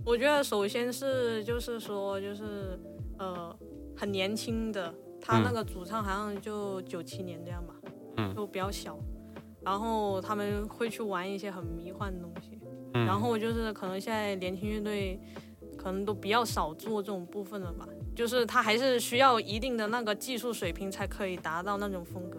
[0.05, 2.79] 我觉得首先是就是说就是
[3.19, 3.55] 呃
[3.97, 7.75] 很年轻的，他嗯那个主唱好像就九七年这样吧，
[8.17, 8.99] 嗯就比较小，
[9.65, 12.59] 然后他们会去玩一些很迷幻的东西，
[12.95, 15.21] 嗯，然后就是可能现在年轻乐队
[15.77, 22.39] 可能都比较少做这种部分了吧，就是他还是需要一定的那个技术水平才可以达到那种风格。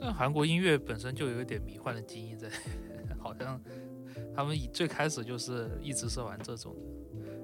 [0.00, 2.48] 但韩国音乐本身就有一点迷幻的基因在，
[3.22, 3.60] 好像
[4.34, 6.80] 他们以最开始就是一直是玩这种的。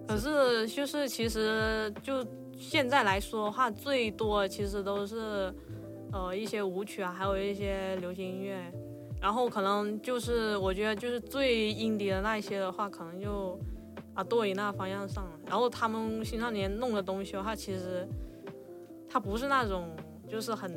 [0.09, 2.24] 可是就是其实就
[2.59, 5.55] 现在来说的话，最多其实都是
[6.12, 8.60] 呃一些舞曲啊，还有一些流行音乐，
[9.20, 13.59] 然后可能就是我觉得就是最阴迪的那一些的话，可能就
[14.12, 15.24] 啊多以那方向上。
[15.47, 18.06] 然后他们青少年弄的东西的话，其实
[19.09, 19.89] 它不是那种
[20.28, 20.70] 就是很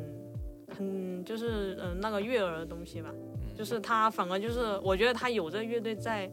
[0.77, 3.09] 很就是嗯、那个悦耳的东西吧，
[3.57, 6.31] 就是它反而就是我觉得它有这乐队在。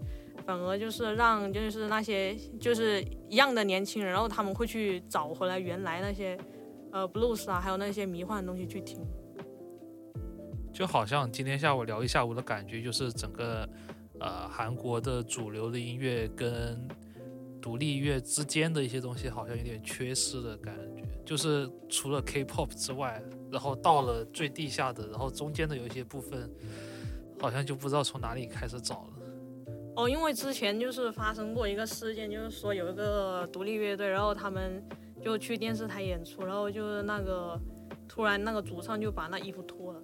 [0.49, 6.39] 反而就是让就是那些就是一样的年轻人，然后他们会去找回来原来那些
[6.91, 8.99] 呃 blues 啊，还有那些迷幻的东西去听。
[10.73, 13.69] 就好像今天下午聊一下午的感觉，就是整个
[14.21, 16.89] 呃韩国的主流的音乐跟
[17.61, 21.03] 独立乐之间的一些东西，好像有点缺失的感觉。
[21.27, 23.23] 就是除了 K-pop 之外，
[23.53, 26.51] 然后到了最地下的，然后中间的有一些部分，
[27.39, 29.18] 好像就不知道从哪里开始找了。
[29.99, 34.81] 哦，因为之前就是发生过一个事件，就是说有一个独立乐队，然后他们
[35.21, 37.61] 就去电视台演出，然后就是那个
[38.07, 40.01] 突然那个主唱就把那衣服脱了，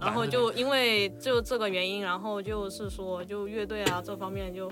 [0.00, 4.70] 然后就因为就这个原因，然后就是说就乐队啊这方面就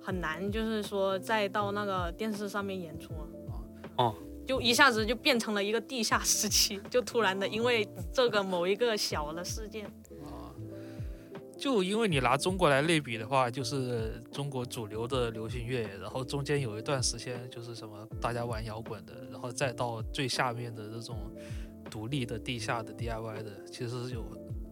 [0.00, 3.28] 很难，就是说再到那个电视上面演出了。
[3.96, 4.14] 哦。
[4.46, 9.88] 就一下子就变成了一个地下时期，就突然的因为这个某一个小的事件。
[11.60, 21.30] 就因为你拿中国来类比的话，就是中国主流的流行乐，然后中间有一段时间就是什么大家玩摇滚的，然后再到最下面的这种
[21.90, 24.24] 独立的地下的 DIY 的，其实有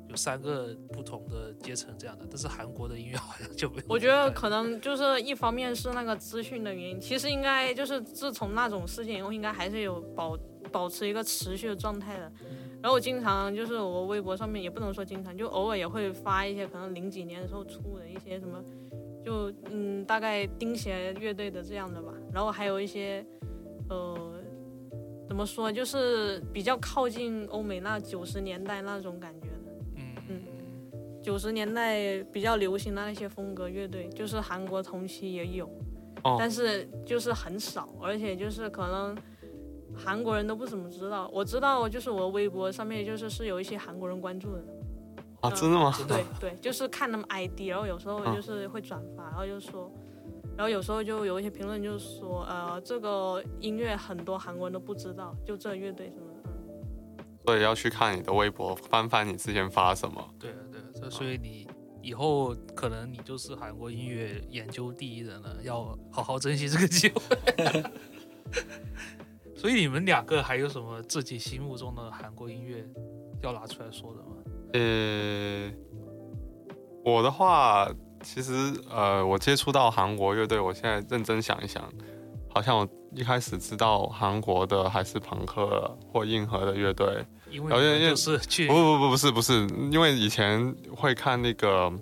[0.08, 2.26] 有三个不同的阶层这样的。
[2.26, 3.82] 但是韩国的音乐好像就没有。
[3.86, 10.34] 我觉得可能就是一方面是那个资讯的原因，其实应该就是自从那种事件以后，应该还是有保
[10.72, 12.32] 保持一个持续的状态的。
[12.80, 18.62] 然后我经常就是我微博上面也不能说经常，就偶尔也会发一些可能零几年的时候出的一些什么，
[19.24, 22.12] 就嗯大概钉鞋乐队的这样的吧。
[22.32, 23.24] 然后还有一些
[23.88, 24.34] 呃
[25.26, 29.54] 怎么说，就是比较靠近欧美那九十年代那种感觉的。
[29.96, 30.42] 嗯嗯
[31.20, 35.68] 九十年代比较流行的那些风格乐队，就是韩国同期也有，
[36.22, 39.16] 哦但是就是很少，而且就是可能
[39.98, 41.28] 韩国人都不怎么知道。
[41.32, 44.64] 我知道，就是我微博上面就是是有一些韩国人关注的，
[45.40, 45.92] 啊，真的吗？
[46.06, 49.90] 对对，就是看他们 ID，然后有时候就是会转发，然后就说，
[50.56, 56.38] 然后有时候就有一些评论就是说，呃，这个音乐很多韩国人都不知道，就这乐队什么的。
[56.44, 56.54] 嗯
[57.46, 60.22] 所以要去看你的微博，翻翻你之前发什么。
[60.38, 61.66] 对啊对啊，这所以你
[62.02, 67.22] 以后可能你就是韩国音乐研究第一人了，要好好珍惜这个机会。
[69.58, 72.86] 所以你们两个还有什么自己心目中的韩国音乐
[73.42, 74.36] 要拿出来说的吗？
[74.72, 75.68] 呃，
[77.04, 77.90] 我的话，
[78.22, 78.52] 其实
[78.88, 81.82] 呃，我接触到韩国乐队，我现在认真想一想，
[82.54, 87.26] 好像我一开始知道韩国的还是朋克或硬核的乐队。
[87.50, 91.92] 因为哦因为你们就是去不不不不是不是，因为以前会看那个，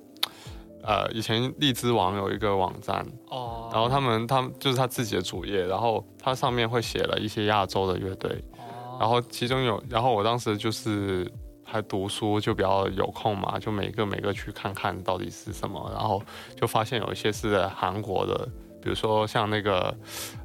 [0.86, 8.96] 呃，以前荔枝网有一个网站，哦，然后他们他们就是他自己的主页，然后它上面会写了一些亚洲的乐队，哦。
[9.00, 11.28] 然后其中有，然后我当时就是
[11.64, 16.22] 还读书，就比较有空嘛，就每个每个去看看到底是什么，然后
[16.54, 18.48] 就发现有一些是韩国的
[18.80, 19.92] 比如说像那个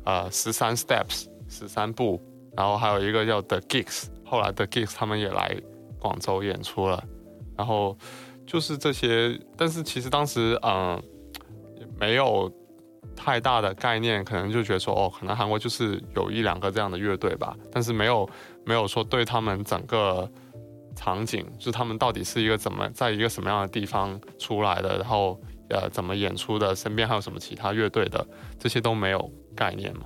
[0.03, 2.19] 呃十三 Steps 十三步，
[2.57, 5.55] 然后还有一个叫 The Gigs，后来 The Gigs 他们也来
[5.99, 7.03] 广州演出了，
[7.55, 7.95] 然后
[8.51, 11.03] 就是这些，但是其实当时嗯、呃
[11.97, 12.51] 没有
[13.15, 18.29] 太大的概念，可能就觉得说哦，可能韩国就是有一两个这样的乐队吧，但是没有
[18.65, 20.29] 没有说对他们整个
[20.97, 28.27] 场景，就是他们到底是一个怎么在一个什么样的地方出来的，然后呃怎么演出的，身边还有什么其他乐队的，
[28.59, 30.03] 这些都没有概念嘛。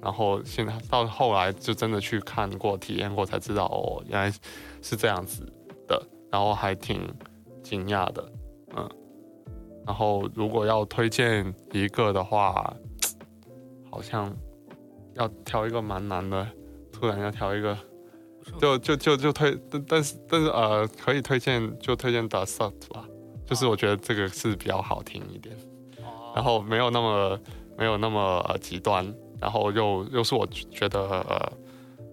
[0.00, 4.32] 然后现在到后来就真的去看过、体验过，才知道哦，原来
[4.80, 5.44] 是这样子
[5.86, 6.00] 的，
[6.30, 7.00] 然后还挺
[7.62, 8.32] 惊讶的，
[8.76, 8.88] 嗯。
[9.84, 12.72] 然后如果要推荐一个的话，
[13.90, 14.32] 好像
[15.14, 16.46] 要挑一个蛮难的，
[16.92, 17.76] 突然要挑一个，
[18.58, 23.04] 就就就就推，但但是但是呃，可以推荐就推荐 The s u t 吧，
[23.44, 25.56] 就是我觉得这个是比较好听一点，
[25.98, 26.32] 哦。
[26.36, 27.40] 然后没有那么
[27.76, 31.52] 没有那么呃极端，然后又又是我觉得呃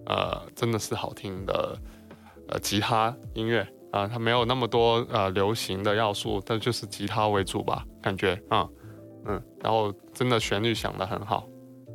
[0.06, 1.78] 呃真的是好听的
[2.48, 8.68] 呃吉他音乐啊、它没有那么多呃流行的要素，但就是吉他为主吧，感觉啊
[9.26, 11.46] 嗯然后真的旋律想得很好，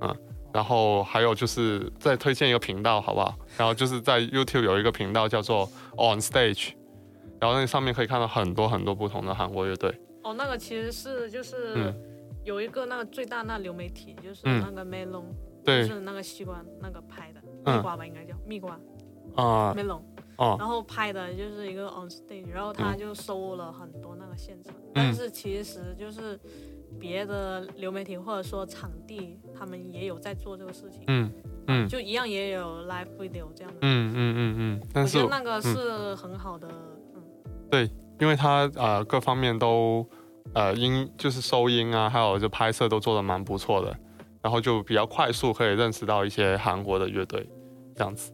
[0.01, 0.15] 嗯，
[0.53, 3.33] 然后还有就是再推荐一个频道好不好？
[3.57, 5.65] 然后就是在 YouTube 有一个频道叫做
[5.97, 6.73] On Stage，
[7.39, 9.89] 然后那上面可以看到很多很多不同的韩国乐队，
[10.23, 11.95] 哦，那个其实是就是嗯
[12.43, 15.23] 有一个那个最大那流媒体，就是嗯那个 Melon，、
[15.63, 18.79] 对就是那个西瓜那个拍的嗯蜜瓜吧，应该叫蜜瓜
[19.35, 20.01] 啊 Melon，、
[20.37, 20.55] 哦。
[20.59, 24.91] 然后拍的就是一个 on stage，然后他就收了很多那个现场，嗯。
[24.93, 26.39] 但是其实就是
[26.99, 31.31] 别的流媒体或者说场地，他们也有在做这个事情，嗯
[31.67, 31.87] 嗯。
[31.87, 33.77] 就一样也有 live video 这样的。
[33.81, 36.67] 嗯嗯嗯嗯，但是我觉得那个是很好的，
[37.15, 37.21] 嗯，
[37.69, 37.89] 对
[38.19, 40.07] 因为他呃各方面都
[40.53, 43.95] 呃音就是收音啊，还有就拍摄都做的蛮不错的，
[44.41, 47.47] 然后就比较快速可以认识到一些韩国的乐队，
[47.93, 48.31] 这样子。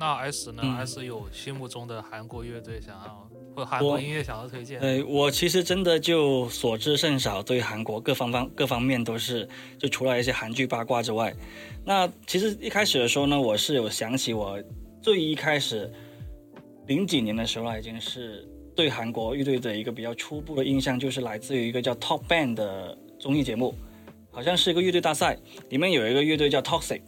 [0.00, 4.80] 那 S 呢嗯？S 有心目中的韩国乐队想要或韩国音乐想要推荐？
[4.80, 9.46] 呃，我其实真的就所知甚少，对韩国各方方各方面都是，
[9.78, 11.36] 就除了一些韩剧八卦之外，
[11.84, 14.58] 那其实一开始的时候呢，我是有想起我
[15.02, 15.92] 最一开始
[16.86, 23.74] 零几年的时候啊，已经是对韩国乐队的一个比较初步的印象，就是来自于一个叫 Top Band 的综艺节目，
[24.30, 25.36] 好像是一个乐队大赛，
[25.68, 27.02] 里面有一个乐队叫 Toxic，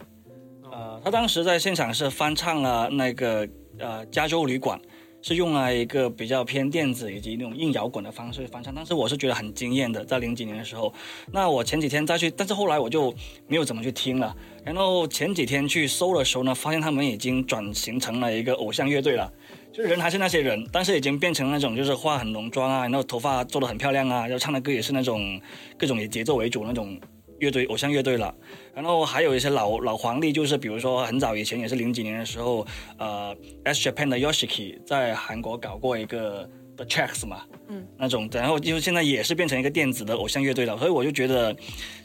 [0.73, 3.47] 呃，他当时在现场是翻唱了那个
[3.77, 4.79] 呃加州旅馆。
[5.25, 10.93] 是用了一个比较偏电子以及那种硬摇滚的方式翻唱，但是我是觉得很惊艳的，在零几年的时候。
[11.31, 13.09] 那我前几天再去，但是后来我就
[13.47, 14.35] 没有怎么去听了。
[14.65, 19.31] 然后前几天去搜的时候呢，发现他们已经转型成了一个偶像乐队了，
[19.71, 25.39] 就是人还是那些人，但是已经变成那种就是化很浓妆啊，然后头发做的很漂亮啊，然后唱的歌也是那种
[25.77, 26.99] 各种以节奏为主那种
[27.43, 28.33] 乐队偶像乐队了。
[28.73, 32.65] 然后还有一些老老黄历，就是比如说很早以前也是零几年的时候，
[32.97, 41.55] 呃，S Japan 的 Yoshiki 在韩国搞过一个 The Checks 嘛，嗯，那种，然后就现在也是变成一个电子的偶像乐队了，所以我就觉得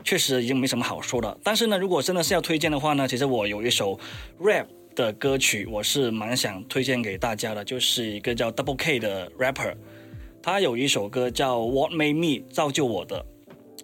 [0.05, 1.39] 确实已经没什么好说的。
[1.43, 3.99] 但是呢，如果真的是要推荐的话呢，其实我有一首
[4.41, 9.75] rap 的歌曲，我是蛮想推荐给大家的，就是一个叫 Double K 的 rapper，
[10.43, 13.25] 他有一首歌叫 What Made Me 造就我的。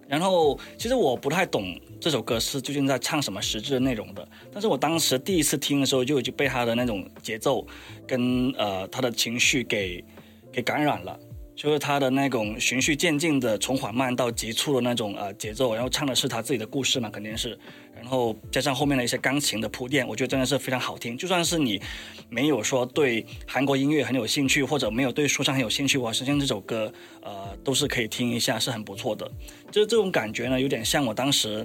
[0.07, 7.67] 然后其实我不太懂这首歌是究竟在唱什么实质的内容的，但是我当时第一次听的时候就已经被他的那种节奏
[8.07, 10.05] 跟呃他的情绪给
[10.53, 11.19] 给感染了，
[11.57, 17.57] 就是他的那种循序渐进的从缓慢到急促的那种呃节奏，然后唱的是他自己的故事嘛，肯定是，
[17.95, 21.17] 然后加上后面的一些钢琴的铺垫，我觉得真的是非常好听。
[21.17, 21.81] 就算是你
[22.29, 29.31] 没有说对韩国音乐很有兴趣，或者没有对说唱很有兴趣，我相信这首歌呃都是可以听一下，是很不错的。
[29.71, 31.65] 就是这种感觉呢，有点像我当时，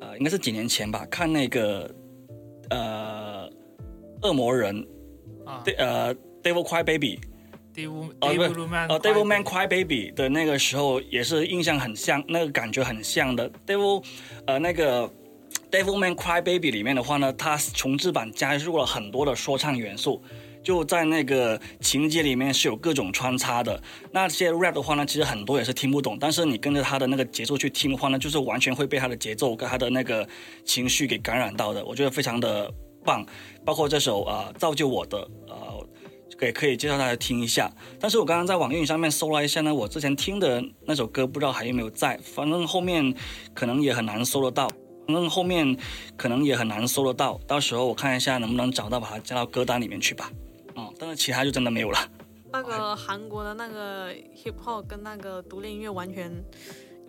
[0.00, 1.94] 呃，应该是几年前吧，看那个
[2.70, 3.48] 呃
[4.22, 4.86] 恶魔人，
[5.44, 7.20] 啊对呃 Devil Cry Baby，
[7.78, 14.02] ，Devil 呃 Devil Man Cry Baby 的那个时候也是印象很像，那个感觉很像的 Devil，
[14.46, 15.08] 呃那个
[15.70, 20.22] Devil Man Cry Baby 里面的话呢，它重制版加入了很多的说唱元素。
[20.60, 23.80] 就在那个情节里面是有各种穿插的，
[24.10, 30.28] 那些 rap 的话呢，其实很多也是听不懂，但是你跟着他的那个节奏去听的话呢，就是完全会被他的节奏跟他的那个
[30.64, 32.70] 情绪给感染到的，我觉得非常的
[33.02, 33.24] 棒。
[33.64, 35.88] 包括这首啊、呃造就我的呃，
[36.46, 37.70] 也可以介绍大家听一下。
[37.98, 43.14] 但是我刚刚在网易云上面搜了一下呢，我之前听的那首歌不知道还有没有在，反正后面
[43.54, 44.70] 可能也很难搜得到。
[45.06, 45.74] 反正后面
[46.18, 50.30] 可能也很难搜得到，到时候我看一下能不能找到，把它加到歌单里面去吧。
[50.76, 51.98] 嗯，但是其他就真的没有了。
[52.52, 56.30] 那个韩国的那个 hip hop 跟那个独立音乐完全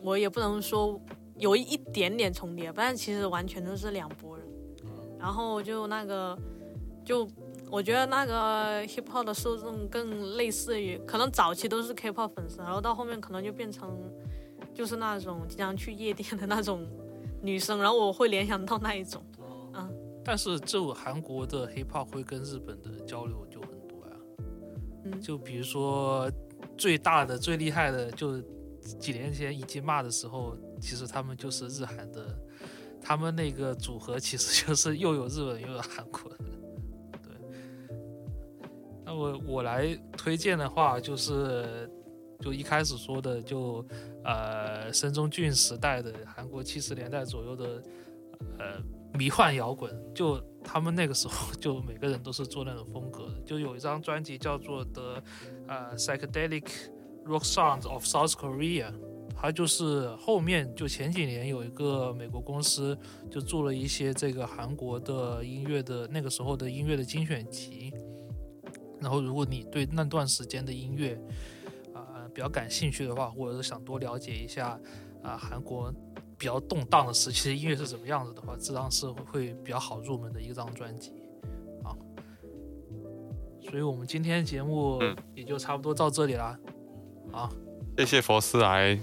[0.01, 0.97] 我也不能说
[1.37, 4.47] 有一点点重叠，但其实完全都是两拨人。
[5.19, 6.37] 然后就那个，
[7.03, 7.27] 就
[7.71, 13.97] 我觉得那个 hip hop 的受众更类似于，可能早期都是 K-pop 粉丝，然后到后面可能就变成
[14.73, 16.87] 就是那种经常去夜店的那种
[17.41, 19.23] 女生，然后我会联想到那一种。
[19.73, 19.89] 嗯
[20.25, 24.13] 但是就韩国的 hip hop 会跟日本的交流就很多呀，
[25.05, 26.29] 嗯就比如说
[26.77, 28.39] 最大的、最厉害的，就
[28.99, 32.37] 几年前一季骂的时候，其实他们就是日韩的，
[33.01, 36.45] 他们那个组合其实就是又有日本又有韩国的。
[39.09, 41.89] 那我我来推荐的话，就是
[42.41, 43.83] 就一开始说的，就
[44.23, 47.83] 呃申中俊时代的韩国七十年代左右的
[48.59, 48.79] 呃
[49.15, 55.23] 迷幻摇滚，就他们那个时候就每个人都是做那种风格的，就有一张专辑叫做的
[55.67, 56.67] 呃 Psychedelic
[57.25, 58.93] Rock Sounds of South Korea。
[59.41, 62.95] 它就是后面就前几年有一个美国公司
[63.31, 67.93] 就做了一些这个韩国的音乐的那个时候的音乐的精选集，
[69.01, 71.19] 然后如果你对那段时间的音乐
[71.93, 74.79] 啊、比较感兴趣的话，或者是想多了解一下
[75.23, 75.93] 啊、韩国
[76.37, 81.11] 比较动荡的时期的音乐是怎么样子的话，这张是会比较好入门的一张专辑
[81.83, 81.95] 啊。
[83.69, 86.57] 所以我们今天节目嗯也就差不多到这里啦。
[87.31, 87.49] 啊，
[87.97, 88.99] 谢谢佛斯来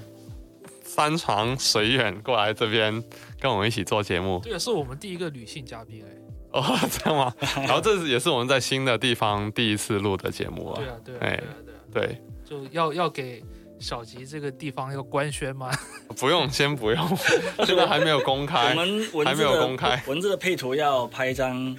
[0.82, 3.02] 山长水远过来这边
[3.38, 6.25] 跟我们一起做节目这也是我们第一个女性嘉宾哎。
[6.52, 7.32] 哦， 这样吗？
[7.56, 10.88] 然后这是也是我们在新的地方第一次录的节目啊对。
[10.88, 11.54] 啊，对啊，哎对啊，
[11.92, 13.42] 对啊，对，就要要给
[13.78, 15.70] 小吉这个地方要官宣吗？
[16.18, 17.18] 不用，先不用，
[17.66, 21.76] 这个还没有公开我开，们文还没有公开文字的配图要拍一张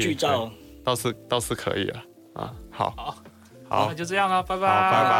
[0.00, 0.50] 剧照。
[0.84, 2.02] 倒是倒是可以了
[2.34, 2.52] 啊。
[2.70, 3.16] 好，好
[3.68, 5.10] 好那，就这样了，拜拜，好拜拜